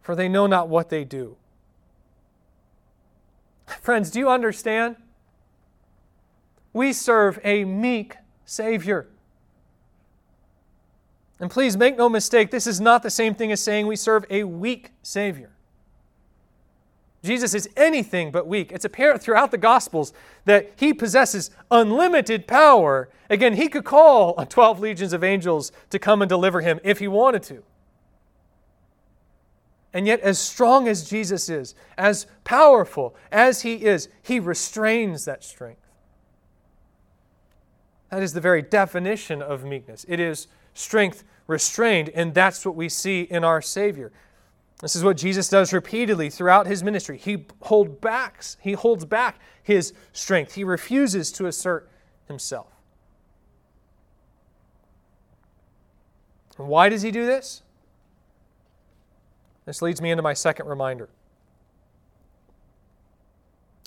for 0.00 0.14
they 0.14 0.28
know 0.28 0.46
not 0.46 0.68
what 0.68 0.90
they 0.90 1.04
do. 1.04 1.36
Friends, 3.80 4.10
do 4.10 4.18
you 4.18 4.28
understand? 4.28 4.96
We 6.72 6.92
serve 6.92 7.38
a 7.44 7.64
meek 7.64 8.16
Savior. 8.44 9.08
And 11.40 11.50
please 11.50 11.76
make 11.76 11.96
no 11.96 12.08
mistake, 12.08 12.50
this 12.50 12.66
is 12.66 12.80
not 12.80 13.02
the 13.02 13.10
same 13.10 13.34
thing 13.34 13.50
as 13.50 13.60
saying 13.60 13.86
we 13.86 13.96
serve 13.96 14.24
a 14.30 14.44
weak 14.44 14.90
Savior. 15.02 15.50
Jesus 17.24 17.54
is 17.54 17.68
anything 17.76 18.30
but 18.30 18.46
weak. 18.46 18.72
It's 18.72 18.84
apparent 18.84 19.22
throughout 19.22 19.50
the 19.52 19.58
Gospels 19.58 20.12
that 20.44 20.72
he 20.76 20.92
possesses 20.92 21.50
unlimited 21.70 22.46
power. 22.46 23.08
Again, 23.30 23.54
he 23.54 23.68
could 23.68 23.84
call 23.84 24.34
on 24.36 24.46
12 24.46 24.80
legions 24.80 25.12
of 25.12 25.22
angels 25.22 25.70
to 25.90 25.98
come 25.98 26.20
and 26.22 26.28
deliver 26.28 26.60
him 26.60 26.80
if 26.82 26.98
he 26.98 27.08
wanted 27.08 27.42
to. 27.44 27.62
And 29.94 30.06
yet, 30.06 30.20
as 30.20 30.38
strong 30.38 30.88
as 30.88 31.08
Jesus 31.08 31.48
is, 31.48 31.74
as 31.98 32.26
powerful 32.44 33.14
as 33.30 33.62
he 33.62 33.84
is, 33.84 34.08
he 34.22 34.40
restrains 34.40 35.26
that 35.26 35.44
strength. 35.44 35.80
That 38.10 38.22
is 38.22 38.32
the 38.32 38.40
very 38.40 38.62
definition 38.62 39.42
of 39.42 39.64
meekness. 39.64 40.06
It 40.08 40.20
is 40.20 40.46
strength 40.74 41.24
restrained, 41.46 42.08
and 42.10 42.34
that's 42.34 42.64
what 42.64 42.74
we 42.74 42.88
see 42.88 43.22
in 43.22 43.44
our 43.44 43.60
Savior. 43.60 44.12
This 44.80 44.96
is 44.96 45.04
what 45.04 45.16
Jesus 45.16 45.48
does 45.48 45.72
repeatedly 45.72 46.28
throughout 46.28 46.66
his 46.66 46.82
ministry. 46.82 47.16
He 47.16 47.46
hold 47.62 48.00
backs, 48.00 48.56
he 48.60 48.72
holds 48.72 49.04
back 49.04 49.38
his 49.62 49.92
strength. 50.12 50.54
He 50.54 50.64
refuses 50.64 51.30
to 51.32 51.46
assert 51.46 51.88
himself. 52.26 52.66
And 56.58 56.68
why 56.68 56.88
does 56.88 57.02
he 57.02 57.10
do 57.10 57.24
this? 57.24 57.62
This 59.64 59.80
leads 59.82 60.00
me 60.00 60.10
into 60.10 60.22
my 60.22 60.34
second 60.34 60.66
reminder. 60.66 61.08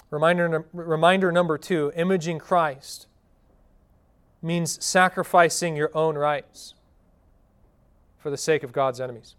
Reminder, 0.09 0.65
reminder 0.71 1.32
number 1.32 1.57
two 1.57 1.91
imaging 1.95 2.39
Christ 2.39 3.07
means 4.41 4.84
sacrificing 4.84 5.76
your 5.76 5.91
own 5.97 6.15
rights 6.17 6.76
for 8.17 8.30
the 8.30 8.38
sake 8.38 8.63
of 8.63 8.71
God's 8.71 9.01
enemies. 9.01 9.36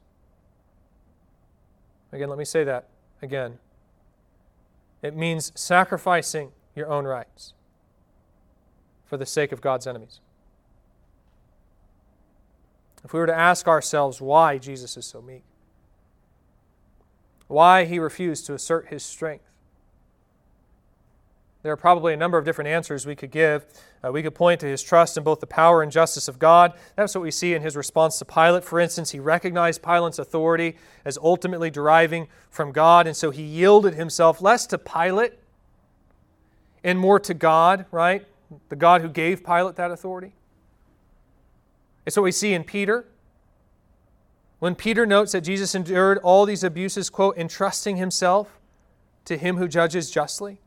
Again, 2.12 2.28
let 2.28 2.38
me 2.38 2.44
say 2.44 2.64
that 2.64 2.88
again. 3.22 3.58
It 5.02 5.16
means 5.16 5.52
sacrificing 5.54 6.50
your 6.74 6.88
own 6.88 7.04
rights 7.04 7.52
for 9.04 9.16
the 9.16 9.26
sake 9.26 9.52
of 9.52 9.60
God's 9.60 9.86
enemies. 9.86 10.20
If 13.04 13.12
we 13.12 13.20
were 13.20 13.26
to 13.26 13.34
ask 13.34 13.68
ourselves 13.68 14.20
why 14.20 14.58
Jesus 14.58 14.96
is 14.96 15.06
so 15.06 15.22
meek, 15.22 15.44
why 17.48 17.84
he 17.84 17.98
refused 17.98 18.46
to 18.46 18.54
assert 18.54 18.88
his 18.88 19.02
strength, 19.02 19.44
there 21.66 21.72
are 21.72 21.76
probably 21.76 22.14
a 22.14 22.16
number 22.16 22.38
of 22.38 22.44
different 22.44 22.68
answers 22.68 23.06
we 23.06 23.16
could 23.16 23.32
give. 23.32 23.66
Uh, 24.04 24.12
we 24.12 24.22
could 24.22 24.36
point 24.36 24.60
to 24.60 24.66
his 24.66 24.84
trust 24.84 25.16
in 25.16 25.24
both 25.24 25.40
the 25.40 25.48
power 25.48 25.82
and 25.82 25.90
justice 25.90 26.28
of 26.28 26.38
God. 26.38 26.72
That's 26.94 27.12
what 27.12 27.22
we 27.22 27.32
see 27.32 27.54
in 27.54 27.62
his 27.62 27.74
response 27.74 28.20
to 28.20 28.24
Pilate. 28.24 28.62
For 28.62 28.78
instance, 28.78 29.10
he 29.10 29.18
recognized 29.18 29.82
Pilate's 29.82 30.20
authority 30.20 30.76
as 31.04 31.18
ultimately 31.18 31.68
deriving 31.68 32.28
from 32.50 32.70
God, 32.70 33.08
and 33.08 33.16
so 33.16 33.32
he 33.32 33.42
yielded 33.42 33.94
himself 33.94 34.40
less 34.40 34.64
to 34.68 34.78
Pilate 34.78 35.32
and 36.84 37.00
more 37.00 37.18
to 37.18 37.34
God, 37.34 37.86
right? 37.90 38.24
The 38.68 38.76
God 38.76 39.00
who 39.00 39.08
gave 39.08 39.44
Pilate 39.44 39.74
that 39.74 39.90
authority. 39.90 40.34
It's 42.06 42.16
what 42.16 42.22
we 42.22 42.30
see 42.30 42.54
in 42.54 42.62
Peter. 42.62 43.06
When 44.58 44.74
Peter 44.74 45.04
notes 45.04 45.32
that 45.32 45.42
Jesus 45.42 45.74
endured 45.74 46.18
all 46.18 46.46
these 46.46 46.64
abuses, 46.64 47.10
quote, 47.10 47.36
entrusting 47.36 47.96
himself 47.96 48.58
to 49.26 49.36
him 49.36 49.56
who 49.56 49.68
judges 49.68 50.10
justly. 50.10 50.60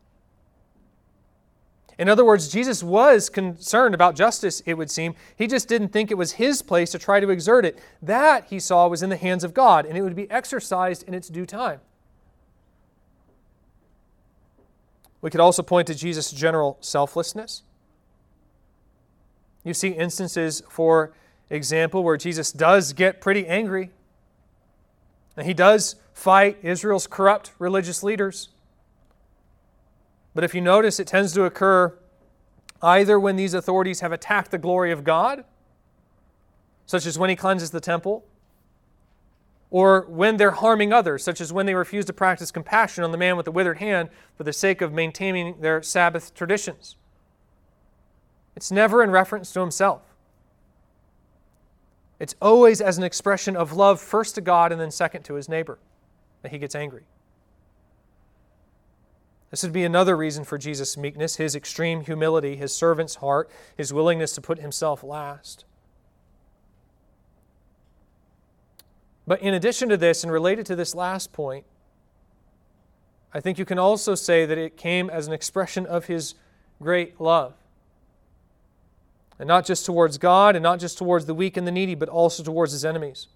In 1.97 2.07
other 2.07 2.23
words, 2.23 2.47
Jesus 2.47 2.81
was 2.81 3.29
concerned 3.29 3.93
about 3.93 4.15
justice, 4.15 4.61
it 4.65 4.75
would 4.75 4.89
seem. 4.89 5.15
He 5.35 5.47
just 5.47 5.67
didn't 5.67 5.89
think 5.89 6.11
it 6.11 6.17
was 6.17 6.33
his 6.33 6.61
place 6.61 6.91
to 6.91 6.99
try 6.99 7.19
to 7.19 7.29
exert 7.29 7.65
it. 7.65 7.77
That, 8.01 8.45
he 8.45 8.59
saw, 8.59 8.87
was 8.87 9.03
in 9.03 9.09
the 9.09 9.17
hands 9.17 9.43
of 9.43 9.53
God, 9.53 9.85
and 9.85 9.97
it 9.97 10.01
would 10.01 10.15
be 10.15 10.31
exercised 10.31 11.03
in 11.03 11.13
its 11.13 11.27
due 11.27 11.45
time. 11.45 11.81
We 15.21 15.29
could 15.29 15.41
also 15.41 15.61
point 15.61 15.87
to 15.87 15.95
Jesus' 15.95 16.31
general 16.31 16.77
selflessness. 16.79 17.63
You 19.65 19.73
see 19.73 19.89
instances, 19.89 20.63
for 20.69 21.11
example, 21.49 22.03
where 22.03 22.17
Jesus 22.17 22.51
does 22.51 22.93
get 22.93 23.21
pretty 23.21 23.47
angry. 23.47 23.91
And 25.35 25.47
he 25.47 25.53
does 25.53 25.95
fight 26.13 26.57
Israel's 26.61 27.07
corrupt 27.07 27.51
religious 27.59 28.03
leaders. 28.03 28.49
But 30.35 30.43
if 30.43 30.53
you 30.53 30.61
notice, 30.61 30.99
it 30.99 31.07
tends 31.07 31.33
to 31.33 31.43
occur 31.43 31.97
either 32.81 33.19
when 33.19 33.35
these 33.35 33.53
authorities 33.53 34.01
have 34.01 34.11
attacked 34.11 34.51
the 34.51 34.57
glory 34.57 34.91
of 34.91 35.03
God, 35.03 35.43
such 36.85 37.05
as 37.05 37.17
when 37.17 37.29
he 37.29 37.35
cleanses 37.35 37.71
the 37.71 37.81
temple, 37.81 38.25
or 39.71 40.05
when 40.09 40.37
they're 40.37 40.51
harming 40.51 40.91
others, 40.91 41.23
such 41.23 41.39
as 41.39 41.53
when 41.53 41.65
they 41.65 41.75
refuse 41.75 42.05
to 42.05 42.13
practice 42.13 42.51
compassion 42.51 43.03
on 43.03 43.11
the 43.11 43.17
man 43.17 43.37
with 43.37 43.45
the 43.45 43.51
withered 43.51 43.77
hand 43.77 44.09
for 44.35 44.43
the 44.43 44.53
sake 44.53 44.81
of 44.81 44.91
maintaining 44.91 45.59
their 45.61 45.81
Sabbath 45.83 46.33
traditions. 46.33 46.95
It's 48.55 48.71
never 48.71 49.03
in 49.03 49.11
reference 49.11 49.53
to 49.53 49.59
himself. 49.59 50.08
It's 52.19 52.35
always 52.41 52.81
as 52.81 52.97
an 52.97 53.03
expression 53.03 53.55
of 53.55 53.71
love, 53.73 54.01
first 54.01 54.35
to 54.35 54.41
God 54.41 54.71
and 54.71 54.79
then 54.79 54.91
second 54.91 55.23
to 55.23 55.35
his 55.35 55.47
neighbor, 55.47 55.79
that 56.41 56.51
he 56.51 56.57
gets 56.57 56.75
angry. 56.75 57.03
This 59.51 59.63
would 59.63 59.73
be 59.73 59.83
another 59.83 60.15
reason 60.15 60.43
for 60.43 60.57
Jesus' 60.57 60.95
meekness, 60.95 61.37
his 61.37 61.55
extreme 61.55 62.01
humility, 62.01 62.55
his 62.55 62.73
servant's 62.73 63.15
heart, 63.15 63.49
his 63.75 63.91
willingness 63.91 64.33
to 64.33 64.41
put 64.41 64.59
himself 64.59 65.03
last. 65.03 65.65
But 69.25 69.41
in 69.41 69.53
addition 69.53 69.89
to 69.89 69.97
this, 69.97 70.23
and 70.23 70.31
related 70.31 70.65
to 70.67 70.75
this 70.75 70.93
last 70.93 71.31
point, 71.31 71.65
I 73.33 73.39
think 73.39 73.59
you 73.59 73.65
can 73.65 73.79
also 73.79 74.15
say 74.15 74.45
that 74.45 74.57
it 74.57 74.75
came 74.75 75.09
as 75.09 75.27
an 75.27 75.33
expression 75.33 75.85
of 75.85 76.05
his 76.05 76.35
great 76.81 77.21
love. 77.21 77.53
And 79.39 79.47
not 79.47 79.65
just 79.65 79.85
towards 79.85 80.17
God, 80.17 80.55
and 80.55 80.63
not 80.63 80.79
just 80.79 80.97
towards 80.97 81.25
the 81.25 81.33
weak 81.33 81.55
and 81.55 81.65
the 81.65 81.71
needy, 81.71 81.95
but 81.95 82.09
also 82.09 82.43
towards 82.43 82.73
his 82.73 82.83
enemies. 82.83 83.27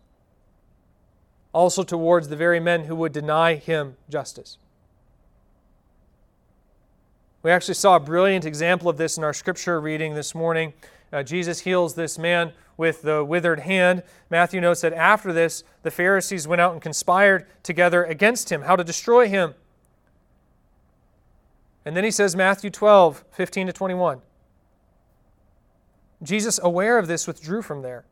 Also 1.54 1.84
towards 1.84 2.28
the 2.28 2.36
very 2.36 2.60
men 2.60 2.86
who 2.86 2.96
would 2.96 3.14
deny 3.14 3.56
him 3.56 3.96
justice. 4.10 4.58
We 7.42 7.52
actually 7.52 7.74
saw 7.76 7.98
a 7.98 8.00
brilliant 8.00 8.46
example 8.46 8.90
of 8.90 8.98
this 8.98 9.18
in 9.18 9.24
our 9.24 9.34
scripture 9.34 9.80
reading 9.80 10.14
this 10.14 10.34
morning. 10.34 10.74
Uh, 11.12 11.24
Jesus 11.24 11.60
heals 11.60 11.96
this 11.96 12.18
man 12.18 12.54
with 12.78 13.02
the 13.02 13.24
withered 13.24 13.62
hand. 13.62 14.04
Matthew 14.30 14.60
notes 14.62 14.82
that 14.82 14.94
after 14.94 15.32
this, 15.32 15.64
the 15.84 15.92
Pharisees 15.92 16.48
went 16.48 16.62
out 16.62 16.74
and 16.74 16.82
conspired 16.82 17.46
together 17.62 18.04
against 18.04 18.52
him, 18.52 18.64
how 18.64 18.76
to 18.76 18.84
destroy 18.84 19.28
him. 19.28 19.54
And 21.86 21.98
then 21.98 22.04
he 22.04 22.12
says, 22.12 22.36
Matthew 22.36 22.70
12, 22.70 23.26
15 23.32 23.68
to 23.68 23.74
21. 23.74 24.22
Jesus, 26.24 26.60
aware 26.64 26.98
of 26.98 27.08
this, 27.08 27.28
withdrew 27.28 27.62
from 27.62 27.82
there. 27.82 28.06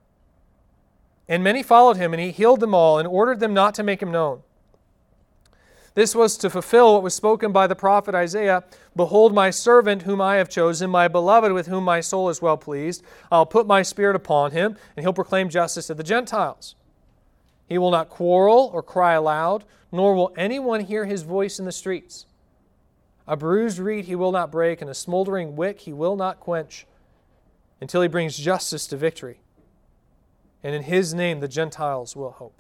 And 1.28 1.44
many 1.44 1.64
followed 1.64 1.98
him, 1.98 2.14
and 2.14 2.22
he 2.22 2.32
healed 2.32 2.60
them 2.60 2.76
all 2.76 3.00
and 3.00 3.08
ordered 3.08 3.40
them 3.40 3.54
not 3.54 3.74
to 3.76 3.84
make 3.84 4.02
him 4.02 4.12
known. 4.12 4.42
This 5.94 6.16
was 6.16 6.38
to 6.38 6.50
fulfill 6.50 6.94
what 6.94 7.04
was 7.04 7.14
spoken 7.14 7.52
by 7.52 7.68
the 7.68 7.76
prophet 7.76 8.16
Isaiah 8.16 8.64
Behold, 8.96 9.34
my 9.34 9.50
servant 9.50 10.04
whom 10.04 10.22
I 10.22 10.36
have 10.36 10.50
chosen, 10.50 10.90
my 10.90 11.08
beloved 11.08 11.52
with 11.52 11.68
whom 11.68 11.84
my 11.86 12.02
soul 12.02 12.30
is 12.30 12.42
well 12.42 12.58
pleased. 12.58 13.04
I'll 13.32 13.46
put 13.46 13.68
my 13.68 13.82
spirit 13.82 14.16
upon 14.16 14.52
him, 14.52 14.78
and 14.96 15.04
he'll 15.04 15.14
proclaim 15.14 15.50
justice 15.50 15.88
to 15.88 15.94
the 15.94 16.04
Gentiles. 16.04 16.76
He 17.68 17.78
will 17.78 17.92
not 17.92 18.10
quarrel 18.10 18.70
or 18.74 18.84
cry 18.84 19.14
aloud, 19.14 19.64
nor 19.92 20.14
will 20.14 20.34
anyone 20.36 20.82
hear 20.82 21.06
his 21.06 21.24
voice 21.24 21.60
in 21.60 21.66
the 21.66 21.72
streets. 21.72 22.26
A 23.28 23.38
bruised 23.38 23.80
reed 23.80 24.06
he 24.06 24.16
will 24.16 24.34
not 24.34 24.52
break, 24.52 24.82
and 24.82 24.90
a 24.90 24.94
smoldering 24.94 25.56
wick 25.56 25.82
he 25.82 25.94
will 25.94 26.18
not 26.18 26.42
quench, 26.42 26.86
until 27.82 28.02
he 28.02 28.08
brings 28.08 28.38
justice 28.38 28.88
to 28.88 28.96
victory. 28.96 29.42
And 30.64 30.76
in 30.76 30.84
his 30.84 31.14
name 31.14 31.40
the 31.40 31.48
Gentiles 31.48 32.16
will 32.16 32.32
hope. 32.32 32.54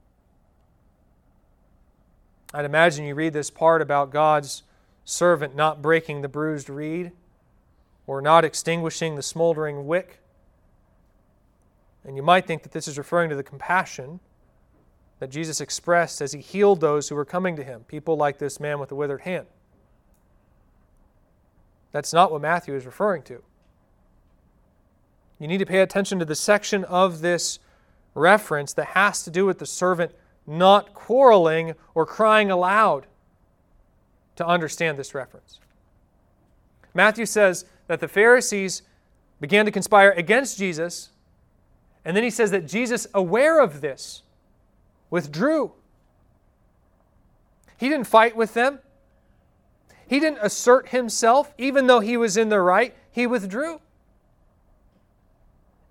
I'd 2.54 2.66
imagine 2.66 3.06
you 3.06 3.16
read 3.16 3.32
this 3.32 3.50
part 3.50 3.82
about 3.82 4.12
God's 4.12 4.64
servant 5.06 5.56
not 5.56 5.82
breaking 5.82 6.22
the 6.22 6.28
bruised 6.28 6.70
reed 6.70 7.12
or 8.08 8.22
not 8.22 8.44
extinguishing 8.44 9.16
the 9.16 9.22
smoldering 9.22 9.88
wick. 9.88 10.20
And 12.04 12.18
you 12.18 12.24
might 12.24 12.48
think 12.48 12.64
that 12.64 12.72
this 12.72 12.88
is 12.88 12.98
referring 12.98 13.30
to 13.30 13.36
the 13.36 13.44
compassion 13.44 14.20
that 15.20 15.30
Jesus 15.30 15.62
expressed 15.62 16.20
as 16.20 16.34
he 16.34 16.42
healed 16.42 16.82
those 16.82 17.08
who 17.08 17.16
were 17.16 17.26
coming 17.26 17.56
to 17.56 17.64
him, 17.64 17.82
people 17.88 18.18
like 18.18 18.40
this 18.40 18.60
man 18.60 18.80
with 18.80 18.90
the 18.90 18.96
withered 18.96 19.22
hand. 19.22 19.46
That's 21.92 22.12
not 22.12 22.32
what 22.32 22.42
Matthew 22.42 22.76
is 22.76 22.86
referring 22.86 23.22
to. 23.24 23.44
You 25.42 25.48
need 25.48 25.58
to 25.58 25.66
pay 25.66 25.80
attention 25.80 26.20
to 26.20 26.26
the 26.26 26.36
section 26.36 26.84
of 26.84 27.22
this 27.22 27.58
reference 28.14 28.74
that 28.74 28.90
has 28.90 29.24
to 29.24 29.32
do 29.32 29.44
with 29.44 29.58
the 29.58 29.66
servant 29.66 30.12
not 30.46 30.94
quarreling 30.94 31.74
or 31.96 32.06
crying 32.06 32.52
aloud 32.52 33.08
to 34.36 34.46
understand 34.46 35.00
this 35.00 35.16
reference. 35.16 35.60
Matthew 36.94 37.26
says 37.26 37.66
that 37.88 38.00
the 38.00 38.08
Pharisees 38.08 38.84
began 39.40 39.66
to 39.66 39.72
conspire 39.72 40.12
against 40.12 40.60
Jesus, 40.60 41.10
and 42.06 42.16
then 42.16 42.24
he 42.24 42.30
says 42.30 42.52
that 42.52 42.68
Jesus, 42.68 43.08
aware 43.12 43.60
of 43.60 43.82
this, 43.82 44.22
withdrew. 45.10 45.72
He 47.78 47.90
didn't 47.90 48.06
fight 48.06 48.36
with 48.36 48.54
them. 48.54 48.78
He 50.06 50.20
didn't 50.20 50.38
assert 50.44 50.90
himself, 50.90 51.52
even 51.58 51.88
though 51.88 52.00
he 52.00 52.16
was 52.16 52.38
in 52.38 52.50
the 52.50 52.62
right, 52.62 52.94
he 53.12 53.26
withdrew. 53.26 53.82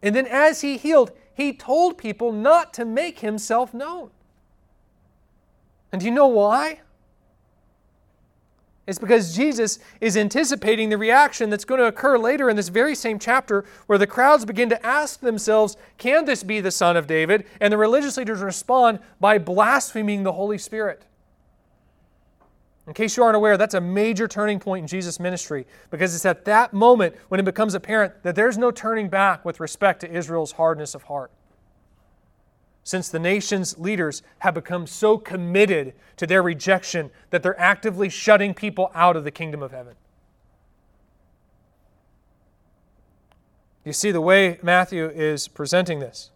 And 0.03 0.15
then, 0.15 0.27
as 0.27 0.63
he 0.63 0.77
healed, 0.77 1.13
he 1.35 1.53
told 1.53 1.99
people 1.99 2.33
not 2.33 2.73
to 2.75 2.85
make 2.85 3.21
himself 3.21 3.75
known. 3.75 4.11
And 5.93 6.01
do 6.01 6.07
you 6.07 6.13
know 6.13 6.27
why? 6.27 6.81
It's 8.87 8.99
because 8.99 9.37
Jesus 9.37 9.79
is 10.01 10.17
anticipating 10.17 10.89
the 10.89 10.99
reaction 10.99 11.49
that's 11.49 11.65
going 11.65 11.81
to 11.81 11.87
occur 11.87 12.19
later 12.19 12.51
in 12.51 12.57
this 12.57 12.69
very 12.69 12.95
same 12.95 13.19
chapter 13.19 13.65
where 13.87 13.99
the 13.99 14.07
crowds 14.07 14.45
begin 14.45 14.69
to 14.71 14.85
ask 14.85 15.21
themselves, 15.21 15.77
Can 15.97 16.25
this 16.25 16.43
be 16.43 16.61
the 16.61 16.71
Son 16.71 16.97
of 16.97 17.07
David? 17.07 17.45
And 17.61 17.73
the 17.73 17.79
religious 17.79 18.17
leaders 18.17 18.41
respond 18.41 18.99
by 19.21 19.39
blaspheming 19.39 20.25
the 20.25 20.33
Holy 20.33 20.59
Spirit. 20.59 21.05
In 22.91 22.95
case 22.95 23.17
you 23.17 23.23
aren't 23.23 23.37
aware, 23.37 23.57
that's 23.57 23.75
a 23.75 23.81
major 23.81 24.27
turning 24.27 24.59
point 24.59 24.83
in 24.83 24.89
Jesus' 24.89 25.21
ministry 25.21 25.65
because 25.91 26.13
it's 26.13 26.27
at 26.27 26.45
that 26.47 26.73
moment 26.73 27.15
when 27.29 27.39
it 27.39 27.45
becomes 27.45 27.75
apparent 27.75 28.25
that 28.25 28.35
there's 28.35 28.59
no 28.59 28.73
turning 28.73 29.09
back 29.09 29.45
with 29.45 29.61
respect 29.61 30.01
to 30.01 30.11
Israel's 30.11 30.51
hardness 30.51 30.97
of 30.97 31.05
heart 31.05 31.31
since 32.83 33.09
the 33.09 33.21
nation's 33.21 33.79
leaders 33.79 34.25
have 34.41 34.55
become 34.55 34.89
so 34.89 35.17
committed 35.17 35.95
to 36.17 36.27
their 36.27 36.43
rejection 36.43 37.13
that 37.31 37.45
they're 37.45 37.61
actively 37.61 38.09
shutting 38.09 38.55
people 38.55 38.91
out 38.93 39.15
of 39.15 39.23
the 39.23 39.31
kingdom 39.31 39.63
of 39.63 39.71
heaven. 39.71 39.95
You 43.85 43.93
see 43.93 44.11
the 44.11 44.21
way 44.21 44.59
Matthew 44.65 45.09
is 45.09 45.47
presenting 45.47 46.01
this. 46.01 46.33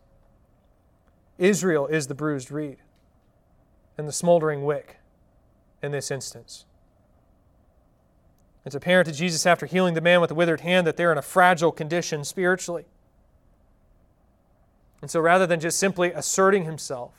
Israel 1.37 1.89
is 1.89 2.07
the 2.07 2.15
bruised 2.15 2.53
reed 2.53 2.77
and 3.99 4.07
the 4.07 4.13
smoldering 4.13 4.65
wick 4.65 4.99
in 5.85 5.93
this 5.93 6.11
instance. 6.11 6.65
It's 8.65 8.75
apparent 8.75 9.07
to 9.09 9.15
Jesus 9.15 9.45
after 9.45 9.67
healing 9.67 9.95
the 9.95 10.01
man 10.01 10.21
with 10.21 10.29
the 10.29 10.35
withered 10.35 10.63
hand 10.63 10.87
that 10.87 10.97
they're 10.97 11.13
in 11.13 11.19
a 11.19 11.23
fragile 11.23 11.71
condition 11.71 12.25
spiritually. 12.25 12.87
And 15.03 15.11
so 15.11 15.21
rather 15.21 15.47
than 15.47 15.61
just 15.61 15.79
simply 15.79 16.13
asserting 16.13 16.65
himself, 16.65 17.13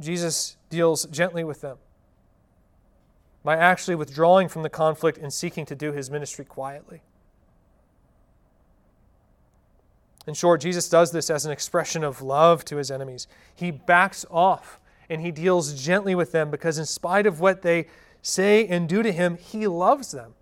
Jesus 0.00 0.56
deals 0.68 1.04
gently 1.04 1.44
with 1.44 1.60
them 1.60 1.78
by 3.44 3.56
actually 3.56 3.94
withdrawing 3.94 4.48
from 4.48 4.62
the 4.62 4.70
conflict 4.70 5.16
and 5.16 5.32
seeking 5.32 5.64
to 5.66 5.76
do 5.76 5.92
his 5.92 6.10
ministry 6.10 6.44
quietly. 6.44 7.02
In 10.26 10.34
short, 10.34 10.60
Jesus 10.60 10.88
does 10.88 11.10
this 11.10 11.30
as 11.30 11.44
an 11.44 11.52
expression 11.52 12.04
of 12.04 12.22
love 12.22 12.64
to 12.66 12.76
his 12.76 12.90
enemies. 12.90 13.26
He 13.54 13.70
backs 13.70 14.24
off 14.30 14.80
and 15.12 15.22
he 15.22 15.30
deals 15.30 15.74
gently 15.74 16.14
with 16.14 16.32
them 16.32 16.50
because, 16.50 16.78
in 16.78 16.86
spite 16.86 17.26
of 17.26 17.40
what 17.40 17.62
they 17.62 17.86
say 18.22 18.66
and 18.66 18.88
do 18.88 19.02
to 19.02 19.12
him, 19.12 19.36
he 19.36 19.66
loves 19.66 20.12
them 20.12 20.34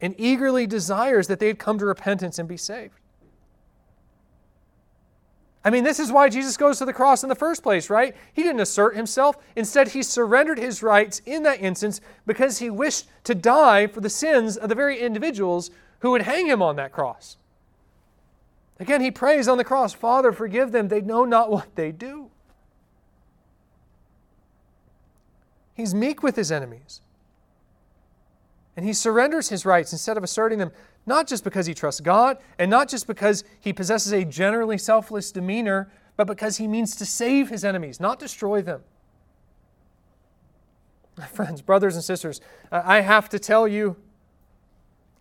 and 0.00 0.14
eagerly 0.18 0.66
desires 0.66 1.26
that 1.28 1.38
they'd 1.40 1.58
come 1.58 1.78
to 1.78 1.86
repentance 1.86 2.38
and 2.38 2.48
be 2.48 2.56
saved. 2.56 2.94
I 5.64 5.70
mean, 5.70 5.84
this 5.84 5.98
is 5.98 6.12
why 6.12 6.28
Jesus 6.28 6.56
goes 6.56 6.78
to 6.78 6.84
the 6.84 6.92
cross 6.92 7.22
in 7.22 7.28
the 7.28 7.34
first 7.34 7.62
place, 7.62 7.90
right? 7.90 8.16
He 8.32 8.42
didn't 8.42 8.60
assert 8.60 8.96
himself. 8.96 9.36
Instead, 9.56 9.88
he 9.88 10.02
surrendered 10.02 10.58
his 10.58 10.82
rights 10.82 11.20
in 11.26 11.42
that 11.42 11.60
instance 11.60 12.00
because 12.26 12.58
he 12.58 12.70
wished 12.70 13.08
to 13.24 13.34
die 13.34 13.86
for 13.86 14.00
the 14.00 14.08
sins 14.08 14.56
of 14.56 14.68
the 14.68 14.74
very 14.74 14.98
individuals 14.98 15.70
who 15.98 16.12
would 16.12 16.22
hang 16.22 16.46
him 16.46 16.62
on 16.62 16.76
that 16.76 16.92
cross. 16.92 17.36
Again, 18.80 19.00
he 19.00 19.10
prays 19.10 19.48
on 19.48 19.58
the 19.58 19.64
cross, 19.64 19.92
Father, 19.92 20.30
forgive 20.32 20.70
them. 20.70 20.88
They 20.88 21.00
know 21.00 21.24
not 21.24 21.50
what 21.50 21.74
they 21.74 21.90
do. 21.90 22.30
He's 25.78 25.94
meek 25.94 26.24
with 26.24 26.34
his 26.34 26.50
enemies. 26.50 27.00
And 28.76 28.84
he 28.84 28.92
surrenders 28.92 29.48
his 29.48 29.64
rights 29.64 29.92
instead 29.92 30.16
of 30.16 30.24
asserting 30.24 30.58
them 30.58 30.72
not 31.06 31.28
just 31.28 31.44
because 31.44 31.66
he 31.66 31.72
trusts 31.72 32.00
God, 32.00 32.36
and 32.58 32.68
not 32.70 32.88
just 32.88 33.06
because 33.06 33.44
he 33.60 33.72
possesses 33.72 34.12
a 34.12 34.24
generally 34.24 34.76
selfless 34.76 35.30
demeanor, 35.32 35.90
but 36.16 36.26
because 36.26 36.58
he 36.58 36.66
means 36.66 36.96
to 36.96 37.06
save 37.06 37.48
his 37.48 37.64
enemies, 37.64 38.00
not 38.00 38.18
destroy 38.18 38.60
them. 38.60 38.82
Friends, 41.32 41.62
brothers, 41.62 41.94
and 41.94 42.04
sisters, 42.04 42.40
I 42.70 43.00
have 43.00 43.28
to 43.30 43.38
tell 43.38 43.68
you, 43.68 43.96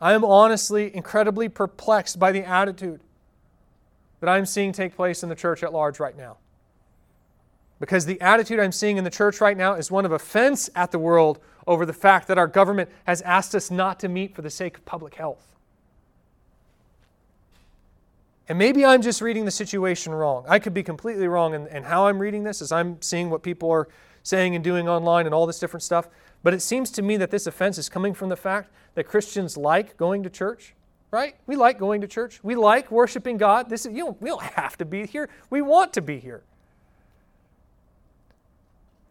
I 0.02 0.14
am 0.14 0.26
honestly 0.26 0.94
incredibly 0.94 1.50
perplexed 1.50 2.20
by 2.20 2.32
the 2.32 2.44
attitude 2.44 3.00
that 4.22 4.30
I'm 4.30 4.48
seeing 4.48 4.72
take 4.72 4.96
place 4.96 5.22
in 5.22 5.30
the 5.30 5.36
church 5.36 5.64
at 5.64 5.72
large 5.72 6.00
right 6.00 6.18
now. 6.18 6.38
Because 7.80 8.06
the 8.06 8.20
attitude 8.22 8.60
I'm 8.60 8.72
seeing 8.72 8.98
in 8.98 9.04
the 9.04 9.10
church 9.10 9.40
right 9.40 9.56
now 9.56 9.74
is 9.74 9.92
one 9.92 10.06
of 10.06 10.12
offense 10.12 10.70
at 10.76 10.92
the 10.92 11.00
world 11.00 11.40
over 11.68 11.86
the 11.86 11.94
fact 11.94 12.28
that 12.28 12.38
our 12.38 12.48
government 12.48 12.90
has 13.06 13.22
asked 13.22 13.54
us 13.54 13.70
not 13.70 14.00
to 14.00 14.08
meet 14.08 14.36
for 14.36 14.42
the 14.42 14.50
sake 14.50 14.78
of 14.78 14.86
public 14.86 15.16
health. 15.16 15.56
And 18.50 18.58
maybe 18.58 18.86
I'm 18.86 19.02
just 19.02 19.22
reading 19.22 19.46
the 19.46 19.52
situation 19.52 20.14
wrong. 20.14 20.46
I 20.48 20.60
could 20.60 20.74
be 20.74 20.84
completely 20.84 21.28
wrong 21.28 21.54
in, 21.54 21.68
in, 21.68 21.84
how 21.84 22.08
I'm 22.08 22.20
reading 22.20 22.44
this 22.44 22.62
as 22.62 22.72
I'm 22.72 23.02
seeing 23.02 23.30
what 23.30 23.44
people 23.44 23.70
are 23.70 23.90
saying 24.24 24.56
and 24.56 24.64
doing 24.64 24.88
online 24.88 25.26
and 25.26 25.36
all 25.36 25.46
this 25.46 25.60
different 25.60 25.84
stuff. 25.84 26.08
But 26.44 26.54
it 26.54 26.62
seems 26.62 26.90
to 26.92 27.02
me 27.02 27.18
that 27.18 27.30
this 27.30 27.46
offense 27.46 27.78
is 27.78 27.90
coming 27.90 28.14
from 28.14 28.30
the 28.30 28.38
fact 28.38 28.72
that 28.96 29.04
Christians 29.04 29.58
like 29.58 29.98
going 29.98 30.24
to 30.24 30.30
church, 30.30 30.74
right? 31.12 31.36
We 31.46 31.58
like 31.58 31.78
going 31.78 32.00
to 32.02 32.08
church. 32.08 32.42
We 32.42 32.56
like 32.56 32.90
worshiping 32.90 33.38
God. 33.38 33.70
This 33.70 33.86
is, 33.86 33.94
you 33.94 34.06
know, 34.06 34.18
we 34.22 34.30
don't 34.30 34.42
have 34.42 34.78
to 34.78 34.86
be 34.86 35.06
here. 35.06 35.30
We 35.50 35.62
want 35.62 35.94
to 35.94 36.02
be 36.02 36.20
here. 36.20 36.44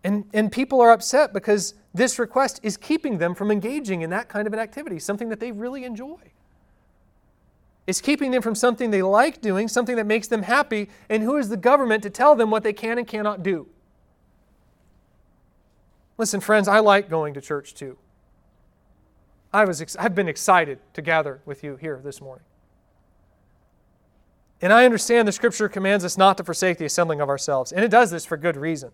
And, 0.06 0.24
and 0.32 0.52
people 0.52 0.80
are 0.80 0.92
upset 0.92 1.32
because 1.32 1.74
this 1.92 2.20
request 2.20 2.60
is 2.62 2.76
keeping 2.76 3.18
them 3.18 3.34
from 3.34 3.50
engaging 3.50 4.02
in 4.02 4.10
that 4.10 4.28
kind 4.28 4.46
of 4.46 4.52
an 4.52 4.60
activity, 4.60 5.00
something 5.00 5.30
that 5.30 5.40
they 5.40 5.50
really 5.50 5.82
enjoy. 5.82 6.20
It's 7.88 8.00
keeping 8.00 8.30
them 8.30 8.40
from 8.40 8.54
something 8.54 8.92
they 8.92 9.02
like 9.02 9.40
doing, 9.40 9.66
something 9.66 9.96
that 9.96 10.06
makes 10.06 10.28
them 10.28 10.44
happy, 10.44 10.90
and 11.08 11.24
who 11.24 11.36
is 11.38 11.48
the 11.48 11.56
government 11.56 12.04
to 12.04 12.10
tell 12.10 12.36
them 12.36 12.52
what 12.52 12.62
they 12.62 12.72
can 12.72 12.98
and 12.98 13.06
cannot 13.08 13.42
do? 13.42 13.66
Listen, 16.18 16.38
friends, 16.38 16.68
I 16.68 16.78
like 16.78 17.10
going 17.10 17.34
to 17.34 17.40
church 17.40 17.74
too. 17.74 17.98
I 19.52 19.64
was 19.64 19.82
ex- 19.82 19.96
I've 19.96 20.14
been 20.14 20.28
excited 20.28 20.78
to 20.94 21.02
gather 21.02 21.40
with 21.44 21.64
you 21.64 21.74
here 21.74 22.00
this 22.04 22.20
morning. 22.20 22.44
And 24.62 24.72
I 24.72 24.84
understand 24.84 25.26
the 25.26 25.32
scripture 25.32 25.68
commands 25.68 26.04
us 26.04 26.16
not 26.16 26.36
to 26.36 26.44
forsake 26.44 26.78
the 26.78 26.84
assembling 26.84 27.20
of 27.20 27.28
ourselves, 27.28 27.72
and 27.72 27.84
it 27.84 27.90
does 27.90 28.12
this 28.12 28.24
for 28.24 28.36
good 28.36 28.56
reason. 28.56 28.92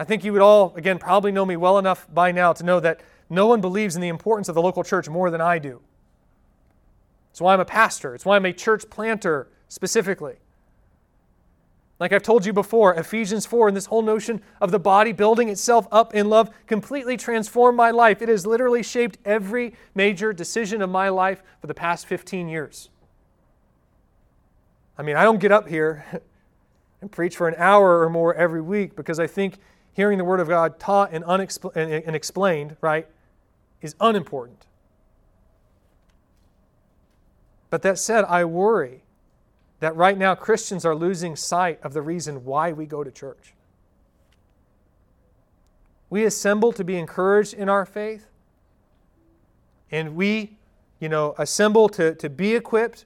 I 0.00 0.04
think 0.04 0.24
you 0.24 0.32
would 0.32 0.40
all, 0.40 0.74
again, 0.76 0.98
probably 0.98 1.30
know 1.30 1.44
me 1.44 1.58
well 1.58 1.76
enough 1.76 2.08
by 2.10 2.32
now 2.32 2.54
to 2.54 2.64
know 2.64 2.80
that 2.80 3.02
no 3.28 3.46
one 3.46 3.60
believes 3.60 3.96
in 3.96 4.00
the 4.00 4.08
importance 4.08 4.48
of 4.48 4.54
the 4.54 4.62
local 4.62 4.82
church 4.82 5.10
more 5.10 5.30
than 5.30 5.42
I 5.42 5.58
do. 5.58 5.82
It's 7.30 7.40
why 7.42 7.52
I'm 7.52 7.60
a 7.60 7.66
pastor. 7.66 8.14
It's 8.14 8.24
why 8.24 8.36
I'm 8.36 8.46
a 8.46 8.54
church 8.54 8.88
planter 8.88 9.48
specifically. 9.68 10.36
Like 11.98 12.14
I've 12.14 12.22
told 12.22 12.46
you 12.46 12.54
before, 12.54 12.94
Ephesians 12.94 13.44
4 13.44 13.68
and 13.68 13.76
this 13.76 13.84
whole 13.84 14.00
notion 14.00 14.40
of 14.58 14.70
the 14.70 14.78
body 14.78 15.12
building 15.12 15.50
itself 15.50 15.86
up 15.92 16.14
in 16.14 16.30
love 16.30 16.48
completely 16.66 17.18
transformed 17.18 17.76
my 17.76 17.90
life. 17.90 18.22
It 18.22 18.30
has 18.30 18.46
literally 18.46 18.82
shaped 18.82 19.18
every 19.26 19.74
major 19.94 20.32
decision 20.32 20.80
of 20.80 20.88
my 20.88 21.10
life 21.10 21.42
for 21.60 21.66
the 21.66 21.74
past 21.74 22.06
15 22.06 22.48
years. 22.48 22.88
I 24.96 25.02
mean, 25.02 25.16
I 25.16 25.24
don't 25.24 25.40
get 25.40 25.52
up 25.52 25.68
here 25.68 26.22
and 27.02 27.12
preach 27.12 27.36
for 27.36 27.48
an 27.48 27.54
hour 27.58 28.00
or 28.00 28.08
more 28.08 28.34
every 28.34 28.62
week 28.62 28.96
because 28.96 29.20
I 29.20 29.26
think 29.26 29.58
hearing 29.92 30.18
the 30.18 30.24
Word 30.24 30.40
of 30.40 30.48
God 30.48 30.78
taught 30.78 31.12
and, 31.12 31.24
unexpl- 31.24 31.74
and 31.74 32.14
explained, 32.16 32.76
right, 32.80 33.06
is 33.82 33.94
unimportant. 34.00 34.66
But 37.70 37.82
that 37.82 37.98
said, 37.98 38.24
I 38.24 38.44
worry 38.44 39.02
that 39.78 39.96
right 39.96 40.18
now 40.18 40.34
Christians 40.34 40.84
are 40.84 40.94
losing 40.94 41.36
sight 41.36 41.80
of 41.82 41.92
the 41.92 42.02
reason 42.02 42.44
why 42.44 42.72
we 42.72 42.86
go 42.86 43.02
to 43.02 43.10
church. 43.10 43.54
We 46.10 46.24
assemble 46.24 46.72
to 46.72 46.84
be 46.84 46.96
encouraged 46.96 47.54
in 47.54 47.68
our 47.68 47.86
faith, 47.86 48.26
and 49.90 50.16
we, 50.16 50.56
you 50.98 51.08
know, 51.08 51.34
assemble 51.38 51.88
to, 51.90 52.14
to 52.16 52.28
be 52.28 52.54
equipped, 52.54 53.04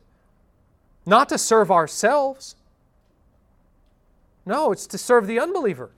not 1.06 1.28
to 1.28 1.38
serve 1.38 1.70
ourselves. 1.70 2.56
No, 4.46 4.72
it's 4.72 4.86
to 4.88 4.98
serve 4.98 5.26
the 5.26 5.38
unbeliever. 5.38 5.90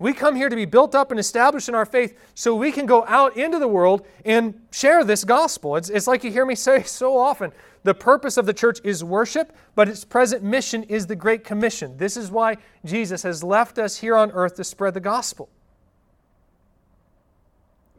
We 0.00 0.14
come 0.14 0.34
here 0.34 0.48
to 0.48 0.56
be 0.56 0.64
built 0.64 0.94
up 0.94 1.10
and 1.10 1.20
established 1.20 1.68
in 1.68 1.74
our 1.74 1.84
faith 1.84 2.18
so 2.34 2.54
we 2.54 2.72
can 2.72 2.86
go 2.86 3.04
out 3.06 3.36
into 3.36 3.58
the 3.58 3.68
world 3.68 4.06
and 4.24 4.58
share 4.72 5.04
this 5.04 5.24
gospel. 5.24 5.76
It's, 5.76 5.90
it's 5.90 6.06
like 6.06 6.24
you 6.24 6.32
hear 6.32 6.46
me 6.46 6.54
say 6.54 6.82
so 6.84 7.16
often 7.18 7.52
the 7.84 7.94
purpose 7.94 8.38
of 8.38 8.46
the 8.46 8.54
church 8.54 8.78
is 8.82 9.04
worship, 9.04 9.54
but 9.74 9.90
its 9.90 10.06
present 10.06 10.42
mission 10.42 10.84
is 10.84 11.06
the 11.06 11.16
Great 11.16 11.44
Commission. 11.44 11.98
This 11.98 12.16
is 12.16 12.30
why 12.30 12.56
Jesus 12.82 13.22
has 13.24 13.44
left 13.44 13.78
us 13.78 13.98
here 13.98 14.16
on 14.16 14.30
earth 14.32 14.56
to 14.56 14.64
spread 14.64 14.94
the 14.94 15.00
gospel. 15.00 15.50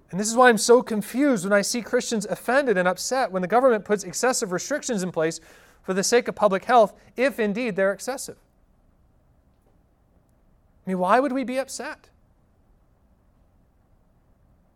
And 0.09 0.19
this 0.19 0.27
is 0.27 0.35
why 0.35 0.49
I'm 0.49 0.57
so 0.57 0.81
confused 0.81 1.43
when 1.45 1.53
I 1.53 1.61
see 1.61 1.83
Christians 1.83 2.25
offended 2.25 2.79
and 2.79 2.87
upset 2.87 3.31
when 3.31 3.43
the 3.43 3.47
government 3.47 3.85
puts 3.85 4.03
excessive 4.03 4.51
restrictions 4.51 5.03
in 5.03 5.11
place 5.11 5.39
for 5.83 5.93
the 5.93 6.03
sake 6.03 6.27
of 6.27 6.33
public 6.33 6.65
health, 6.65 6.93
if 7.15 7.39
indeed 7.39 7.75
they're 7.75 7.93
excessive. 7.93 8.37
I 10.85 10.89
mean, 10.89 10.99
why 10.99 11.19
would 11.19 11.31
we 11.31 11.43
be 11.43 11.57
upset? 11.57 12.09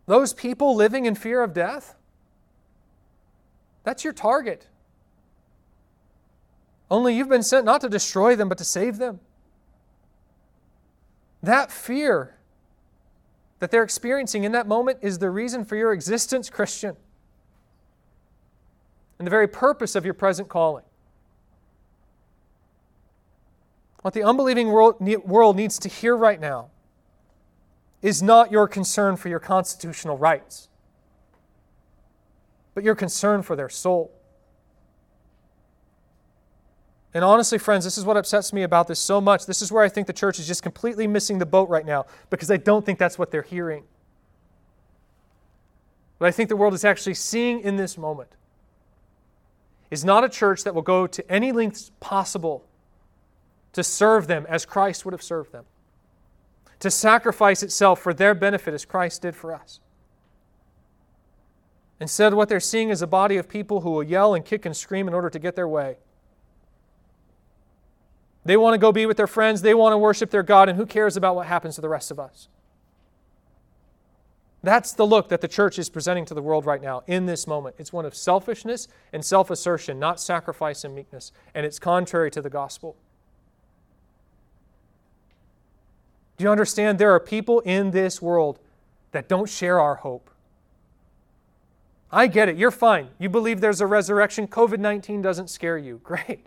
Those 0.06 0.32
people 0.32 0.76
living 0.76 1.04
in 1.04 1.14
fear 1.14 1.42
of 1.42 1.52
death? 1.52 1.96
That's 3.82 4.04
your 4.04 4.12
target. 4.12 4.68
Only 6.90 7.16
you've 7.16 7.28
been 7.28 7.42
sent 7.42 7.64
not 7.64 7.80
to 7.80 7.88
destroy 7.88 8.36
them, 8.36 8.48
but 8.48 8.58
to 8.58 8.64
save 8.64 8.98
them. 8.98 9.20
That 11.42 11.70
fear 11.72 12.36
that 13.58 13.70
they're 13.70 13.82
experiencing 13.82 14.44
in 14.44 14.52
that 14.52 14.66
moment 14.66 14.98
is 15.02 15.18
the 15.18 15.30
reason 15.30 15.64
for 15.64 15.76
your 15.76 15.92
existence, 15.92 16.50
Christian, 16.50 16.96
and 19.18 19.26
the 19.26 19.30
very 19.30 19.48
purpose 19.48 19.94
of 19.94 20.04
your 20.04 20.14
present 20.14 20.48
calling. 20.48 20.84
What 24.06 24.14
the 24.14 24.22
unbelieving 24.22 24.70
world, 24.70 25.00
needs 25.00 25.80
to 25.80 25.88
hear 25.88 26.16
right 26.16 26.38
now 26.38 26.68
is 28.02 28.22
not 28.22 28.52
your 28.52 28.68
concern 28.68 29.16
for 29.16 29.28
your 29.28 29.40
constitutional 29.40 30.16
rights, 30.16 30.68
but 32.72 32.84
your 32.84 32.94
concern 32.94 33.42
for 33.42 33.56
their 33.56 33.68
soul. 33.68 34.12
And 37.14 37.24
honestly, 37.24 37.58
friends, 37.58 37.82
this 37.82 37.98
is 37.98 38.04
what 38.04 38.16
upsets 38.16 38.52
me 38.52 38.62
about 38.62 38.86
this 38.86 39.00
so 39.00 39.20
much. 39.20 39.44
This 39.44 39.60
is 39.60 39.72
where 39.72 39.82
I 39.82 39.88
think 39.88 40.06
the 40.06 40.12
church 40.12 40.38
is 40.38 40.46
just 40.46 40.62
completely 40.62 41.08
missing 41.08 41.38
the 41.40 41.46
boat 41.46 41.68
right 41.68 41.84
now 41.84 42.06
because 42.30 42.48
I 42.48 42.58
don't 42.58 42.86
think 42.86 43.00
that's 43.00 43.18
what 43.18 43.32
they're 43.32 43.42
hearing. 43.42 43.82
What 46.18 46.28
I 46.28 46.30
think 46.30 46.48
the 46.48 46.54
world 46.54 46.74
is 46.74 46.84
actually 46.84 47.14
seeing 47.14 47.58
in 47.58 47.74
this 47.74 47.98
moment 47.98 48.36
is 49.90 50.04
not 50.04 50.22
a 50.22 50.28
church 50.28 50.62
that 50.62 50.76
will 50.76 50.82
go 50.82 51.08
to 51.08 51.28
any 51.28 51.50
lengths 51.50 51.90
possible 51.98 52.64
to 53.76 53.84
serve 53.84 54.26
them 54.26 54.44
as 54.48 54.66
Christ 54.66 55.04
would 55.04 55.12
have 55.12 55.22
served 55.22 55.52
them, 55.52 55.64
to 56.80 56.90
sacrifice 56.90 57.62
itself 57.62 58.00
for 58.00 58.12
their 58.12 58.34
benefit 58.34 58.74
as 58.74 58.84
Christ 58.84 59.22
did 59.22 59.36
for 59.36 59.54
us. 59.54 59.78
Instead, 62.00 62.34
what 62.34 62.48
they're 62.48 62.58
seeing 62.58 62.90
is 62.90 63.00
a 63.00 63.06
body 63.06 63.36
of 63.36 63.48
people 63.48 63.82
who 63.82 63.90
will 63.90 64.02
yell 64.02 64.34
and 64.34 64.44
kick 64.44 64.66
and 64.66 64.76
scream 64.76 65.08
in 65.08 65.14
order 65.14 65.30
to 65.30 65.38
get 65.38 65.54
their 65.54 65.68
way 65.68 65.96
they 68.46 68.56
want 68.56 68.74
to 68.74 68.78
go 68.78 68.92
be 68.92 69.06
with 69.06 69.16
their 69.16 69.26
friends, 69.26 69.60
they 69.60 69.74
want 69.74 69.92
to 69.92 69.98
worship 69.98 70.30
their 70.30 70.44
God, 70.44 70.68
and 70.68 70.78
who 70.78 70.86
cares 70.86 71.16
about 71.16 71.34
what 71.34 71.46
happens 71.48 71.74
to 71.74 71.80
the 71.80 71.88
rest 71.88 72.12
of 72.12 72.20
us? 72.20 72.48
That's 74.62 74.92
the 74.92 75.06
look 75.06 75.28
that 75.30 75.40
the 75.40 75.48
church 75.48 75.80
is 75.80 75.88
presenting 75.90 76.24
to 76.26 76.34
the 76.34 76.42
world 76.42 76.64
right 76.64 76.80
now 76.80 77.02
in 77.08 77.26
this 77.26 77.46
moment. 77.46 77.74
It's 77.78 77.92
one 77.92 78.06
of 78.06 78.14
selfishness 78.14 78.86
and 79.12 79.24
self 79.24 79.50
assertion, 79.50 79.98
not 79.98 80.20
sacrifice 80.20 80.84
and 80.84 80.94
meekness, 80.94 81.32
and 81.54 81.66
it's 81.66 81.80
contrary 81.80 82.30
to 82.30 82.40
the 82.40 82.48
gospel. 82.48 82.96
Do 86.36 86.44
you 86.44 86.50
understand? 86.50 86.98
There 86.98 87.12
are 87.12 87.20
people 87.20 87.60
in 87.60 87.90
this 87.90 88.20
world 88.20 88.58
that 89.12 89.28
don't 89.28 89.48
share 89.48 89.80
our 89.80 89.96
hope. 89.96 90.30
I 92.12 92.26
get 92.26 92.48
it. 92.48 92.56
You're 92.56 92.70
fine. 92.70 93.08
You 93.18 93.28
believe 93.28 93.60
there's 93.60 93.80
a 93.80 93.86
resurrection. 93.86 94.46
COVID 94.46 94.78
19 94.78 95.22
doesn't 95.22 95.48
scare 95.48 95.78
you. 95.78 96.00
Great. 96.04 96.46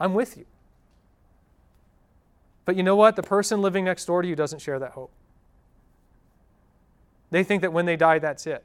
I'm 0.00 0.14
with 0.14 0.36
you. 0.36 0.46
But 2.64 2.76
you 2.76 2.82
know 2.82 2.96
what? 2.96 3.16
The 3.16 3.22
person 3.22 3.60
living 3.60 3.84
next 3.84 4.04
door 4.06 4.22
to 4.22 4.28
you 4.28 4.36
doesn't 4.36 4.60
share 4.60 4.78
that 4.78 4.92
hope. 4.92 5.10
They 7.30 7.42
think 7.42 7.62
that 7.62 7.72
when 7.72 7.86
they 7.86 7.96
die, 7.96 8.18
that's 8.18 8.46
it. 8.46 8.62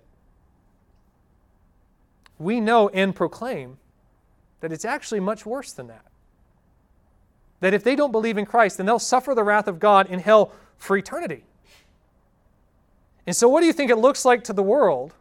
We 2.37 2.59
know 2.59 2.89
and 2.89 3.15
proclaim 3.15 3.77
that 4.59 4.71
it's 4.71 4.85
actually 4.85 5.19
much 5.19 5.45
worse 5.45 5.71
than 5.71 5.87
that. 5.87 6.05
That 7.59 7.73
if 7.73 7.83
they 7.83 7.95
don't 7.95 8.11
believe 8.11 8.37
in 8.37 8.45
Christ, 8.45 8.77
then 8.77 8.85
they'll 8.85 8.99
suffer 8.99 9.33
the 9.33 9.43
wrath 9.43 9.67
of 9.67 9.79
God 9.79 10.07
in 10.07 10.19
hell 10.19 10.51
for 10.77 10.95
eternity. 10.95 11.43
And 13.25 13.35
so, 13.35 13.49
what 13.49 13.61
do 13.61 13.67
you 13.67 13.73
think 13.73 13.91
it 13.91 13.97
looks 13.97 14.23
like 14.23 14.43
to 14.45 14.53
the 14.53 14.63
world 14.63 15.13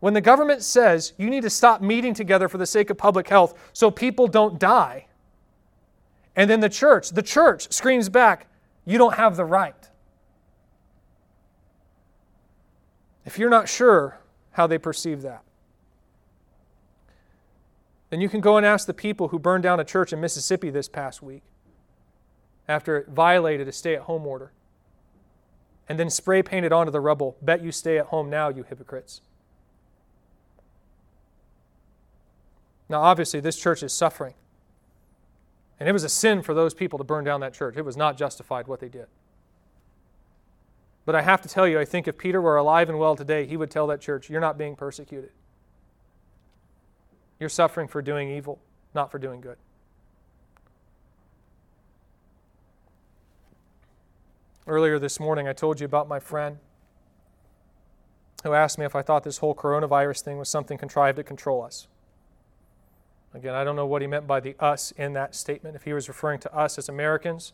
when 0.00 0.14
the 0.14 0.20
government 0.20 0.62
says 0.62 1.12
you 1.16 1.30
need 1.30 1.42
to 1.42 1.50
stop 1.50 1.80
meeting 1.80 2.14
together 2.14 2.48
for 2.48 2.58
the 2.58 2.66
sake 2.66 2.90
of 2.90 2.98
public 2.98 3.28
health 3.28 3.58
so 3.72 3.90
people 3.90 4.26
don't 4.26 4.58
die? 4.58 5.06
And 6.34 6.48
then 6.48 6.60
the 6.60 6.68
church, 6.68 7.10
the 7.10 7.22
church 7.22 7.72
screams 7.72 8.08
back, 8.08 8.46
You 8.84 8.98
don't 8.98 9.14
have 9.14 9.36
the 9.36 9.44
right. 9.44 9.74
If 13.24 13.38
you're 13.38 13.50
not 13.50 13.68
sure 13.68 14.18
how 14.52 14.66
they 14.66 14.78
perceive 14.78 15.22
that, 15.22 15.42
then 18.10 18.20
you 18.20 18.28
can 18.28 18.40
go 18.40 18.56
and 18.56 18.64
ask 18.64 18.86
the 18.86 18.94
people 18.94 19.28
who 19.28 19.38
burned 19.38 19.62
down 19.62 19.80
a 19.80 19.84
church 19.84 20.12
in 20.12 20.20
Mississippi 20.20 20.70
this 20.70 20.88
past 20.88 21.22
week 21.22 21.42
after 22.66 22.96
it 22.96 23.08
violated 23.08 23.68
a 23.68 23.72
stay 23.72 23.94
at 23.94 24.02
home 24.02 24.26
order 24.26 24.52
and 25.88 25.98
then 25.98 26.10
spray 26.10 26.42
painted 26.42 26.72
onto 26.72 26.92
the 26.92 27.00
rubble, 27.00 27.36
Bet 27.40 27.62
you 27.62 27.72
stay 27.72 27.98
at 27.98 28.06
home 28.06 28.28
now, 28.28 28.48
you 28.48 28.62
hypocrites. 28.62 29.22
Now, 32.88 33.02
obviously, 33.02 33.40
this 33.40 33.58
church 33.58 33.82
is 33.82 33.92
suffering. 33.92 34.34
And 35.80 35.88
it 35.88 35.92
was 35.92 36.04
a 36.04 36.08
sin 36.08 36.42
for 36.42 36.54
those 36.54 36.74
people 36.74 36.98
to 36.98 37.04
burn 37.04 37.24
down 37.24 37.40
that 37.40 37.54
church. 37.54 37.76
It 37.76 37.84
was 37.84 37.96
not 37.96 38.16
justified 38.16 38.66
what 38.66 38.80
they 38.80 38.88
did. 38.88 39.06
But 41.04 41.14
I 41.14 41.22
have 41.22 41.40
to 41.42 41.48
tell 41.48 41.66
you, 41.66 41.78
I 41.78 41.84
think 41.84 42.08
if 42.08 42.18
Peter 42.18 42.40
were 42.40 42.56
alive 42.56 42.88
and 42.88 42.98
well 42.98 43.16
today, 43.16 43.46
he 43.46 43.56
would 43.56 43.70
tell 43.70 43.86
that 43.86 44.00
church, 44.00 44.28
You're 44.28 44.40
not 44.40 44.58
being 44.58 44.76
persecuted. 44.76 45.30
You're 47.40 47.48
suffering 47.48 47.88
for 47.88 48.02
doing 48.02 48.30
evil, 48.30 48.58
not 48.94 49.10
for 49.10 49.18
doing 49.18 49.40
good. 49.40 49.58
Earlier 54.66 54.98
this 54.98 55.18
morning, 55.18 55.48
I 55.48 55.52
told 55.52 55.80
you 55.80 55.86
about 55.86 56.08
my 56.08 56.20
friend 56.20 56.58
who 58.42 58.52
asked 58.52 58.78
me 58.78 58.84
if 58.84 58.94
I 58.94 59.02
thought 59.02 59.24
this 59.24 59.38
whole 59.38 59.54
coronavirus 59.54 60.22
thing 60.22 60.38
was 60.38 60.48
something 60.48 60.78
contrived 60.78 61.16
to 61.16 61.24
control 61.24 61.62
us. 61.62 61.88
Again, 63.34 63.54
I 63.54 63.64
don't 63.64 63.76
know 63.76 63.86
what 63.86 64.02
he 64.02 64.08
meant 64.08 64.26
by 64.26 64.40
the 64.40 64.56
us 64.58 64.92
in 64.92 65.12
that 65.14 65.34
statement, 65.34 65.76
if 65.76 65.82
he 65.82 65.92
was 65.92 66.08
referring 66.08 66.40
to 66.40 66.54
us 66.54 66.78
as 66.78 66.88
Americans 66.88 67.52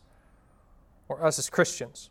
or 1.07 1.23
us 1.23 1.39
as 1.39 1.49
Christians. 1.49 2.09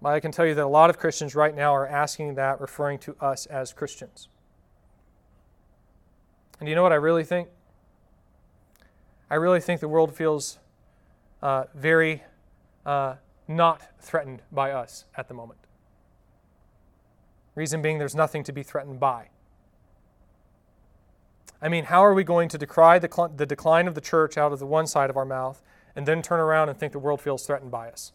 But 0.00 0.10
I 0.10 0.20
can 0.20 0.30
tell 0.30 0.46
you 0.46 0.54
that 0.54 0.64
a 0.64 0.68
lot 0.68 0.90
of 0.90 0.98
Christians 0.98 1.34
right 1.34 1.54
now 1.54 1.74
are 1.74 1.86
asking 1.86 2.34
that, 2.34 2.60
referring 2.60 2.98
to 3.00 3.16
us 3.20 3.46
as 3.46 3.72
Christians. 3.72 4.28
And 6.60 6.68
you 6.68 6.74
know 6.74 6.82
what 6.82 6.92
I 6.92 6.96
really 6.96 7.24
think? 7.24 7.48
I 9.30 9.34
really 9.34 9.60
think 9.60 9.80
the 9.80 9.88
world 9.88 10.14
feels 10.14 10.58
uh, 11.42 11.64
very 11.74 12.24
uh, 12.86 13.16
not 13.46 13.82
threatened 14.00 14.42
by 14.50 14.72
us 14.72 15.04
at 15.16 15.28
the 15.28 15.34
moment. 15.34 15.58
Reason 17.54 17.82
being, 17.82 17.98
there's 17.98 18.14
nothing 18.14 18.44
to 18.44 18.52
be 18.52 18.62
threatened 18.62 19.00
by. 19.00 19.28
I 21.60 21.68
mean, 21.68 21.84
how 21.84 22.04
are 22.04 22.14
we 22.14 22.22
going 22.22 22.48
to 22.50 22.58
decry 22.58 22.98
the, 22.98 23.08
cl- 23.12 23.28
the 23.28 23.46
decline 23.46 23.88
of 23.88 23.94
the 23.94 24.00
church 24.00 24.38
out 24.38 24.52
of 24.52 24.60
the 24.60 24.66
one 24.66 24.86
side 24.86 25.10
of 25.10 25.16
our 25.16 25.24
mouth 25.24 25.60
and 25.96 26.06
then 26.06 26.22
turn 26.22 26.38
around 26.38 26.68
and 26.68 26.78
think 26.78 26.92
the 26.92 26.98
world 27.00 27.20
feels 27.20 27.44
threatened 27.44 27.70
by 27.70 27.88
us? 27.90 28.12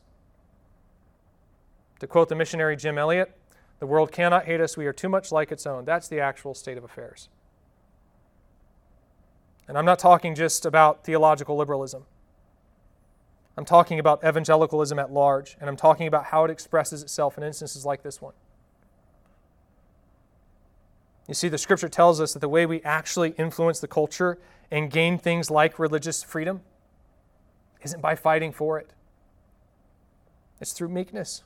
To 2.00 2.08
quote 2.08 2.30
the 2.30 2.36
missionary 2.36 2.76
Jim 2.78 2.98
Elliot, 2.98 3.38
the 3.80 3.86
world 3.86 4.12
cannot 4.12 4.46
hate 4.46 4.62
us, 4.62 4.78
we 4.78 4.86
are 4.86 4.94
too 4.94 5.10
much 5.10 5.32
like 5.32 5.52
its 5.52 5.68
own. 5.68 5.84
That's 5.84 6.08
the 6.08 6.22
actual 6.22 6.54
state 6.54 6.78
of 6.78 6.84
affairs. 6.84 7.28
And 9.68 9.78
I'm 9.78 9.86
not 9.86 10.00
talking 10.00 10.36
just 10.36 10.66
about 10.66 11.04
theological 11.04 11.56
liberalism. 11.56 12.06
I'm 13.56 13.66
talking 13.66 14.00
about 14.00 14.24
evangelicalism 14.26 14.98
at 14.98 15.12
large, 15.12 15.56
and 15.60 15.70
I'm 15.70 15.76
talking 15.76 16.08
about 16.08 16.26
how 16.26 16.44
it 16.44 16.52
expresses 16.52 17.04
itself 17.04 17.38
in 17.38 17.44
instances 17.44 17.86
like 17.86 18.02
this 18.02 18.22
one. 18.22 18.34
You 21.28 21.34
see, 21.34 21.48
the 21.48 21.58
scripture 21.58 21.88
tells 21.88 22.20
us 22.20 22.34
that 22.34 22.40
the 22.40 22.50
way 22.50 22.66
we 22.66 22.82
actually 22.82 23.32
influence 23.38 23.80
the 23.80 23.88
culture 23.88 24.40
and 24.72 24.92
gain 24.92 25.18
things 25.18 25.50
like 25.50 25.80
religious 25.80 26.24
freedom 26.24 26.62
isn't 27.84 28.02
by 28.02 28.16
fighting 28.16 28.52
for 28.52 28.80
it, 28.80 28.92
it's 30.60 30.74
through 30.74 30.90
meekness. 30.90 31.44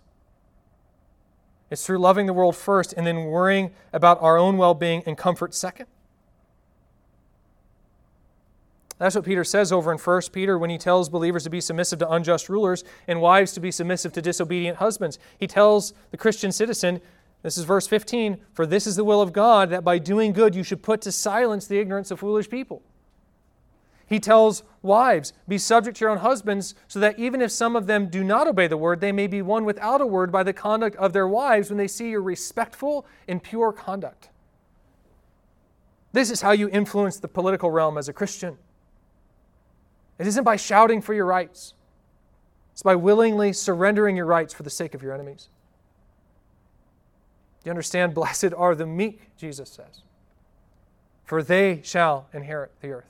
It's 1.69 1.85
through 1.85 1.97
loving 1.99 2.25
the 2.25 2.33
world 2.33 2.55
first 2.55 2.93
and 2.93 3.05
then 3.05 3.25
worrying 3.25 3.71
about 3.91 4.21
our 4.21 4.37
own 4.37 4.57
well 4.57 4.73
being 4.73 5.03
and 5.05 5.17
comfort 5.17 5.53
second. 5.53 5.87
That's 8.99 9.15
what 9.15 9.25
Peter 9.25 9.43
says 9.43 9.71
over 9.71 9.91
in 9.91 9.99
1 9.99 10.21
Peter 10.31 10.57
when 10.57 10.69
he 10.69 10.77
tells 10.77 11.07
believers 11.09 11.43
to 11.43 11.49
be 11.49 11.61
submissive 11.61 11.99
to 11.99 12.11
unjust 12.11 12.49
rulers 12.49 12.83
and 13.07 13.21
wives 13.21 13.51
to 13.53 13.59
be 13.59 13.71
submissive 13.71 14.11
to 14.13 14.21
disobedient 14.21 14.77
husbands. 14.77 15.19
He 15.37 15.45
tells 15.45 15.93
the 16.09 16.17
Christian 16.17 16.51
citizen, 16.51 17.01
this 17.43 17.57
is 17.57 17.63
verse 17.63 17.87
15. 17.87 18.37
For 18.53 18.65
this 18.65 18.87
is 18.87 18.95
the 18.95 19.03
will 19.03 19.21
of 19.21 19.33
God, 19.33 19.69
that 19.69 19.83
by 19.83 19.99
doing 19.99 20.33
good 20.33 20.55
you 20.55 20.63
should 20.63 20.83
put 20.83 21.01
to 21.01 21.11
silence 21.11 21.67
the 21.67 21.79
ignorance 21.79 22.11
of 22.11 22.19
foolish 22.19 22.49
people. 22.49 22.81
He 24.07 24.19
tells 24.19 24.63
wives, 24.81 25.33
Be 25.47 25.57
subject 25.57 25.97
to 25.97 26.05
your 26.05 26.11
own 26.11 26.19
husbands, 26.19 26.75
so 26.87 26.99
that 26.99 27.19
even 27.19 27.41
if 27.41 27.51
some 27.51 27.75
of 27.75 27.87
them 27.87 28.07
do 28.07 28.23
not 28.23 28.47
obey 28.47 28.67
the 28.67 28.77
word, 28.77 29.01
they 29.01 29.11
may 29.11 29.27
be 29.27 29.41
won 29.41 29.65
without 29.65 30.01
a 30.01 30.05
word 30.05 30.31
by 30.31 30.43
the 30.43 30.53
conduct 30.53 30.95
of 30.95 31.13
their 31.13 31.27
wives 31.27 31.69
when 31.69 31.77
they 31.77 31.87
see 31.87 32.09
your 32.09 32.21
respectful 32.21 33.05
and 33.27 33.43
pure 33.43 33.73
conduct. 33.73 34.29
This 36.13 36.31
is 36.31 36.41
how 36.41 36.51
you 36.51 36.69
influence 36.69 37.19
the 37.19 37.27
political 37.27 37.69
realm 37.69 37.97
as 37.97 38.07
a 38.07 38.13
Christian. 38.13 38.57
It 40.19 40.27
isn't 40.27 40.43
by 40.43 40.55
shouting 40.55 41.01
for 41.01 41.13
your 41.13 41.25
rights, 41.25 41.73
it's 42.71 42.83
by 42.83 42.95
willingly 42.95 43.53
surrendering 43.53 44.15
your 44.15 44.25
rights 44.25 44.53
for 44.53 44.63
the 44.63 44.69
sake 44.69 44.93
of 44.93 45.01
your 45.01 45.13
enemies. 45.13 45.49
You 47.63 47.71
understand? 47.71 48.13
Blessed 48.15 48.53
are 48.55 48.75
the 48.75 48.85
meek, 48.85 49.35
Jesus 49.37 49.69
says, 49.69 50.01
for 51.25 51.43
they 51.43 51.81
shall 51.83 52.27
inherit 52.33 52.71
the 52.81 52.89
earth. 52.89 53.09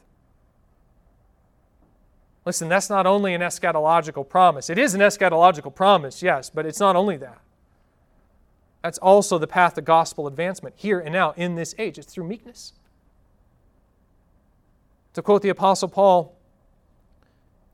Listen, 2.45 2.69
that's 2.69 2.89
not 2.89 3.05
only 3.05 3.33
an 3.33 3.41
eschatological 3.41 4.27
promise. 4.27 4.69
It 4.69 4.77
is 4.77 4.93
an 4.93 5.01
eschatological 5.01 5.75
promise, 5.75 6.23
yes, 6.23 6.49
but 6.49 6.65
it's 6.65 6.79
not 6.79 6.95
only 6.95 7.17
that. 7.17 7.41
That's 8.81 8.97
also 8.99 9.37
the 9.37 9.47
path 9.47 9.73
to 9.73 9.81
gospel 9.81 10.27
advancement 10.27 10.75
here 10.77 10.97
and 10.97 11.11
now 11.11 11.33
in 11.35 11.55
this 11.55 11.75
age. 11.77 11.97
It's 11.97 12.13
through 12.13 12.23
meekness. 12.23 12.71
To 15.13 15.21
quote 15.21 15.41
the 15.41 15.49
Apostle 15.49 15.89
Paul, 15.89 16.36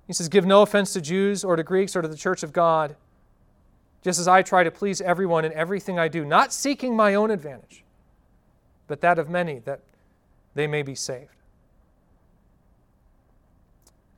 he 0.08 0.14
says, 0.14 0.30
Give 0.30 0.46
no 0.46 0.62
offense 0.62 0.94
to 0.94 1.02
Jews 1.02 1.44
or 1.44 1.56
to 1.56 1.64
Greeks 1.64 1.96
or 1.96 2.02
to 2.02 2.08
the 2.08 2.18
church 2.18 2.44
of 2.44 2.54
God, 2.54 2.96
just 4.02 4.20
as 4.20 4.28
I 4.28 4.42
try 4.42 4.64
to 4.64 4.72
please 4.72 5.02
everyone 5.02 5.46
in 5.46 5.54
everything 5.54 5.98
I 5.98 6.08
do, 6.08 6.26
not 6.26 6.52
seeking 6.52 6.96
my 6.96 7.16
own 7.16 7.32
advantage, 7.32 7.84
but 8.88 9.02
that 9.02 9.18
of 9.18 9.30
many, 9.30 9.60
that 9.60 9.82
they 10.56 10.68
may 10.68 10.82
be 10.82 10.96
saved. 10.96 11.30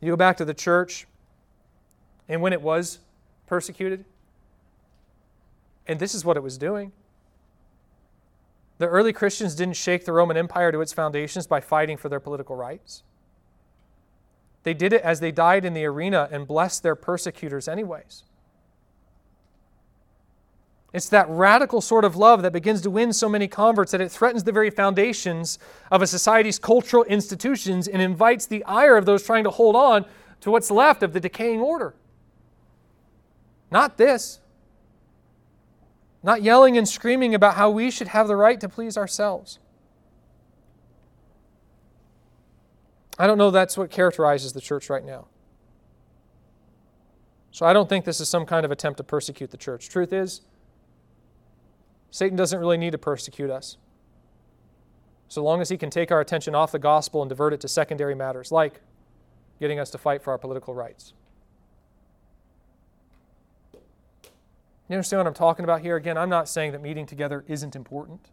You 0.01 0.11
go 0.11 0.17
back 0.17 0.37
to 0.37 0.45
the 0.45 0.53
church, 0.53 1.07
and 2.27 2.41
when 2.41 2.53
it 2.53 2.61
was 2.61 2.99
persecuted, 3.47 4.05
and 5.87 5.99
this 5.99 6.15
is 6.15 6.25
what 6.25 6.35
it 6.35 6.43
was 6.43 6.57
doing. 6.57 6.91
The 8.77 8.87
early 8.87 9.13
Christians 9.13 9.55
didn't 9.55 9.77
shake 9.77 10.05
the 10.05 10.11
Roman 10.11 10.35
Empire 10.35 10.71
to 10.71 10.81
its 10.81 10.91
foundations 10.91 11.47
by 11.47 11.61
fighting 11.61 11.95
for 11.95 12.09
their 12.09 12.19
political 12.19 12.55
rights. 12.55 13.03
They 14.65 14.73
did 14.73 14.93
it 14.93 15.03
as 15.03 15.19
they 15.19 15.31
died 15.31 15.63
in 15.63 15.75
the 15.75 15.85
arena 15.85 16.27
and 16.31 16.47
blessed 16.47 16.81
their 16.81 16.95
persecutors, 16.95 17.67
anyways. 17.67 18.23
It's 20.91 21.07
that 21.09 21.27
radical 21.29 21.81
sort 21.81 22.03
of 22.03 22.15
love 22.15 22.41
that 22.41 22.51
begins 22.51 22.81
to 22.81 22.89
win 22.89 23.13
so 23.13 23.29
many 23.29 23.47
converts 23.47 23.91
that 23.91 24.01
it 24.01 24.11
threatens 24.11 24.43
the 24.43 24.51
very 24.51 24.71
foundations 24.71 25.59
of 25.91 26.01
a 26.01 26.07
society's 26.07 26.57
cultural 26.57 27.03
institutions 27.03 27.87
and 27.87 28.01
invites 28.01 28.47
the 28.47 28.63
ire 28.63 28.97
of 28.97 29.05
those 29.05 29.23
trying 29.23 29.43
to 29.43 29.51
hold 29.51 29.75
on 29.75 30.03
to 30.41 30.49
what's 30.49 30.71
left 30.71 31.03
of 31.03 31.13
the 31.13 31.19
decaying 31.19 31.59
order. 31.59 31.93
Not 33.69 33.97
this. 33.97 34.39
Not 36.23 36.41
yelling 36.41 36.75
and 36.75 36.89
screaming 36.89 37.35
about 37.35 37.53
how 37.53 37.69
we 37.69 37.91
should 37.91 38.07
have 38.07 38.27
the 38.27 38.35
right 38.35 38.59
to 38.59 38.67
please 38.67 38.97
ourselves. 38.97 39.59
I 43.17 43.27
don't 43.27 43.37
know 43.37 43.51
that's 43.51 43.77
what 43.77 43.89
characterizes 43.89 44.53
the 44.53 44.61
church 44.61 44.89
right 44.89 45.03
now. 45.03 45.27
So 47.51 47.65
I 47.65 47.71
don't 47.71 47.87
think 47.87 48.03
this 48.03 48.19
is 48.19 48.27
some 48.27 48.45
kind 48.45 48.65
of 48.65 48.71
attempt 48.71 48.97
to 48.97 49.03
persecute 49.03 49.51
the 49.51 49.57
church. 49.57 49.87
Truth 49.87 50.11
is, 50.11 50.41
Satan 52.11 52.35
doesn't 52.35 52.59
really 52.59 52.77
need 52.77 52.91
to 52.91 52.97
persecute 52.97 53.49
us. 53.49 53.77
So 55.29 55.41
long 55.43 55.61
as 55.61 55.69
he 55.69 55.77
can 55.77 55.89
take 55.89 56.11
our 56.11 56.19
attention 56.19 56.53
off 56.53 56.71
the 56.71 56.79
gospel 56.79 57.21
and 57.21 57.29
divert 57.29 57.53
it 57.53 57.61
to 57.61 57.67
secondary 57.67 58.15
matters, 58.15 58.51
like 58.51 58.81
getting 59.59 59.79
us 59.79 59.89
to 59.91 59.97
fight 59.97 60.21
for 60.21 60.31
our 60.31 60.37
political 60.37 60.73
rights. 60.73 61.13
You 64.87 64.95
understand 64.95 65.21
what 65.21 65.27
I'm 65.27 65.33
talking 65.33 65.63
about 65.63 65.81
here? 65.81 65.95
Again, 65.95 66.17
I'm 66.17 66.29
not 66.29 66.47
saying 66.47 66.73
that 66.73 66.81
meeting 66.81 67.05
together 67.05 67.43
isn't 67.47 67.75
important. 67.75 68.29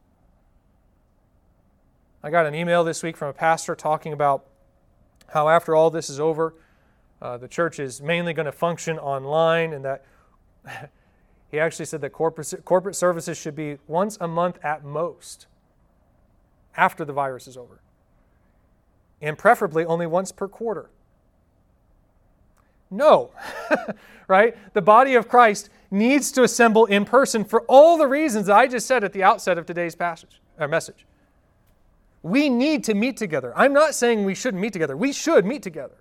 I 2.22 2.30
got 2.30 2.44
an 2.44 2.54
email 2.54 2.84
this 2.84 3.02
week 3.02 3.16
from 3.16 3.28
a 3.28 3.32
pastor 3.32 3.74
talking 3.74 4.12
about 4.12 4.44
how, 5.32 5.48
after 5.48 5.74
all 5.74 5.90
this 5.90 6.10
is 6.10 6.20
over, 6.20 6.54
uh, 7.22 7.38
the 7.38 7.48
church 7.48 7.78
is 7.78 8.02
mainly 8.02 8.34
going 8.34 8.46
to 8.46 8.52
function 8.52 8.98
online, 8.98 9.72
and 9.72 9.84
that 9.84 10.04
he 11.50 11.58
actually 11.58 11.86
said 11.86 12.00
that 12.02 12.10
corporate, 12.10 12.54
corporate 12.64 12.96
services 12.96 13.38
should 13.38 13.56
be 13.56 13.78
once 13.86 14.18
a 14.20 14.28
month 14.28 14.58
at 14.62 14.84
most 14.84 15.46
after 16.76 17.04
the 17.04 17.12
virus 17.12 17.46
is 17.46 17.56
over, 17.56 17.80
and 19.20 19.38
preferably 19.38 19.84
only 19.84 20.06
once 20.06 20.32
per 20.32 20.48
quarter. 20.48 20.90
No, 22.90 23.30
right? 24.28 24.54
The 24.74 24.82
body 24.82 25.14
of 25.14 25.28
Christ 25.28 25.70
needs 25.90 26.30
to 26.32 26.42
assemble 26.42 26.84
in 26.84 27.06
person 27.06 27.42
for 27.44 27.62
all 27.62 27.96
the 27.96 28.06
reasons 28.06 28.50
I 28.50 28.66
just 28.66 28.86
said 28.86 29.02
at 29.02 29.14
the 29.14 29.22
outset 29.22 29.56
of 29.56 29.64
today's 29.64 29.94
passage 29.94 30.42
or 30.58 30.68
message. 30.68 31.06
We 32.22 32.48
need 32.48 32.84
to 32.84 32.94
meet 32.94 33.16
together. 33.16 33.52
I'm 33.56 33.72
not 33.72 33.94
saying 33.94 34.24
we 34.24 34.34
shouldn't 34.34 34.60
meet 34.60 34.72
together. 34.72 34.96
We 34.96 35.12
should 35.12 35.44
meet 35.44 35.62
together. 35.62 35.96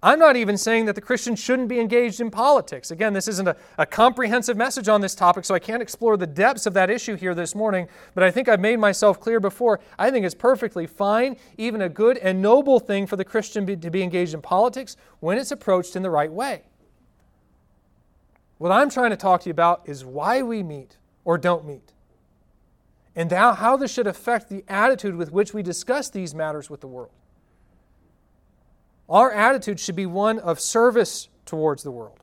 I'm 0.00 0.20
not 0.20 0.36
even 0.36 0.56
saying 0.56 0.84
that 0.84 0.94
the 0.94 1.00
Christian 1.00 1.34
shouldn't 1.34 1.68
be 1.68 1.80
engaged 1.80 2.20
in 2.20 2.30
politics. 2.30 2.92
Again, 2.92 3.14
this 3.14 3.26
isn't 3.26 3.48
a, 3.48 3.56
a, 3.78 3.84
comprehensive 3.84 4.56
message 4.56 4.86
on 4.88 5.00
this 5.00 5.12
topic, 5.12 5.44
so 5.44 5.56
I 5.56 5.58
can't 5.58 5.82
explore 5.82 6.16
the 6.16 6.26
depths 6.26 6.66
of 6.66 6.74
that 6.74 6.88
issue 6.88 7.16
here 7.16 7.34
this 7.34 7.52
morning, 7.52 7.88
but 8.14 8.22
I 8.22 8.30
think 8.30 8.48
I've 8.48 8.60
made 8.60 8.78
myself 8.78 9.18
clear 9.18 9.40
before. 9.40 9.80
I 9.98 10.12
think 10.12 10.24
it's 10.24 10.36
perfectly 10.36 10.86
fine, 10.86 11.36
even 11.56 11.82
a 11.82 11.88
good 11.88 12.16
and 12.18 12.40
noble 12.40 12.78
thing 12.78 13.08
for 13.08 13.16
the 13.16 13.24
Christian 13.24 13.64
be, 13.64 13.76
to 13.76 13.90
be 13.90 14.04
engaged 14.04 14.34
in 14.34 14.40
politics 14.40 14.96
when 15.18 15.36
it's 15.36 15.50
approached 15.50 15.96
in 15.96 16.02
the 16.02 16.10
right 16.10 16.30
way. 16.30 16.62
What 18.58 18.70
I'm 18.70 18.90
trying 18.90 19.10
to 19.10 19.16
talk 19.16 19.40
to 19.42 19.48
you 19.48 19.52
about 19.52 19.82
is 19.88 20.04
why 20.04 20.42
we 20.42 20.62
meet 20.62 20.96
or 21.24 21.38
don't 21.38 21.66
meet, 21.66 21.92
and 23.18 23.32
how, 23.32 23.76
this 23.76 23.92
should 23.92 24.06
affect 24.06 24.48
the 24.48 24.62
attitude 24.68 25.16
with 25.16 25.32
which 25.32 25.52
we 25.52 25.60
discuss 25.60 26.08
these 26.08 26.36
matters 26.36 26.70
with 26.70 26.80
the 26.80 26.86
world. 26.86 27.10
Our 29.08 29.32
attitude 29.32 29.80
should 29.80 29.96
be 29.96 30.06
one 30.06 30.38
of 30.38 30.60
service 30.60 31.28
towards 31.44 31.82
the 31.82 31.90
world. 31.90 32.20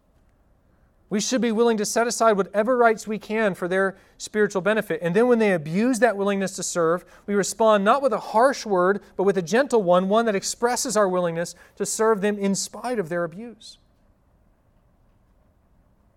We 1.09 1.19
should 1.19 1.41
be 1.41 1.51
willing 1.51 1.75
to 1.77 1.85
set 1.85 2.07
aside 2.07 2.37
whatever 2.37 2.77
rights 2.77 3.05
we 3.05 3.19
can 3.19 3.55
for 3.55 3.67
their 3.67 3.97
spiritual 4.17 4.61
benefit. 4.61 5.01
And 5.01 5.13
then 5.13 5.27
when 5.27 5.39
they 5.39 5.51
abuse 5.51 5.99
that 5.99 6.15
willingness 6.15 6.55
to 6.55 6.63
serve, 6.63 7.03
we 7.25 7.35
respond 7.35 7.83
not 7.83 8.01
with 8.01 8.13
a 8.13 8.19
harsh 8.19 8.65
word, 8.65 9.01
but 9.17 9.23
with 9.23 9.37
a 9.37 9.41
gentle 9.41 9.83
one, 9.83 10.07
one 10.07 10.25
that 10.27 10.35
expresses 10.35 10.95
our 10.95 11.09
willingness 11.09 11.55
to 11.75 11.85
serve 11.85 12.21
them 12.21 12.39
in 12.39 12.55
spite 12.55 12.99
of 12.99 13.09
their 13.09 13.25
abuse. 13.25 13.79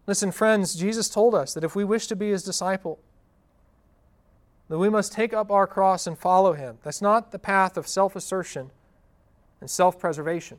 Listen, 0.06 0.30
friends, 0.30 0.76
Jesus 0.76 1.08
told 1.08 1.34
us 1.34 1.52
that 1.54 1.64
if 1.64 1.74
we 1.74 1.82
wish 1.82 2.06
to 2.06 2.14
be 2.14 2.30
his 2.30 2.44
disciple, 2.44 3.00
that 4.68 4.78
we 4.78 4.88
must 4.88 5.12
take 5.12 5.32
up 5.32 5.50
our 5.50 5.66
cross 5.66 6.06
and 6.06 6.18
follow 6.18 6.52
him. 6.52 6.78
That's 6.82 7.02
not 7.02 7.32
the 7.32 7.38
path 7.38 7.76
of 7.76 7.88
self 7.88 8.14
assertion 8.14 8.70
and 9.60 9.70
self 9.70 9.98
preservation, 9.98 10.58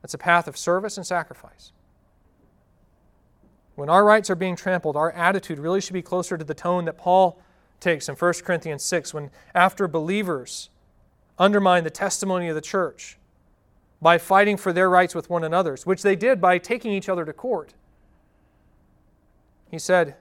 that's 0.00 0.14
a 0.14 0.18
path 0.18 0.48
of 0.48 0.56
service 0.56 0.96
and 0.96 1.06
sacrifice. 1.06 1.72
When 3.74 3.88
our 3.88 4.04
rights 4.04 4.28
are 4.28 4.34
being 4.34 4.56
trampled, 4.56 4.96
our 4.96 5.12
attitude 5.12 5.58
really 5.58 5.80
should 5.80 5.94
be 5.94 6.02
closer 6.02 6.36
to 6.36 6.44
the 6.44 6.54
tone 6.54 6.84
that 6.84 6.98
Paul 6.98 7.40
takes 7.80 8.08
in 8.08 8.14
1 8.14 8.32
Corinthians 8.44 8.84
6 8.84 9.14
when, 9.14 9.30
after 9.54 9.88
believers 9.88 10.68
undermine 11.38 11.84
the 11.84 11.90
testimony 11.90 12.48
of 12.48 12.54
the 12.54 12.60
church, 12.60 13.18
by 14.00 14.18
fighting 14.18 14.56
for 14.56 14.72
their 14.72 14.90
rights 14.90 15.14
with 15.14 15.30
one 15.30 15.44
another, 15.44 15.76
which 15.84 16.02
they 16.02 16.16
did 16.16 16.40
by 16.40 16.58
taking 16.58 16.92
each 16.92 17.08
other 17.08 17.24
to 17.24 17.32
court. 17.32 17.72
He 19.70 19.78
said, 19.78 20.16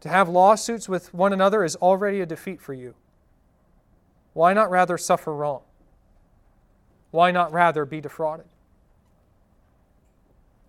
To 0.00 0.08
have 0.08 0.28
lawsuits 0.28 0.88
with 0.88 1.12
one 1.12 1.32
another 1.32 1.64
is 1.64 1.76
already 1.76 2.20
a 2.20 2.26
defeat 2.26 2.60
for 2.60 2.72
you. 2.72 2.94
Why 4.32 4.52
not 4.52 4.70
rather 4.70 4.96
suffer 4.96 5.34
wrong? 5.34 5.62
Why 7.10 7.30
not 7.30 7.52
rather 7.52 7.84
be 7.84 8.00
defrauded? 8.00 8.46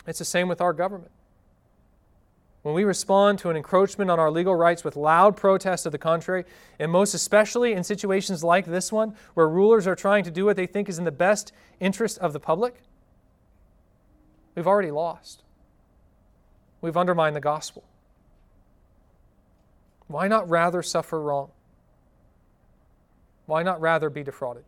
It's 0.08 0.20
the 0.20 0.26
same 0.26 0.48
with 0.48 0.62
our 0.62 0.74
government. 0.74 1.12
When 2.62 2.74
we 2.74 2.84
respond 2.84 3.40
to 3.40 3.50
an 3.50 3.56
encroachment 3.56 4.12
on 4.12 4.20
our 4.20 4.32
legal 4.32 4.56
rights 4.56 4.84
with 4.84 4.96
loud 4.96 5.38
protests 5.38 5.84
to 5.84 5.90
the 5.90 5.98
contrary, 5.98 6.46
and 6.78 6.92
most 6.92 7.14
especially 7.14 7.74
in 7.74 7.84
situations 7.84 8.44
like 8.44 8.66
this 8.66 8.92
one, 8.92 9.16
where 9.34 9.48
rulers 9.48 9.88
are 9.88 9.96
trying 9.96 10.24
to 10.26 10.32
do 10.32 10.46
what 10.46 10.56
they 10.56 10.66
think 10.66 10.90
is 10.90 10.98
in 10.98 11.06
the 11.06 11.12
best 11.12 11.54
interest 11.80 12.18
of 12.18 12.34
the 12.34 12.40
public, 12.40 12.82
we've 14.56 14.68
already 14.68 14.92
lost. 14.92 15.44
We've 16.82 16.98
undermined 16.98 17.36
the 17.36 17.42
gospel. 17.42 17.84
Why 20.10 20.28
not 20.28 20.50
rather 20.50 20.82
suffer 20.82 21.22
wrong? 21.22 21.52
Why 23.46 23.62
not 23.62 23.80
rather 23.80 24.10
be 24.10 24.24
defrauded? 24.24 24.64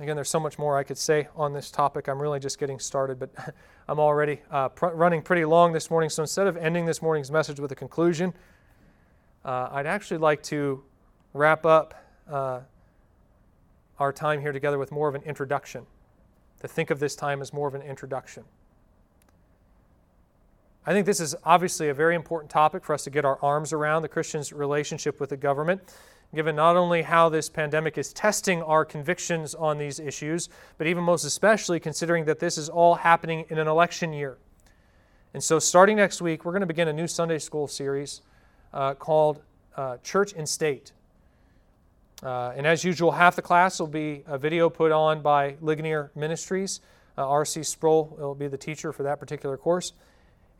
Again, 0.00 0.14
there's 0.14 0.30
so 0.30 0.38
much 0.38 0.60
more 0.60 0.78
I 0.78 0.84
could 0.84 0.96
say 0.96 1.26
on 1.34 1.52
this 1.52 1.72
topic. 1.72 2.08
I'm 2.08 2.22
really 2.22 2.38
just 2.38 2.60
getting 2.60 2.78
started, 2.78 3.18
but 3.18 3.30
I'm 3.88 3.98
already 3.98 4.42
uh, 4.48 4.68
pr- 4.68 4.86
running 4.86 5.22
pretty 5.22 5.44
long 5.44 5.72
this 5.72 5.90
morning. 5.90 6.08
So 6.08 6.22
instead 6.22 6.46
of 6.46 6.56
ending 6.56 6.86
this 6.86 7.02
morning's 7.02 7.32
message 7.32 7.58
with 7.58 7.72
a 7.72 7.74
conclusion, 7.74 8.32
uh, 9.44 9.70
I'd 9.72 9.86
actually 9.86 10.18
like 10.18 10.40
to 10.44 10.84
wrap 11.34 11.66
up 11.66 11.94
uh, 12.30 12.60
our 13.98 14.12
time 14.12 14.40
here 14.40 14.52
together 14.52 14.78
with 14.78 14.92
more 14.92 15.08
of 15.08 15.16
an 15.16 15.22
introduction. 15.22 15.84
To 16.60 16.68
think 16.68 16.90
of 16.90 17.00
this 17.00 17.16
time 17.16 17.42
as 17.42 17.52
more 17.52 17.66
of 17.66 17.74
an 17.74 17.82
introduction. 17.82 18.44
I 20.88 20.92
think 20.92 21.04
this 21.04 21.20
is 21.20 21.36
obviously 21.44 21.90
a 21.90 21.94
very 21.94 22.14
important 22.14 22.50
topic 22.50 22.82
for 22.82 22.94
us 22.94 23.04
to 23.04 23.10
get 23.10 23.26
our 23.26 23.38
arms 23.42 23.74
around 23.74 24.00
the 24.00 24.08
Christian's 24.08 24.54
relationship 24.54 25.20
with 25.20 25.28
the 25.28 25.36
government 25.36 25.82
given 26.34 26.56
not 26.56 26.76
only 26.76 27.02
how 27.02 27.28
this 27.28 27.50
pandemic 27.50 27.98
is 27.98 28.10
testing 28.14 28.62
our 28.62 28.86
convictions 28.86 29.54
on 29.54 29.76
these 29.76 30.00
issues, 30.00 30.48
but 30.78 30.86
even 30.86 31.04
most 31.04 31.24
especially 31.24 31.78
considering 31.78 32.24
that 32.24 32.38
this 32.38 32.56
is 32.56 32.70
all 32.70 32.94
happening 32.94 33.44
in 33.50 33.58
an 33.58 33.68
election 33.68 34.14
year. 34.14 34.38
And 35.34 35.44
so, 35.44 35.58
starting 35.58 35.98
next 35.98 36.22
week, 36.22 36.46
we're 36.46 36.52
going 36.52 36.62
to 36.62 36.66
begin 36.66 36.88
a 36.88 36.92
new 36.94 37.06
Sunday 37.06 37.38
school 37.38 37.68
series 37.68 38.22
uh, 38.72 38.94
called 38.94 39.42
uh, 39.76 39.98
Church 39.98 40.32
and 40.32 40.48
State. 40.48 40.92
Uh, 42.22 42.54
and 42.56 42.66
as 42.66 42.82
usual, 42.82 43.10
half 43.10 43.36
the 43.36 43.42
class 43.42 43.78
will 43.78 43.88
be 43.88 44.22
a 44.26 44.38
video 44.38 44.70
put 44.70 44.90
on 44.90 45.20
by 45.20 45.56
Ligonier 45.60 46.12
Ministries. 46.14 46.80
Uh, 47.18 47.28
R.C. 47.28 47.62
Sproul 47.62 48.16
will 48.18 48.34
be 48.34 48.48
the 48.48 48.56
teacher 48.56 48.90
for 48.90 49.02
that 49.02 49.20
particular 49.20 49.58
course. 49.58 49.92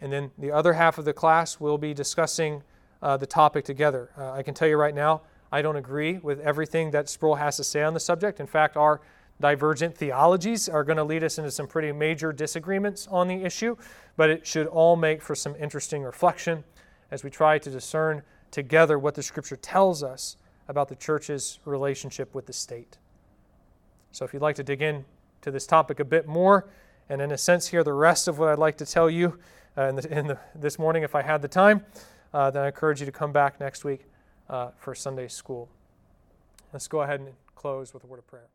And 0.01 0.12
then 0.12 0.30
the 0.38 0.51
other 0.51 0.74
half 0.74 0.99
of 0.99 1.05
the 1.05 1.12
class 1.12 1.59
will 1.59 1.78
be 1.78 1.92
discussing 1.92 2.62
uh, 3.03 3.16
the 3.16 3.26
topic 3.26 3.64
together. 3.64 4.11
Uh, 4.16 4.32
I 4.32 4.42
can 4.42 4.55
tell 4.55 4.68
you 4.68 4.76
right 4.76 4.94
now, 4.94 5.22
I 5.51 5.62
don't 5.62 5.76
agree 5.76 6.18
with 6.18 6.40
everything 6.40 6.90
that 6.90 7.09
Sproul 7.09 7.36
has 7.36 7.57
to 7.57 7.64
say 7.64 7.82
on 7.82 7.94
the 7.94 8.01
subject. 8.01 8.38
In 8.40 8.46
fact, 8.46 8.76
our 8.76 9.01
divergent 9.40 9.96
theologies 9.96 10.68
are 10.68 10.84
going 10.84 10.96
to 10.96 11.05
lead 11.05 11.24
us 11.24 11.38
into 11.38 11.51
some 11.51 11.66
pretty 11.66 11.92
major 11.92 12.32
disagreements 12.32 13.07
on 13.11 13.28
the 13.28 13.44
issue, 13.44 13.76
but 14.16 14.30
it 14.30 14.46
should 14.46 14.66
all 14.66 14.96
make 14.96 15.22
for 15.22 15.34
some 15.34 15.55
interesting 15.57 16.03
reflection 16.03 16.64
as 17.11 17.24
we 17.24 17.30
try 17.30 17.59
to 17.59 17.70
discern 17.70 18.22
together 18.51 18.99
what 18.99 19.14
the 19.14 19.22
Scripture 19.22 19.57
tells 19.57 20.03
us 20.03 20.36
about 20.66 20.88
the 20.88 20.96
church's 20.96 21.61
relationship 21.64 22.34
with 22.34 22.46
the 22.46 22.53
state. 22.53 22.99
So, 24.12 24.24
if 24.24 24.32
you'd 24.32 24.42
like 24.42 24.57
to 24.57 24.64
dig 24.64 24.82
in 24.82 25.05
to 25.42 25.51
this 25.51 25.66
topic 25.66 26.01
a 26.01 26.05
bit 26.05 26.26
more, 26.26 26.66
and 27.09 27.22
in 27.22 27.32
a 27.32 27.38
sense, 27.38 27.68
hear 27.68 27.84
the 27.84 27.92
rest 27.92 28.28
of 28.28 28.38
what 28.38 28.49
I'd 28.49 28.59
like 28.59 28.76
to 28.78 28.86
tell 28.86 29.09
you 29.09 29.38
uh, 29.77 29.83
in, 29.83 29.97
the, 29.97 30.19
in 30.19 30.27
the, 30.29 30.39
this 30.55 30.79
morning, 30.79 31.03
if 31.03 31.14
I 31.14 31.23
had 31.23 31.43
the 31.43 31.49
time, 31.49 31.85
uh, 32.33 32.51
then 32.51 32.62
I 32.62 32.66
encourage 32.66 33.01
you 33.01 33.07
to 33.07 33.12
come 33.12 33.33
back 33.33 33.61
next 33.61 33.85
week 33.85 34.07
uh, 34.49 34.71
for 34.77 34.95
Sunday 34.95 35.29
school. 35.29 35.69
Let's 36.73 36.89
go 36.89 37.03
ahead 37.03 37.21
and 37.21 37.31
close 37.55 37.95
with 37.95 38.05
a 38.05 38.07
word 38.07 38.19
of 38.19 38.27
prayer. 38.27 38.49